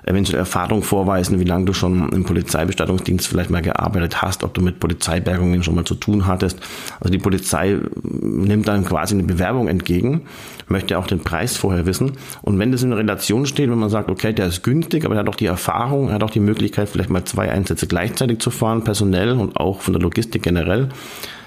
eventuell 0.07 0.39
Erfahrung 0.39 0.83
vorweisen, 0.83 1.41
wie 1.41 1.45
lange 1.45 1.65
du 1.65 1.73
schon 1.73 2.09
im 2.11 2.25
Polizeibestattungsdienst 2.25 3.27
vielleicht 3.27 3.51
mal 3.51 3.63
gearbeitet 3.63 4.23
hast, 4.23 4.45
ob 4.45 4.55
du 4.55 4.61
mit 4.61 4.81
Polizeibergungen 4.81 5.63
schon 5.63 5.75
mal 5.75 5.85
zu 5.85 5.95
tun 5.95 6.27
hattest. 6.27 6.59
Also 7.01 7.11
die 7.11 7.19
Polizei 7.19 7.79
nimmt 8.03 8.69
dann 8.69 8.85
quasi 8.85 9.15
eine 9.15 9.23
Bewerbung 9.23 9.69
entgegen, 9.69 10.23
möchte 10.69 10.99
auch 10.99 11.07
den 11.07 11.21
Preis 11.21 11.57
vorher 11.57 11.87
wissen. 11.87 12.13
Und 12.43 12.59
wenn 12.59 12.73
das 12.73 12.83
in 12.83 12.93
Relation 12.93 13.47
steht, 13.47 13.71
wenn 13.71 13.79
man 13.79 13.91
sagt, 13.91 14.11
okay, 14.11 14.33
der 14.33 14.47
ist 14.47 14.63
günstig, 14.63 15.05
aber 15.05 15.15
er 15.15 15.21
hat 15.21 15.29
auch 15.29 15.35
die 15.35 15.47
Erfahrung, 15.47 16.09
er 16.09 16.15
hat 16.15 16.23
auch 16.23 16.31
die 16.31 16.41
Möglichkeit, 16.41 16.89
vielleicht 16.89 17.11
mal 17.11 17.25
zwei 17.25 17.51
Einsätze 17.51 17.87
gleichzeitig 17.87 18.41
zu 18.41 18.51
fahren, 18.51 18.85
personell 18.85 19.33
und 19.33 19.57
auch 19.57 19.81
von 19.81 19.95
der 19.95 20.03
Logistik 20.03 20.43
generell, 20.43 20.91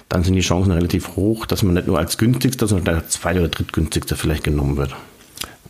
dann 0.09 0.23
sind 0.23 0.35
die 0.35 0.41
Chancen 0.41 0.71
relativ 0.71 1.15
hoch, 1.15 1.45
dass 1.45 1.63
man 1.63 1.73
nicht 1.73 1.87
nur 1.87 1.99
als 1.99 2.17
günstigster, 2.17 2.67
sondern 2.67 2.95
als 2.95 3.09
zweite 3.09 3.39
oder 3.39 3.49
drittgünstigster 3.49 4.15
vielleicht 4.15 4.43
genommen 4.43 4.77
wird. 4.77 4.95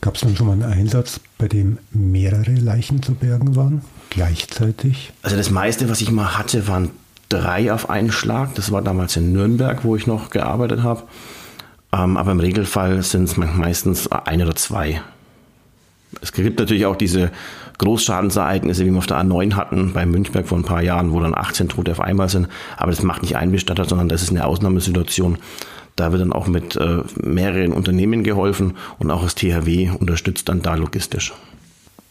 Gab 0.08 0.16
es 0.16 0.22
dann 0.22 0.38
schon 0.38 0.48
mal 0.48 0.54
einen 0.54 0.64
Einsatz, 0.64 1.20
bei 1.38 1.50
dem 1.50 1.80
mehrere 1.92 2.54
Leichen 2.54 3.04
zu 3.04 3.14
bergen 3.14 3.58
waren, 3.58 3.82
gleichzeitig? 4.10 5.12
Also 5.22 5.36
das 5.36 5.50
meiste, 5.50 5.90
was 5.90 6.00
ich 6.00 6.12
mal 6.12 6.38
hatte, 6.38 6.70
waren 6.70 6.92
drei 7.28 7.74
auf 7.74 7.90
einen 7.90 8.14
Schlag. 8.14 8.56
Das 8.56 8.72
war 8.72 8.82
damals 8.82 9.18
in 9.18 9.34
Nürnberg, 9.34 9.84
wo 9.84 9.98
ich 9.98 10.08
noch 10.08 10.30
gearbeitet 10.30 10.82
habe. 10.82 11.04
Ähm, 11.92 12.16
aber 12.16 12.32
im 12.32 12.40
Regelfall 12.40 13.04
sind 13.04 13.26
es 13.26 13.36
meistens 13.36 14.10
ein 14.10 14.42
oder 14.42 14.56
zwei. 14.56 15.02
Es 16.22 16.32
gibt 16.32 16.58
natürlich 16.58 16.86
auch 16.86 16.96
diese 16.96 17.30
Großschadensereignisse, 17.78 18.86
wie 18.86 18.92
wir 18.92 19.00
auf 19.00 19.08
der 19.08 19.18
A9 19.18 19.56
hatten, 19.56 19.92
bei 19.92 20.06
Münchberg 20.06 20.48
vor 20.48 20.58
ein 20.58 20.64
paar 20.64 20.84
Jahren, 20.84 21.12
wo 21.12 21.20
dann 21.20 21.36
18 21.36 21.68
Tote 21.68 21.92
auf 21.92 22.00
einmal 22.00 22.30
sind. 22.30 22.48
Aber 22.78 22.92
das 22.92 23.04
macht 23.04 23.24
nicht 23.24 23.36
ein 23.36 23.52
Bestatter, 23.52 23.84
sondern 23.84 24.08
das 24.08 24.24
ist 24.24 24.30
eine 24.30 24.46
Ausnahmesituation. 24.46 25.38
Da 25.98 26.12
wird 26.12 26.22
dann 26.22 26.32
auch 26.32 26.48
mit 26.48 26.76
äh, 26.78 27.02
mehreren 27.22 27.74
Unternehmen 27.74 28.24
geholfen 28.24 28.78
und 29.00 29.12
auch 29.12 29.24
das 29.24 29.36
THW 29.36 29.90
unterstützt 29.90 30.48
dann 30.48 30.62
da 30.62 30.76
logistisch. 30.76 31.34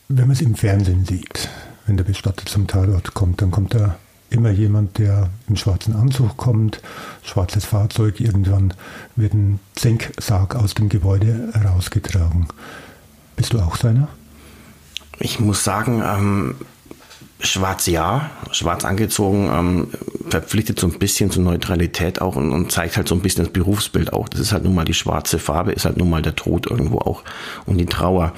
Wenn 0.09 0.27
man 0.27 0.33
es 0.33 0.43
im 0.43 0.57
Fernsehen 0.57 1.05
sieht, 1.05 1.49
wenn 1.87 1.97
der 1.97 2.05
Bestatter 2.05 2.45
zum 2.47 2.67
Tatort 2.67 3.15
kommt, 3.15 3.41
dann 3.41 3.53
kommt 3.53 3.75
da 3.75 3.97
immer 4.29 4.51
jemand, 4.51 4.99
der 4.99 5.31
im 5.49 5.55
schwarzen 5.55 5.95
Anzug 5.95 6.37
kommt, 6.37 6.83
schwarzes 7.23 7.65
Fahrzeug, 7.65 8.21
irgendwann 8.21 8.75
wird 9.15 9.35
ein 9.35 9.61
Zinksarg 9.77 10.57
aus 10.57 10.75
dem 10.75 10.89
Gebäude 10.89 11.51
herausgetragen. 11.53 12.49
Bist 13.37 13.53
du 13.53 13.61
auch 13.61 13.77
seiner? 13.77 14.09
Ich 15.21 15.39
muss 15.39 15.63
sagen, 15.63 16.03
ähm, 16.05 16.57
Schwarz 17.41 17.87
ja, 17.87 18.31
schwarz 18.51 18.85
angezogen, 18.85 19.51
ähm, 19.53 19.89
verpflichtet 20.31 20.81
so 20.81 20.87
ein 20.87 20.99
bisschen 20.99 21.31
zur 21.31 21.43
Neutralität 21.43 22.21
auch 22.21 22.37
und, 22.37 22.51
und, 22.51 22.73
zeigt 22.73 22.97
halt 22.97 23.09
so 23.09 23.15
ein 23.15 23.21
bisschen 23.21 23.45
das 23.45 23.53
Berufsbild 23.53 24.13
auch. 24.13 24.29
Das 24.29 24.41
ist 24.41 24.53
halt 24.53 24.65
nun 24.65 24.75
mal 24.75 24.85
die 24.85 24.95
schwarze 24.95 25.39
Farbe, 25.39 25.73
ist 25.73 25.85
halt 25.85 25.99
nun 25.99 26.09
mal 26.09 26.23
der 26.23 26.35
Tod 26.35 26.71
irgendwo 26.71 26.99
auch 26.99 27.23
und 27.67 27.77
die 27.79 27.87
Trauer. 27.87 28.33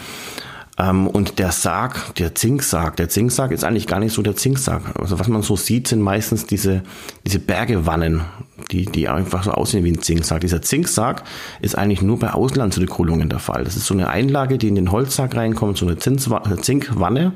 Ähm, 0.78 1.06
und 1.06 1.38
der 1.38 1.52
Sarg, 1.52 2.14
der 2.16 2.34
Zinksarg, 2.34 2.96
der 2.96 3.08
Zinksarg 3.08 3.52
ist 3.52 3.64
eigentlich 3.64 3.86
gar 3.86 4.00
nicht 4.00 4.14
so 4.14 4.22
der 4.22 4.36
Zinksarg. 4.36 4.82
Also 4.98 5.18
was 5.18 5.28
man 5.28 5.42
so 5.42 5.56
sieht, 5.56 5.88
sind 5.88 6.00
meistens 6.00 6.46
diese, 6.46 6.82
diese 7.24 7.38
Bergewannen, 7.38 8.22
die, 8.70 8.84
die 8.84 9.08
einfach 9.08 9.44
so 9.44 9.52
aussehen 9.52 9.84
wie 9.84 9.92
ein 9.92 10.02
Zinksarg. 10.02 10.40
Dieser 10.40 10.62
Zinksarg 10.62 11.22
ist 11.60 11.76
eigentlich 11.76 12.02
nur 12.02 12.18
bei 12.18 12.32
Auslandsrückholungen 12.32 13.28
der 13.28 13.38
Fall. 13.38 13.64
Das 13.64 13.76
ist 13.76 13.86
so 13.86 13.94
eine 13.94 14.08
Einlage, 14.08 14.58
die 14.58 14.68
in 14.68 14.74
den 14.74 14.92
Holzsack 14.92 15.36
reinkommt, 15.36 15.78
so 15.78 15.86
eine 15.86 15.98
Zinkwanne, 15.98 17.32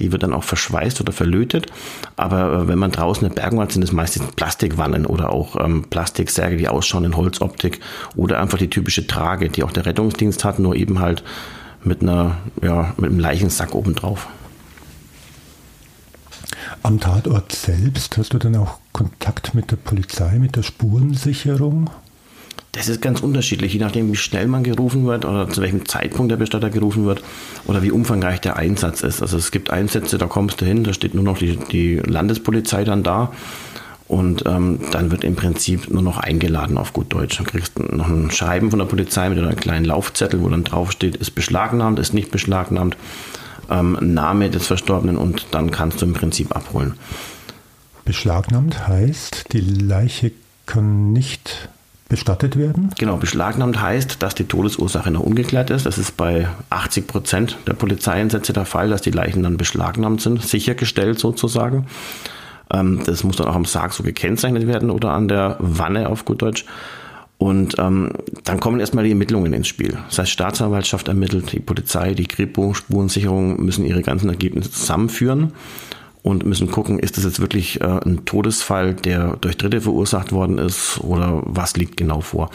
die 0.00 0.12
wird 0.12 0.22
dann 0.22 0.32
auch 0.32 0.44
verschweißt 0.44 1.00
oder 1.00 1.12
verlötet. 1.12 1.66
Aber 2.16 2.52
äh, 2.52 2.68
wenn 2.68 2.78
man 2.78 2.90
draußen 2.90 3.24
eine 3.24 3.34
Bergwanne 3.34 3.62
hat, 3.62 3.72
sind 3.72 3.82
es 3.82 3.92
meistens 3.92 4.32
Plastikwannen 4.32 5.06
oder 5.06 5.30
auch 5.30 5.56
ähm, 5.62 5.84
Plastiksärge, 5.88 6.56
die 6.56 6.68
ausschauen 6.68 7.04
in 7.04 7.16
Holzoptik 7.16 7.80
oder 8.16 8.40
einfach 8.40 8.58
die 8.58 8.70
typische 8.70 9.06
Trage, 9.06 9.48
die 9.48 9.62
auch 9.62 9.72
der 9.72 9.86
Rettungsdienst 9.86 10.44
hat, 10.44 10.58
nur 10.58 10.74
eben 10.74 11.00
halt 11.00 11.22
mit 11.84 12.02
einer, 12.02 12.38
ja, 12.62 12.94
mit 12.96 13.10
einem 13.10 13.18
Leichensack 13.18 13.74
obendrauf. 13.74 14.28
Am 16.84 16.98
Tatort 16.98 17.52
selbst 17.52 18.16
hast 18.18 18.34
du 18.34 18.38
dann 18.38 18.56
auch 18.56 18.78
Kontakt 18.92 19.54
mit 19.54 19.70
der 19.70 19.76
Polizei, 19.76 20.38
mit 20.40 20.56
der 20.56 20.64
Spurensicherung? 20.64 21.90
Das 22.72 22.88
ist 22.88 23.00
ganz 23.00 23.20
unterschiedlich, 23.20 23.74
je 23.74 23.78
nachdem, 23.78 24.10
wie 24.10 24.16
schnell 24.16 24.48
man 24.48 24.64
gerufen 24.64 25.06
wird 25.06 25.24
oder 25.24 25.48
zu 25.48 25.60
welchem 25.60 25.86
Zeitpunkt 25.86 26.32
der 26.32 26.38
Bestatter 26.38 26.70
gerufen 26.70 27.04
wird 27.04 27.22
oder 27.66 27.82
wie 27.82 27.92
umfangreich 27.92 28.40
der 28.40 28.56
Einsatz 28.56 29.02
ist. 29.02 29.22
Also 29.22 29.36
es 29.36 29.52
gibt 29.52 29.70
Einsätze, 29.70 30.18
da 30.18 30.26
kommst 30.26 30.60
du 30.60 30.64
hin, 30.64 30.82
da 30.82 30.92
steht 30.92 31.14
nur 31.14 31.22
noch 31.22 31.38
die, 31.38 31.56
die 31.56 31.96
Landespolizei 31.98 32.82
dann 32.82 33.04
da 33.04 33.30
und 34.08 34.44
ähm, 34.46 34.80
dann 34.90 35.12
wird 35.12 35.22
im 35.22 35.36
Prinzip 35.36 35.88
nur 35.88 36.02
noch 36.02 36.18
eingeladen 36.18 36.78
auf 36.78 36.92
gut 36.92 37.12
Deutsch. 37.12 37.38
Du 37.38 37.44
kriegst 37.44 37.78
noch 37.78 38.08
ein 38.08 38.32
Schreiben 38.32 38.70
von 38.70 38.80
der 38.80 38.86
Polizei 38.86 39.28
mit 39.28 39.38
einem 39.38 39.54
kleinen 39.54 39.84
Laufzettel, 39.84 40.42
wo 40.42 40.48
dann 40.48 40.64
draufsteht, 40.64 41.14
ist 41.14 41.36
beschlagnahmt, 41.36 42.00
ist 42.00 42.12
nicht 42.12 42.32
beschlagnahmt, 42.32 42.96
ähm, 43.72 43.98
Name 44.00 44.50
des 44.50 44.66
Verstorbenen 44.66 45.16
und 45.16 45.46
dann 45.50 45.70
kannst 45.70 46.02
du 46.02 46.06
im 46.06 46.12
Prinzip 46.12 46.54
abholen. 46.54 46.94
Beschlagnahmt 48.04 48.86
heißt, 48.88 49.52
die 49.52 49.60
Leiche 49.60 50.32
kann 50.66 51.12
nicht 51.12 51.68
bestattet 52.08 52.56
werden? 52.56 52.90
Genau, 52.98 53.16
beschlagnahmt 53.16 53.80
heißt, 53.80 54.22
dass 54.22 54.34
die 54.34 54.44
Todesursache 54.44 55.10
noch 55.10 55.22
ungeklärt 55.22 55.70
ist. 55.70 55.86
Das 55.86 55.96
ist 55.96 56.16
bei 56.18 56.46
80 56.68 57.06
Prozent 57.06 57.56
der 57.66 57.72
Polizeieinsätze 57.72 58.52
der 58.52 58.66
Fall, 58.66 58.90
dass 58.90 59.00
die 59.00 59.10
Leichen 59.10 59.42
dann 59.42 59.56
beschlagnahmt 59.56 60.20
sind, 60.20 60.42
sichergestellt 60.42 61.18
sozusagen. 61.18 61.86
Ähm, 62.70 63.00
das 63.06 63.24
muss 63.24 63.36
dann 63.36 63.46
auch 63.46 63.54
am 63.54 63.64
Sarg 63.64 63.94
so 63.94 64.02
gekennzeichnet 64.02 64.66
werden 64.66 64.90
oder 64.90 65.12
an 65.12 65.26
der 65.26 65.56
Wanne 65.58 66.10
auf 66.10 66.26
gut 66.26 66.42
Deutsch. 66.42 66.66
Und 67.42 67.74
ähm, 67.80 68.12
dann 68.44 68.60
kommen 68.60 68.78
erstmal 68.78 69.02
die 69.02 69.10
Ermittlungen 69.10 69.52
ins 69.52 69.66
Spiel. 69.66 69.98
Das 70.08 70.20
heißt, 70.20 70.30
Staatsanwaltschaft 70.30 71.08
ermittelt, 71.08 71.50
die 71.50 71.58
Polizei, 71.58 72.14
die 72.14 72.28
Kripo, 72.28 72.72
Spurensicherung 72.72 73.60
müssen 73.60 73.84
ihre 73.84 74.02
ganzen 74.02 74.28
Ergebnisse 74.28 74.70
zusammenführen 74.70 75.52
und 76.22 76.46
müssen 76.46 76.70
gucken, 76.70 77.00
ist 77.00 77.16
das 77.16 77.24
jetzt 77.24 77.40
wirklich 77.40 77.80
äh, 77.80 77.84
ein 77.84 78.24
Todesfall, 78.26 78.94
der 78.94 79.38
durch 79.40 79.56
Dritte 79.56 79.80
verursacht 79.80 80.30
worden 80.30 80.58
ist 80.58 81.00
oder 81.00 81.42
was 81.44 81.76
liegt 81.76 81.96
genau 81.96 82.20
vor. 82.20 82.48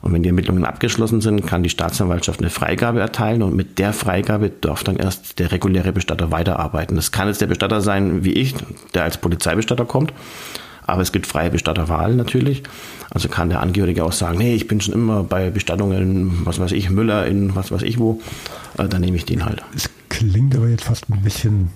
Und 0.00 0.14
wenn 0.14 0.22
die 0.22 0.30
Ermittlungen 0.30 0.64
abgeschlossen 0.64 1.20
sind, 1.20 1.46
kann 1.46 1.62
die 1.62 1.68
Staatsanwaltschaft 1.68 2.40
eine 2.40 2.48
Freigabe 2.48 3.00
erteilen 3.00 3.42
und 3.42 3.54
mit 3.54 3.78
der 3.78 3.92
Freigabe 3.92 4.48
darf 4.48 4.84
dann 4.84 4.96
erst 4.96 5.38
der 5.38 5.52
reguläre 5.52 5.92
Bestatter 5.92 6.30
weiterarbeiten. 6.30 6.96
Das 6.96 7.12
kann 7.12 7.28
jetzt 7.28 7.42
der 7.42 7.46
Bestatter 7.46 7.82
sein 7.82 8.24
wie 8.24 8.32
ich, 8.32 8.54
der 8.94 9.04
als 9.04 9.18
Polizeibestatter 9.18 9.84
kommt. 9.84 10.14
Aber 10.90 11.02
es 11.02 11.12
gibt 11.12 11.26
freie 11.26 11.50
Bestatterwahl 11.50 12.14
natürlich. 12.14 12.62
Also 13.10 13.28
kann 13.28 13.48
der 13.48 13.60
Angehörige 13.60 14.04
auch 14.04 14.12
sagen, 14.12 14.38
nee, 14.38 14.54
ich 14.54 14.68
bin 14.68 14.80
schon 14.80 14.94
immer 14.94 15.24
bei 15.24 15.50
Bestattungen, 15.50 16.44
was 16.44 16.58
weiß 16.60 16.72
ich, 16.72 16.90
Müller 16.90 17.26
in 17.26 17.54
was 17.54 17.72
weiß 17.72 17.82
ich 17.82 17.98
wo, 17.98 18.20
äh, 18.78 18.88
dann 18.88 19.00
nehme 19.00 19.16
ich 19.16 19.24
den 19.24 19.44
halt. 19.44 19.62
Es 19.74 19.90
klingt 20.08 20.56
aber 20.56 20.68
jetzt 20.68 20.84
fast 20.84 21.10
ein 21.10 21.22
bisschen 21.22 21.70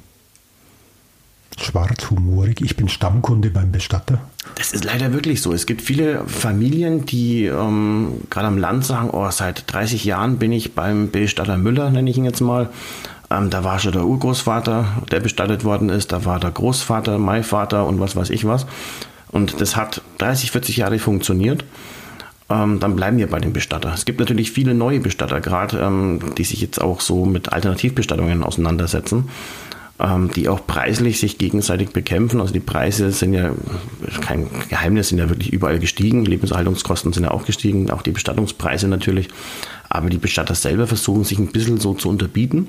schwarzhumorig. 1.61 2.61
Ich 2.61 2.77
bin 2.77 2.89
Stammkunde 2.89 3.51
beim 3.51 3.73
Bestatter. 3.73 4.21
Das 4.57 4.73
ist 4.73 4.85
leider 4.85 5.13
wirklich 5.13 5.41
so. 5.41 5.53
Es 5.53 5.67
gibt 5.67 5.83
viele 5.83 6.27
Familien, 6.27 7.07
die 7.07 7.45
ähm, 7.45 8.23
gerade 8.31 8.49
am 8.49 8.59
Land 8.59 8.85
sagen, 8.85 9.11
oh, 9.11 9.31
seit 9.31 9.73
30 9.73 10.05
Jahren 10.05 10.39
bin 10.39 10.53
ich 10.53 10.75
beim 10.75 11.11
Bestatter 11.11 11.57
Müller, 11.57 11.91
nenne 11.91 12.11
ich 12.11 12.19
ihn 12.19 12.25
jetzt 12.25 12.41
mal. 12.41 12.71
Ähm, 13.35 13.51
da 13.51 13.65
war 13.65 13.79
schon 13.79 13.93
der 13.93 14.05
Urgroßvater, 14.05 15.03
der 15.11 15.21
bestattet 15.21 15.65
worden 15.65 15.89
ist. 15.89 16.13
Da 16.13 16.25
war 16.25 16.39
der 16.39 16.51
Großvater, 16.51 17.19
mein 17.19 17.45
Vater 17.45 17.87
und 17.87 18.01
was 18.01 18.17
weiß 18.17 18.31
ich 18.31 18.45
was. 18.45 18.67
Und 19.31 19.61
das 19.61 19.77
hat 19.77 20.03
30, 20.19 20.51
40 20.51 20.77
Jahre 20.77 20.99
funktioniert. 20.99 21.65
Ähm, 22.51 22.79
dann 22.79 22.95
bleiben 22.95 23.19
wir 23.19 23.29
bei 23.29 23.41
dem 23.41 23.53
Bestatter. 23.53 23.93
Es 23.93 24.05
gibt 24.05 24.21
natürlich 24.21 24.53
viele 24.53 24.75
neue 24.75 25.01
Bestatter, 25.01 25.41
gerade 25.41 25.79
ähm, 25.79 26.21
die 26.37 26.45
sich 26.45 26.61
jetzt 26.61 26.81
auch 26.81 27.01
so 27.01 27.25
mit 27.25 27.53
Alternativbestattungen 27.53 28.45
auseinandersetzen 28.45 29.29
ähm, 30.01 30.31
die 30.35 30.49
auch 30.49 30.67
preislich 30.67 31.21
sich 31.21 31.39
gegenseitig 31.39 31.91
bekämpfen. 31.91 32.41
Also 32.41 32.53
die 32.53 32.61
Preise 32.61 33.13
sind 33.13 33.33
ja 33.33 33.53
kein 34.21 34.49
Geheimnis, 34.69 35.09
sind 35.09 35.19
ja 35.19 35.29
wirklich 35.29 35.53
überall 35.53 35.79
gestiegen. 35.79 36.25
Lebenserhaltungskosten 36.25 37.13
sind 37.13 37.25
ja 37.25 37.31
auch 37.31 37.45
gestiegen, 37.45 37.91
auch 37.91 38.03
die 38.03 38.11
Bestattungspreise 38.11 38.89
natürlich. 38.89 39.29
Aber 39.89 40.11
die 40.11 40.19
Bestatter 40.19 40.55
selber 40.55 40.87
versuchen 40.87 41.25
sich 41.25 41.39
ein 41.39 41.53
bisschen 41.53 41.79
so 41.79 41.95
zu 41.95 42.09
unterbieten. 42.09 42.69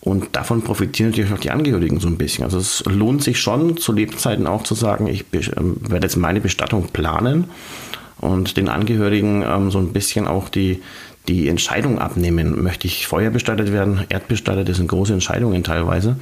Und 0.00 0.36
davon 0.36 0.62
profitieren 0.62 1.10
natürlich 1.10 1.32
auch 1.32 1.38
die 1.38 1.50
Angehörigen 1.50 1.98
so 2.00 2.08
ein 2.08 2.18
bisschen. 2.18 2.44
Also 2.44 2.58
es 2.58 2.84
lohnt 2.86 3.22
sich 3.22 3.40
schon 3.40 3.76
zu 3.76 3.92
Lebzeiten 3.92 4.46
auch 4.46 4.62
zu 4.62 4.74
sagen, 4.74 5.08
ich 5.08 5.24
ähm, 5.56 5.76
werde 5.80 6.06
jetzt 6.06 6.16
meine 6.16 6.40
Bestattung 6.40 6.88
planen 6.92 7.44
und 8.20 8.56
den 8.56 8.68
Angehörigen 8.68 9.44
ähm, 9.46 9.70
so 9.70 9.78
ein 9.78 9.92
bisschen 9.92 10.28
auch 10.28 10.48
die, 10.48 10.82
die 11.26 11.48
Entscheidung 11.48 11.98
abnehmen. 11.98 12.62
Möchte 12.62 12.86
ich 12.86 13.06
Feuer 13.06 13.30
bestattet 13.30 13.72
werden, 13.72 14.04
erdbestattet, 14.08 14.68
das 14.68 14.76
sind 14.76 14.88
große 14.88 15.12
Entscheidungen 15.12 15.64
teilweise. 15.64 16.16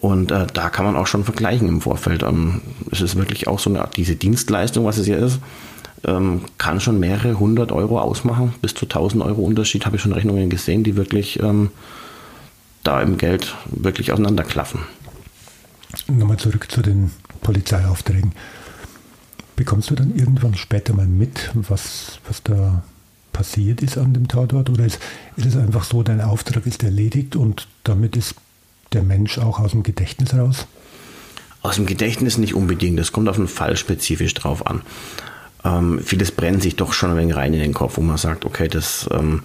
Und 0.00 0.32
äh, 0.32 0.46
da 0.52 0.68
kann 0.68 0.84
man 0.84 0.96
auch 0.96 1.06
schon 1.06 1.24
vergleichen 1.24 1.68
im 1.68 1.80
Vorfeld. 1.80 2.22
Ähm, 2.22 2.60
es 2.90 3.00
ist 3.00 3.16
wirklich 3.16 3.46
auch 3.48 3.58
so 3.58 3.70
eine 3.70 3.80
Art, 3.82 3.96
diese 3.96 4.16
Dienstleistung, 4.16 4.84
was 4.84 4.98
es 4.98 5.06
hier 5.06 5.18
ist, 5.18 5.38
ähm, 6.04 6.42
kann 6.58 6.80
schon 6.80 6.98
mehrere 6.98 7.38
hundert 7.38 7.72
Euro 7.72 8.00
ausmachen. 8.00 8.54
Bis 8.62 8.74
zu 8.74 8.86
1000 8.86 9.22
Euro 9.24 9.42
Unterschied 9.42 9.86
habe 9.86 9.96
ich 9.96 10.02
schon 10.02 10.12
Rechnungen 10.12 10.50
gesehen, 10.50 10.82
die 10.82 10.96
wirklich 10.96 11.40
ähm, 11.40 11.70
da 12.82 13.00
im 13.00 13.18
Geld 13.18 13.54
wirklich 13.66 14.12
auseinanderklaffen. 14.12 14.80
Nochmal 16.08 16.38
zurück 16.38 16.70
zu 16.70 16.82
den 16.82 17.10
Polizeiaufträgen. 17.42 18.32
Bekommst 19.56 19.90
du 19.90 19.94
dann 19.94 20.16
irgendwann 20.16 20.54
später 20.54 20.94
mal 20.94 21.06
mit, 21.06 21.50
was, 21.54 22.18
was 22.26 22.42
da 22.42 22.82
passiert 23.32 23.82
ist 23.82 23.98
an 23.98 24.14
dem 24.14 24.28
Tatort? 24.28 24.70
Oder 24.70 24.86
ist, 24.86 24.98
ist 25.36 25.46
es 25.46 25.56
einfach 25.56 25.84
so, 25.84 26.02
dein 26.02 26.20
Auftrag 26.20 26.66
ist 26.66 26.82
erledigt 26.82 27.36
und 27.36 27.66
damit 27.84 28.16
ist 28.16 28.34
der 28.92 29.02
Mensch 29.02 29.38
auch 29.38 29.58
aus 29.58 29.72
dem 29.72 29.82
Gedächtnis 29.82 30.34
raus? 30.34 30.66
Aus 31.62 31.76
dem 31.76 31.86
Gedächtnis 31.86 32.38
nicht 32.38 32.54
unbedingt. 32.54 32.98
Das 32.98 33.12
kommt 33.12 33.28
auf 33.28 33.36
den 33.36 33.48
Fall 33.48 33.76
spezifisch 33.76 34.34
drauf 34.34 34.66
an. 34.66 34.82
Ähm, 35.64 36.00
vieles 36.02 36.32
brennt 36.32 36.62
sich 36.62 36.76
doch 36.76 36.92
schon 36.92 37.10
ein 37.10 37.16
wenig 37.16 37.36
rein 37.36 37.54
in 37.54 37.60
den 37.60 37.74
Kopf, 37.74 37.96
wo 37.96 38.00
man 38.00 38.16
sagt, 38.16 38.44
okay, 38.44 38.68
das 38.68 39.08
ähm, 39.12 39.42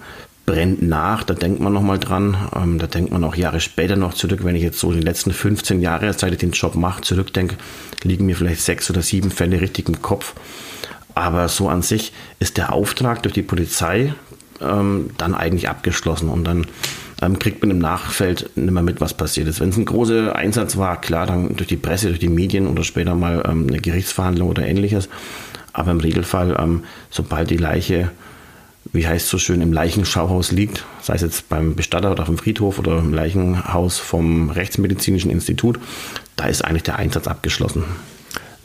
brennt 0.48 0.80
nach, 0.80 1.24
da 1.24 1.34
denkt 1.34 1.60
man 1.60 1.74
nochmal 1.74 1.98
dran. 1.98 2.34
Ähm, 2.56 2.78
da 2.78 2.86
denkt 2.86 3.12
man 3.12 3.22
auch 3.22 3.34
Jahre 3.34 3.60
später 3.60 3.96
noch 3.96 4.14
zurück. 4.14 4.40
Wenn 4.44 4.56
ich 4.56 4.62
jetzt 4.62 4.80
so 4.80 4.92
die 4.92 5.00
letzten 5.00 5.30
15 5.30 5.82
Jahre, 5.82 6.10
seit 6.14 6.32
ich 6.32 6.38
den 6.38 6.52
Job 6.52 6.74
mache, 6.74 7.02
zurückdenke, 7.02 7.56
liegen 8.02 8.24
mir 8.24 8.34
vielleicht 8.34 8.62
sechs 8.62 8.88
oder 8.88 9.02
sieben 9.02 9.30
Fälle 9.30 9.60
richtig 9.60 9.90
im 9.90 10.00
Kopf. 10.00 10.32
Aber 11.14 11.48
so 11.48 11.68
an 11.68 11.82
sich 11.82 12.14
ist 12.38 12.56
der 12.56 12.72
Auftrag 12.72 13.22
durch 13.24 13.34
die 13.34 13.42
Polizei 13.42 14.14
ähm, 14.62 15.10
dann 15.18 15.34
eigentlich 15.34 15.68
abgeschlossen 15.68 16.30
und 16.30 16.44
dann 16.44 16.66
ähm, 17.20 17.38
kriegt 17.38 17.60
man 17.60 17.70
im 17.70 17.78
Nachfeld 17.78 18.48
nicht 18.56 18.70
mehr 18.70 18.82
mit, 18.82 19.02
was 19.02 19.12
passiert 19.12 19.48
ist. 19.48 19.60
Wenn 19.60 19.68
es 19.68 19.76
ein 19.76 19.84
großer 19.84 20.34
Einsatz 20.34 20.78
war, 20.78 20.98
klar, 20.98 21.26
dann 21.26 21.56
durch 21.56 21.68
die 21.68 21.76
Presse, 21.76 22.06
durch 22.06 22.20
die 22.20 22.28
Medien 22.28 22.68
oder 22.68 22.84
später 22.84 23.14
mal 23.14 23.42
ähm, 23.46 23.66
eine 23.68 23.80
Gerichtsverhandlung 23.80 24.48
oder 24.48 24.66
ähnliches. 24.66 25.10
Aber 25.74 25.90
im 25.90 26.00
Regelfall, 26.00 26.56
ähm, 26.58 26.84
sobald 27.10 27.50
die 27.50 27.58
Leiche, 27.58 28.12
wie 28.92 29.06
heißt 29.06 29.26
es 29.26 29.30
so 29.30 29.38
schön, 29.38 29.60
im 29.60 29.72
Leichenschauhaus 29.72 30.50
liegt, 30.52 30.84
sei 31.02 31.14
es 31.14 31.22
jetzt 31.22 31.48
beim 31.48 31.74
Bestatter 31.74 32.10
oder 32.10 32.22
auf 32.22 32.28
dem 32.28 32.38
Friedhof 32.38 32.78
oder 32.78 32.98
im 32.98 33.12
Leichenhaus 33.12 33.98
vom 33.98 34.50
Rechtsmedizinischen 34.50 35.30
Institut, 35.30 35.78
da 36.36 36.46
ist 36.46 36.64
eigentlich 36.64 36.84
der 36.84 36.96
Einsatz 36.96 37.26
abgeschlossen. 37.26 37.84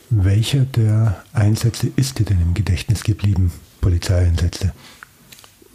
Welcher 0.10 0.66
der 0.66 1.24
Einsätze 1.34 1.90
ist 1.96 2.20
dir 2.20 2.26
denn 2.26 2.42
im 2.42 2.54
Gedächtnis 2.54 3.04
geblieben, 3.04 3.52
Polizeieinsätze? 3.82 4.72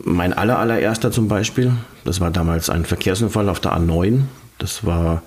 Mein 0.05 0.33
aller, 0.33 0.59
allererster 0.59 1.11
zum 1.11 1.27
Beispiel, 1.27 1.73
das 2.05 2.21
war 2.21 2.31
damals 2.31 2.71
ein 2.71 2.85
Verkehrsunfall 2.85 3.49
auf 3.49 3.59
der 3.59 3.73
A9. 3.73 4.23
Das 4.59 4.87
war 4.87 5.23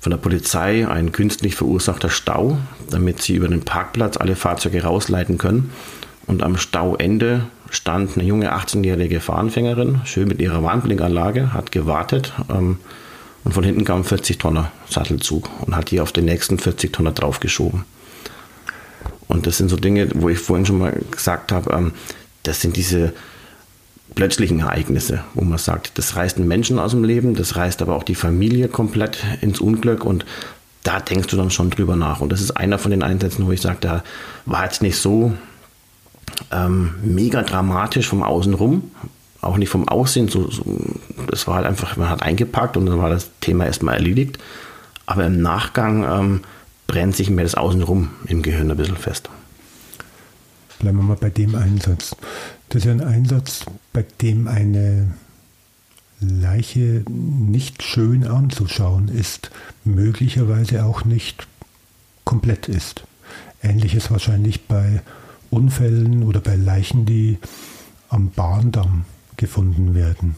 von 0.00 0.10
der 0.10 0.18
Polizei 0.18 0.88
ein 0.88 1.12
künstlich 1.12 1.54
verursachter 1.54 2.10
Stau, 2.10 2.58
damit 2.90 3.22
sie 3.22 3.36
über 3.36 3.46
den 3.46 3.62
Parkplatz 3.62 4.16
alle 4.16 4.34
Fahrzeuge 4.34 4.82
rausleiten 4.82 5.38
können. 5.38 5.70
Und 6.26 6.42
am 6.42 6.56
Stauende 6.56 7.44
stand 7.72 8.16
eine 8.16 8.24
junge 8.24 8.54
18-jährige 8.54 9.20
Fahranfängerin, 9.20 10.02
schön 10.04 10.28
mit 10.28 10.40
ihrer 10.40 10.62
Warnblinkanlage, 10.62 11.54
hat 11.54 11.72
gewartet 11.72 12.32
ähm, 12.50 12.78
und 13.44 13.54
von 13.54 13.64
hinten 13.64 13.84
kam 13.84 14.02
ein 14.02 14.04
40-Tonner 14.04 14.70
Sattelzug 14.88 15.48
und 15.62 15.74
hat 15.74 15.90
die 15.90 16.00
auf 16.00 16.12
den 16.12 16.26
nächsten 16.26 16.58
40-Tonner 16.58 17.12
draufgeschoben. 17.12 17.84
Und 19.26 19.46
das 19.46 19.56
sind 19.56 19.70
so 19.70 19.76
Dinge, 19.76 20.08
wo 20.14 20.28
ich 20.28 20.38
vorhin 20.38 20.66
schon 20.66 20.78
mal 20.78 21.00
gesagt 21.10 21.50
habe, 21.50 21.72
ähm, 21.72 21.92
das 22.42 22.60
sind 22.60 22.76
diese 22.76 23.14
plötzlichen 24.14 24.60
Ereignisse, 24.60 25.24
wo 25.32 25.42
man 25.42 25.56
sagt, 25.56 25.96
das 25.96 26.14
reißt 26.14 26.36
einen 26.36 26.48
Menschen 26.48 26.78
aus 26.78 26.90
dem 26.90 27.04
Leben, 27.04 27.34
das 27.34 27.56
reißt 27.56 27.80
aber 27.80 27.96
auch 27.96 28.04
die 28.04 28.14
Familie 28.14 28.68
komplett 28.68 29.24
ins 29.40 29.60
Unglück 29.60 30.04
und 30.04 30.26
da 30.82 31.00
denkst 31.00 31.28
du 31.28 31.38
dann 31.38 31.50
schon 31.50 31.70
drüber 31.70 31.96
nach. 31.96 32.20
Und 32.20 32.30
das 32.32 32.42
ist 32.42 32.50
einer 32.50 32.78
von 32.78 32.90
den 32.90 33.02
Einsätzen, 33.02 33.46
wo 33.46 33.52
ich 33.52 33.62
sage, 33.62 33.78
da 33.80 34.04
war 34.44 34.64
jetzt 34.64 34.82
nicht 34.82 34.98
so 34.98 35.32
ähm, 36.52 36.94
mega 37.02 37.42
dramatisch 37.42 38.06
vom 38.06 38.22
Außenrum, 38.22 38.90
auch 39.40 39.56
nicht 39.56 39.70
vom 39.70 39.88
Aussehen. 39.88 40.28
So, 40.28 40.50
so, 40.50 40.64
das 41.28 41.46
war 41.46 41.56
halt 41.56 41.66
einfach, 41.66 41.96
man 41.96 42.08
hat 42.08 42.22
eingepackt 42.22 42.76
und 42.76 42.86
dann 42.86 42.98
war 42.98 43.10
das 43.10 43.30
Thema 43.40 43.66
erstmal 43.66 43.94
erledigt. 43.94 44.38
Aber 45.06 45.26
im 45.26 45.40
Nachgang 45.42 46.04
ähm, 46.04 46.40
brennt 46.86 47.16
sich 47.16 47.30
mir 47.30 47.42
das 47.42 47.54
Außenrum 47.54 48.10
im 48.26 48.42
Gehirn 48.42 48.70
ein 48.70 48.76
bisschen 48.76 48.96
fest. 48.96 49.28
Bleiben 50.78 50.98
wir 50.98 51.04
mal 51.04 51.16
bei 51.16 51.30
dem 51.30 51.54
Einsatz. 51.54 52.16
Das 52.68 52.78
ist 52.80 52.84
ja 52.86 52.92
ein 52.92 53.02
Einsatz, 53.02 53.64
bei 53.92 54.04
dem 54.20 54.48
eine 54.48 55.14
Leiche 56.20 57.02
nicht 57.08 57.82
schön 57.82 58.26
anzuschauen 58.26 59.08
ist, 59.08 59.50
möglicherweise 59.84 60.84
auch 60.84 61.04
nicht 61.04 61.46
komplett 62.24 62.68
ist. 62.68 63.04
Ähnliches 63.62 64.10
wahrscheinlich 64.10 64.66
bei 64.66 65.02
Unfällen 65.52 66.22
oder 66.22 66.40
bei 66.40 66.56
Leichen, 66.56 67.04
die 67.04 67.38
am 68.08 68.30
Bahndamm 68.30 69.04
gefunden 69.36 69.94
werden. 69.94 70.36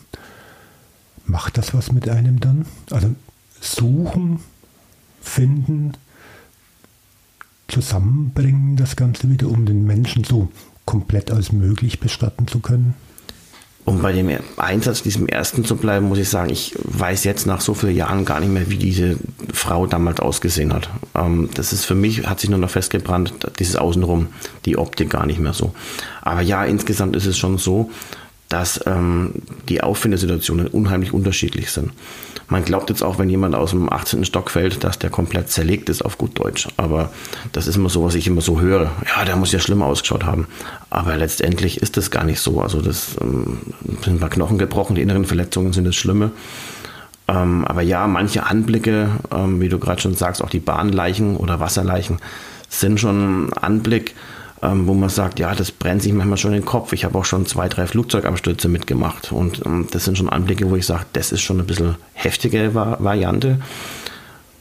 Macht 1.24 1.56
das 1.56 1.72
was 1.72 1.92
mit 1.92 2.08
einem 2.08 2.40
dann? 2.40 2.66
Also 2.90 3.14
suchen, 3.60 4.40
finden, 5.20 5.92
zusammenbringen, 7.68 8.76
das 8.76 8.96
Ganze 8.96 9.30
wieder, 9.30 9.48
um 9.48 9.66
den 9.66 9.86
Menschen 9.86 10.24
so 10.24 10.48
komplett 10.84 11.30
als 11.30 11.52
möglich 11.52 12.00
bestatten 12.00 12.46
zu 12.48 12.58
können? 12.58 12.94
Um 13.86 14.00
bei 14.00 14.12
dem 14.12 14.30
Einsatz, 14.56 15.02
diesem 15.02 15.26
ersten 15.26 15.64
zu 15.64 15.76
bleiben, 15.76 16.08
muss 16.08 16.18
ich 16.18 16.30
sagen, 16.30 16.48
ich 16.48 16.74
weiß 16.84 17.24
jetzt 17.24 17.46
nach 17.46 17.60
so 17.60 17.74
vielen 17.74 17.94
Jahren 17.94 18.24
gar 18.24 18.40
nicht 18.40 18.50
mehr, 18.50 18.70
wie 18.70 18.78
diese 18.78 19.16
Frau 19.52 19.86
damals 19.86 20.20
ausgesehen 20.20 20.72
hat. 20.72 20.88
Ähm, 21.14 21.50
das 21.54 21.74
ist 21.74 21.84
für 21.84 21.94
mich, 21.94 22.26
hat 22.26 22.40
sich 22.40 22.48
nur 22.48 22.58
noch 22.58 22.70
festgebrannt, 22.70 23.34
dieses 23.58 23.76
Außenrum, 23.76 24.28
die 24.64 24.78
Optik 24.78 25.10
gar 25.10 25.26
nicht 25.26 25.38
mehr 25.38 25.52
so. 25.52 25.74
Aber 26.22 26.40
ja, 26.40 26.64
insgesamt 26.64 27.14
ist 27.14 27.26
es 27.26 27.36
schon 27.36 27.58
so, 27.58 27.90
dass 28.48 28.80
ähm, 28.86 29.42
die 29.68 29.82
Auffindesituationen 29.82 30.68
unheimlich 30.68 31.12
unterschiedlich 31.12 31.70
sind. 31.70 31.92
Man 32.48 32.64
glaubt 32.64 32.90
jetzt 32.90 33.02
auch, 33.02 33.18
wenn 33.18 33.30
jemand 33.30 33.54
aus 33.54 33.70
dem 33.70 33.90
18. 33.90 34.24
Stock 34.24 34.50
fällt, 34.50 34.84
dass 34.84 34.98
der 34.98 35.08
komplett 35.08 35.50
zerlegt 35.50 35.88
ist 35.88 36.04
auf 36.04 36.18
gut 36.18 36.38
Deutsch. 36.38 36.68
Aber 36.76 37.10
das 37.52 37.66
ist 37.66 37.76
immer 37.76 37.88
so, 37.88 38.04
was 38.04 38.14
ich 38.14 38.26
immer 38.26 38.42
so 38.42 38.60
höre. 38.60 38.92
Ja, 39.16 39.24
der 39.24 39.36
muss 39.36 39.52
ja 39.52 39.58
schlimm 39.58 39.82
ausgeschaut 39.82 40.24
haben. 40.24 40.46
Aber 40.90 41.16
letztendlich 41.16 41.80
ist 41.80 41.96
das 41.96 42.10
gar 42.10 42.24
nicht 42.24 42.40
so. 42.40 42.60
Also 42.60 42.82
das 42.82 43.16
ähm, 43.20 43.58
sind 44.02 44.16
ein 44.16 44.20
paar 44.20 44.28
Knochen 44.28 44.58
gebrochen, 44.58 44.94
die 44.94 45.02
inneren 45.02 45.24
Verletzungen 45.24 45.72
sind 45.72 45.86
das 45.86 45.96
Schlimme. 45.96 46.32
Ähm, 47.26 47.64
aber 47.64 47.80
ja, 47.80 48.06
manche 48.06 48.44
Anblicke, 48.44 49.08
ähm, 49.32 49.60
wie 49.60 49.70
du 49.70 49.78
gerade 49.78 50.02
schon 50.02 50.14
sagst, 50.14 50.42
auch 50.42 50.50
die 50.50 50.60
Bahnleichen 50.60 51.36
oder 51.36 51.60
Wasserleichen, 51.60 52.18
sind 52.68 53.00
schon 53.00 53.46
ein 53.46 53.52
Anblick, 53.54 54.14
ähm, 54.64 54.86
wo 54.86 54.94
man 54.94 55.10
sagt, 55.10 55.38
ja, 55.38 55.54
das 55.54 55.70
brennt 55.70 56.02
sich 56.02 56.12
manchmal 56.12 56.38
schon 56.38 56.54
in 56.54 56.60
den 56.60 56.66
Kopf. 56.66 56.92
Ich 56.92 57.04
habe 57.04 57.18
auch 57.18 57.24
schon 57.24 57.44
zwei, 57.44 57.68
drei 57.68 57.86
Flugzeugabstürze 57.86 58.68
mitgemacht 58.68 59.30
und 59.30 59.64
ähm, 59.66 59.86
das 59.90 60.04
sind 60.06 60.16
schon 60.16 60.30
Anblicke, 60.30 60.70
wo 60.70 60.76
ich 60.76 60.86
sage, 60.86 61.04
das 61.12 61.32
ist 61.32 61.42
schon 61.42 61.60
ein 61.60 61.66
bisschen 61.66 61.96
heftige 62.14 62.74
Va 62.74 62.96
Variante, 63.00 63.60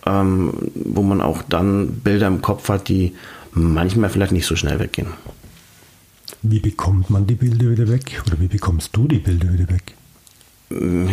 ähm, 0.06 0.54
wo 0.76 1.04
man 1.04 1.22
auch 1.22 1.42
dann 1.48 2.02
Bilder 2.04 2.28
im 2.28 2.42
Kopf 2.42 2.68
hat, 2.68 2.90
die 2.90 3.14
manchmal 3.54 4.10
vielleicht 4.10 4.34
nicht 4.34 4.46
so 4.46 4.56
schnell 4.56 4.80
weggehen. 4.80 5.08
Wie 6.42 6.60
bekommt 6.60 7.10
man 7.10 7.26
die 7.26 7.36
Bilder 7.36 7.70
wieder 7.70 7.88
weg 7.88 8.22
oder 8.28 8.40
wie 8.40 8.48
bekommst 8.48 8.90
du 8.94 9.08
die 9.08 9.20
Bilder 9.20 9.54
wieder 9.54 9.70
weg? 9.70 9.96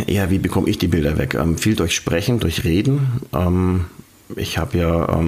Ja, 0.08 0.30
wie 0.30 0.38
bekomme 0.38 0.68
ich 0.68 0.78
die 0.78 0.88
Bilder 0.88 1.16
weg? 1.16 1.34
Ähm, 1.34 1.58
viel 1.58 1.76
durch 1.76 1.94
Sprechen, 1.94 2.40
durch 2.40 2.64
Reden. 2.64 3.20
Ähm, 3.32 3.84
ich 4.34 4.58
habe 4.58 4.78
ja 4.78 5.20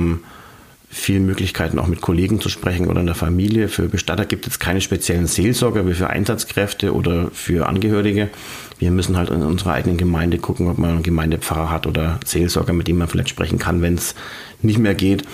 ähm, 0.93 0.97
viele 1.03 1.21
Möglichkeiten, 1.21 1.79
auch 1.79 1.87
mit 1.87 2.01
Kollegen 2.01 2.41
zu 2.41 2.49
sprechen 2.49 2.87
oder 2.87 3.01
in 3.01 3.07
der 3.07 3.15
Familie. 3.15 3.69
Für 3.69 3.89
Bestatter 3.89 4.27
gibt 4.27 4.47
es 4.47 4.59
keine 4.59 4.81
speziellen 4.81 5.27
Seelsorger 5.27 5.87
wie 5.87 5.95
für 5.95 6.11
Einsatzkräfte 6.11 6.95
oder 6.95 7.31
für 7.33 7.67
Angehörige. 7.69 8.29
Wir 8.79 8.91
müssen 8.91 9.17
halt 9.17 9.31
in 9.31 9.43
unserer 9.43 9.73
eigenen 9.73 9.97
Gemeinde 9.97 10.39
gucken, 10.39 10.69
ob 10.69 10.79
man 10.79 10.91
einen 10.91 11.03
Gemeindepfarrer 11.03 11.71
hat 11.71 11.87
oder 11.87 12.21
Seelsorger, 12.25 12.73
mit 12.73 12.89
dem 12.89 12.99
man 12.99 13.09
vielleicht 13.09 13.31
sprechen 13.31 13.59
kann, 13.59 13.83
wenn 13.83 13.95
es 13.95 14.15
nicht 14.61 14.79
mehr 14.79 14.95
geht. 14.95 15.25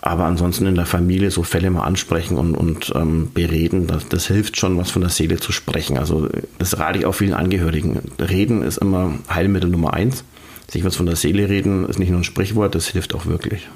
Aber 0.00 0.24
ansonsten 0.24 0.66
in 0.66 0.76
der 0.76 0.86
Familie 0.86 1.30
so 1.32 1.42
Fälle 1.42 1.70
mal 1.70 1.82
ansprechen 1.82 2.36
und, 2.36 2.54
und 2.54 2.92
ähm, 2.94 3.30
bereden, 3.34 3.88
das, 3.88 4.08
das 4.08 4.28
hilft 4.28 4.56
schon, 4.56 4.78
was 4.78 4.90
von 4.90 5.02
der 5.02 5.10
Seele 5.10 5.38
zu 5.38 5.50
sprechen. 5.50 5.98
Also 5.98 6.28
das 6.58 6.78
rate 6.78 7.00
ich 7.00 7.06
auch 7.06 7.16
vielen 7.16 7.34
Angehörigen. 7.34 7.98
Reden 8.20 8.62
ist 8.62 8.78
immer 8.78 9.14
Heilmittel 9.28 9.70
Nummer 9.70 9.94
eins. 9.94 10.22
Sich 10.70 10.84
was 10.84 10.96
von 10.96 11.06
der 11.06 11.16
Seele 11.16 11.48
reden 11.48 11.88
ist 11.88 11.98
nicht 11.98 12.10
nur 12.10 12.20
ein 12.20 12.24
Sprichwort, 12.24 12.74
das 12.74 12.88
hilft 12.88 13.14
auch 13.14 13.26
wirklich. 13.26 13.68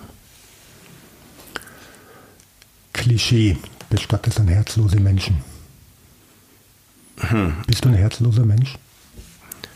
Klischee, 3.03 3.57
bestattet 3.91 4.39
an 4.39 4.47
herzlose 4.47 5.01
Menschen. 5.01 5.39
Hm. 7.19 7.55
Bist 7.67 7.85
du 7.85 7.89
ein 7.89 7.97
herzloser 7.97 8.45
Mensch? 8.45 8.77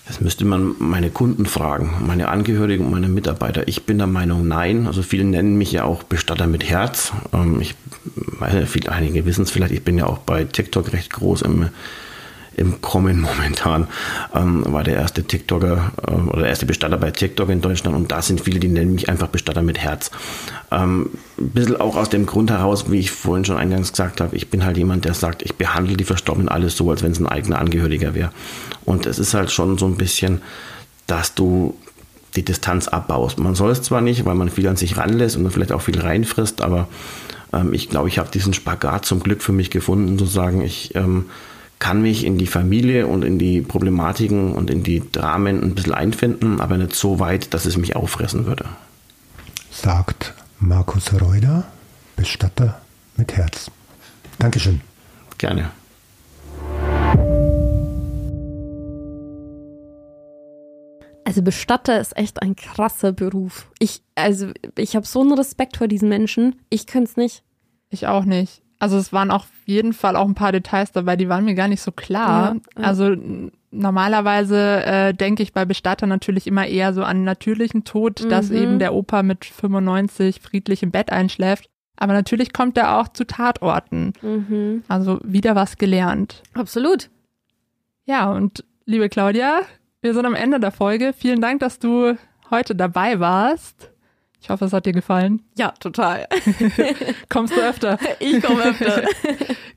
Das 0.07 0.21
müsste 0.21 0.45
man 0.45 0.77
meine 0.79 1.11
Kunden 1.11 1.45
fragen, 1.45 2.05
meine 2.07 2.29
Angehörigen 2.29 2.85
und 2.85 2.93
meine 2.93 3.09
Mitarbeiter. 3.09 3.67
Ich 3.67 3.83
bin 3.83 3.99
der 3.99 4.07
Meinung, 4.07 4.47
nein. 4.47 4.87
Also 4.87 5.03
viele 5.03 5.25
nennen 5.25 5.59
mich 5.59 5.73
ja 5.73 5.83
auch 5.83 6.05
Bestatter 6.05 6.47
mit 6.47 6.71
Herz. 6.71 7.13
Ähm, 7.33 7.61
ich 7.61 7.75
meine, 8.39 8.69
viele, 8.69 8.93
einige 8.93 9.27
wissen 9.27 9.43
es 9.43 9.51
vielleicht, 9.51 9.73
ich 9.73 9.83
bin 9.83 9.99
ja 9.99 10.07
auch 10.07 10.19
bei 10.19 10.45
TikTok 10.45 10.93
recht 10.93 11.13
groß 11.13 11.43
im 11.43 11.71
im 12.57 12.81
Kommen 12.81 13.21
momentan. 13.21 13.87
Ähm, 14.35 14.65
war 14.67 14.83
der 14.83 14.97
erste 14.97 15.25
TikToker 15.25 15.93
äh, 16.07 16.11
oder 16.11 16.41
der 16.41 16.49
erste 16.49 16.67
Bestatter 16.67 16.97
bei 16.97 17.11
TikTok 17.11 17.51
in 17.51 17.61
Deutschland 17.61 17.97
und 17.97 18.11
da 18.11 18.23
sind 18.23 18.41
viele, 18.41 18.59
die 18.59 18.69
nennen 18.69 18.95
mich 18.95 19.09
einfach 19.09 19.29
Bestatter 19.29 19.63
mit 19.63 19.79
Herz. 19.79 20.11
Ähm, 20.71 21.11
ein 21.39 21.51
bisschen 21.51 21.81
auch 21.81 21.97
aus 21.97 22.09
dem 22.09 22.27
Grund 22.27 22.51
heraus, 22.51 22.91
wie 22.91 22.99
ich 22.99 23.11
vorhin 23.11 23.45
schon 23.45 23.59
eingangs 23.59 23.93
gesagt 23.93 24.21
habe, 24.21 24.35
ich 24.35 24.49
bin 24.49 24.65
halt 24.65 24.77
jemand, 24.77 25.05
der 25.05 25.15
sagt, 25.15 25.43
ich 25.43 25.55
behandle 25.55 25.97
die 25.97 26.05
Verstorbenen 26.05 26.49
alles 26.49 26.77
so, 26.77 26.91
als 26.91 27.03
wenn 27.03 27.13
es 27.13 27.21
ein 27.21 27.27
eigener 27.27 27.59
Angehöriger 27.59 28.15
wäre. 28.15 28.31
Und 28.85 29.07
es 29.07 29.19
ist 29.19 29.35
halt 29.35 29.51
schon 29.51 29.79
so 29.79 29.87
ein 29.87 29.97
bisschen, 29.97 30.41
dass 31.07 31.35
du 31.35 31.77
die 32.35 32.45
Distanz 32.45 32.89
abbaust. 32.89 33.39
Man 33.39 33.55
soll 33.55 33.71
es 33.71 33.83
zwar 33.83 34.01
nicht, 34.01 34.25
weil 34.25 34.35
man 34.35 34.51
viel 34.51 34.69
an 34.69 34.77
sich 34.77 34.97
ranlässt 34.97 35.37
und 35.37 35.45
dann 35.45 35.53
vielleicht 35.53 35.73
auch 35.73 35.83
viel 35.83 36.01
reinfrisst, 36.01 36.63
aber 36.63 36.89
ähm, 37.53 37.73
ich 37.73 37.89
glaube, 37.89 38.09
ich 38.09 38.19
habe 38.19 38.31
diesen 38.31 38.55
Spagat 38.55 39.05
zum 39.05 39.21
Glück 39.21 39.43
für 39.43 39.53
mich 39.53 39.71
gefunden, 39.71 40.19
zu 40.19 40.27
sagen, 40.27 40.63
ich 40.63 40.95
ähm, 40.95 41.27
kann 41.79 42.03
mich 42.03 42.25
in 42.25 42.39
die 42.39 42.47
Familie 42.47 43.07
und 43.07 43.23
in 43.25 43.39
die 43.39 43.61
Problematiken 43.61 44.53
und 44.53 44.71
in 44.71 44.83
die 44.83 45.03
Dramen 45.13 45.63
ein 45.63 45.75
bisschen 45.75 45.95
einfinden, 45.95 46.61
aber 46.61 46.79
nicht 46.79 46.95
so 46.95 47.21
weit, 47.21 47.53
dass 47.55 47.67
es 47.67 47.77
mich 47.77 47.97
auffressen 47.97 48.47
würde. 48.47 48.67
Sagt 49.71 50.35
Markus 50.59 51.13
Reuter, 51.21 51.65
Bestatter 52.17 52.81
mit 53.17 53.37
Herz. 53.37 53.71
Dankeschön. 54.39 54.81
Gerne. 55.39 55.71
Also 61.25 61.43
Bestatter 61.43 62.01
ist 62.01 62.17
echt 62.17 62.41
ein 62.41 62.57
krasser 62.57 63.13
Beruf. 63.13 63.69
Ich, 63.79 64.01
also 64.15 64.51
ich 64.79 64.97
habe 64.97 65.05
so 65.07 65.21
einen 65.21 65.33
Respekt 65.33 65.77
vor 65.77 65.89
diesen 65.89 66.09
Menschen. 66.09 66.57
Ich 66.71 66.87
könnte 66.87 67.11
es 67.11 67.17
nicht. 67.17 67.43
Ich 67.91 68.07
auch 68.07 68.25
nicht. 68.25 68.63
Also 68.79 68.99
es 68.99 69.13
waren 69.13 69.31
auf 69.31 69.47
jeden 69.65 69.93
Fall 69.95 70.17
auch 70.17 70.27
ein 70.27 70.35
paar 70.35 70.53
Details 70.53 70.93
dabei, 70.93 71.17
die 71.17 71.29
waren 71.29 71.45
mir 71.45 71.55
gar 71.55 71.69
nicht 71.69 71.81
so 71.81 71.93
klar. 71.93 72.57
Ja, 72.77 72.83
ja. 72.83 72.89
Also 72.89 73.17
normalerweise 73.71 74.85
äh, 74.85 75.15
denke 75.15 75.43
ich 75.43 75.53
bei 75.53 75.65
Bestatter 75.65 76.07
natürlich 76.07 76.47
immer 76.47 76.67
eher 76.67 76.93
so 76.93 77.03
an 77.03 77.25
natürlichen 77.25 77.85
Tod, 77.85 78.31
dass 78.31 78.51
Mhm. 78.51 78.57
eben 78.57 78.79
der 78.79 78.95
Opa 78.95 79.23
mit 79.23 79.45
95 79.45 80.41
friedlich 80.41 80.83
im 80.83 80.91
Bett 80.91 81.11
einschläft. 81.13 81.67
Aber 81.99 82.13
natürlich 82.13 82.53
kommt 82.53 82.77
er 82.77 82.99
auch 82.99 83.09
zu 83.09 83.27
Tatorten. 83.27 84.13
Mhm. 84.21 84.85
Also 84.89 85.19
wieder 85.25 85.55
was 85.55 85.79
gelernt. 85.79 86.43
Absolut. 86.53 87.09
Ja, 88.05 88.31
und 88.31 88.65
liebe 88.85 89.09
Claudia, 89.09 89.61
wir 90.03 90.13
sind 90.15 90.27
am 90.27 90.35
Ende 90.35 90.61
der 90.61 90.73
Folge. 90.73 91.15
Vielen 91.17 91.41
Dank, 91.41 91.61
dass 91.61 91.79
du 91.79 92.17
heute 92.51 92.75
dabei 92.77 93.19
warst. 93.19 93.91
Ich 94.41 94.51
hoffe, 94.51 94.67
es 94.67 94.73
hat 94.73 94.87
dir 94.87 94.93
gefallen. 94.93 95.43
Ja, 95.57 95.73
total. 95.81 96.27
Kommst 97.29 97.57
du 97.57 97.61
öfter? 97.61 97.99
Ich 98.21 98.43
komme 98.43 98.65
öfter. 98.65 99.03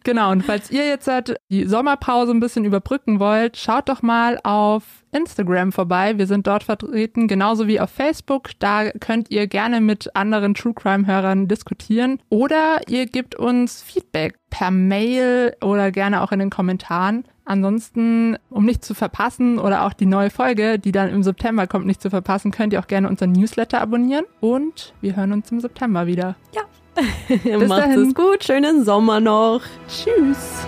Genau, 0.06 0.32
und 0.32 0.44
falls 0.44 0.72
ihr 0.72 0.88
jetzt 0.88 1.08
halt 1.08 1.36
die 1.50 1.66
Sommerpause 1.66 2.32
ein 2.32 2.40
bisschen 2.40 2.64
überbrücken 2.64 3.20
wollt, 3.20 3.58
schaut 3.58 3.90
doch 3.90 4.02
mal 4.02 4.40
auf 4.44 4.84
Instagram 5.12 5.74
vorbei. 5.74 6.18
Wir 6.18 6.26
sind 6.26 6.48
dort 6.48 6.64
vertreten, 6.64 7.28
genauso 7.28 7.68
wie 7.68 7.82
auf 7.82 7.90
Facebook. 7.90 8.52
Da 8.60 8.92
könnt 8.92 9.30
ihr 9.30 9.48
gerne 9.48 9.82
mit 9.82 10.16
anderen 10.16 10.54
True 10.54 10.74
Crime-Hörern 10.74 11.50
diskutieren. 11.50 12.22
Oder 12.30 12.80
ihr 12.88 13.08
gebt 13.08 13.36
uns 13.36 13.82
Feedback 13.82 14.40
per 14.50 14.72
Mail 14.72 15.54
oder 15.62 15.92
gerne 15.92 16.22
auch 16.22 16.32
in 16.32 16.40
den 16.40 16.50
Kommentaren. 16.50 17.26
Ansonsten, 17.50 18.38
um 18.52 18.64
nicht 18.64 18.86
zu 18.86 18.94
verpassen 18.94 19.58
oder 19.58 19.84
auch 19.84 19.94
die 19.94 20.06
neue 20.06 20.30
Folge, 20.30 20.78
die 20.78 20.92
dann 20.92 21.10
im 21.10 21.24
September 21.24 21.66
kommt, 21.66 21.88
nicht 21.88 22.00
zu 22.00 22.12
verpassen, 22.12 22.52
könnt 22.52 22.74
ihr 22.74 22.80
auch 22.80 22.86
gerne 22.86 23.10
unseren 23.10 23.32
Newsletter 23.32 23.82
abonnieren. 23.82 24.26
Und 24.40 24.94
wir 25.02 25.16
hören 25.16 25.34
uns 25.34 25.52
im 25.52 25.60
September 25.60 26.06
wieder. 26.06 26.36
Macht 27.68 27.82
dahin. 27.82 28.02
es 28.02 28.14
gut. 28.14 28.44
Schönen 28.44 28.86
Sommer 28.86 29.20
noch. 29.20 29.62
Tschüss! 29.88 30.68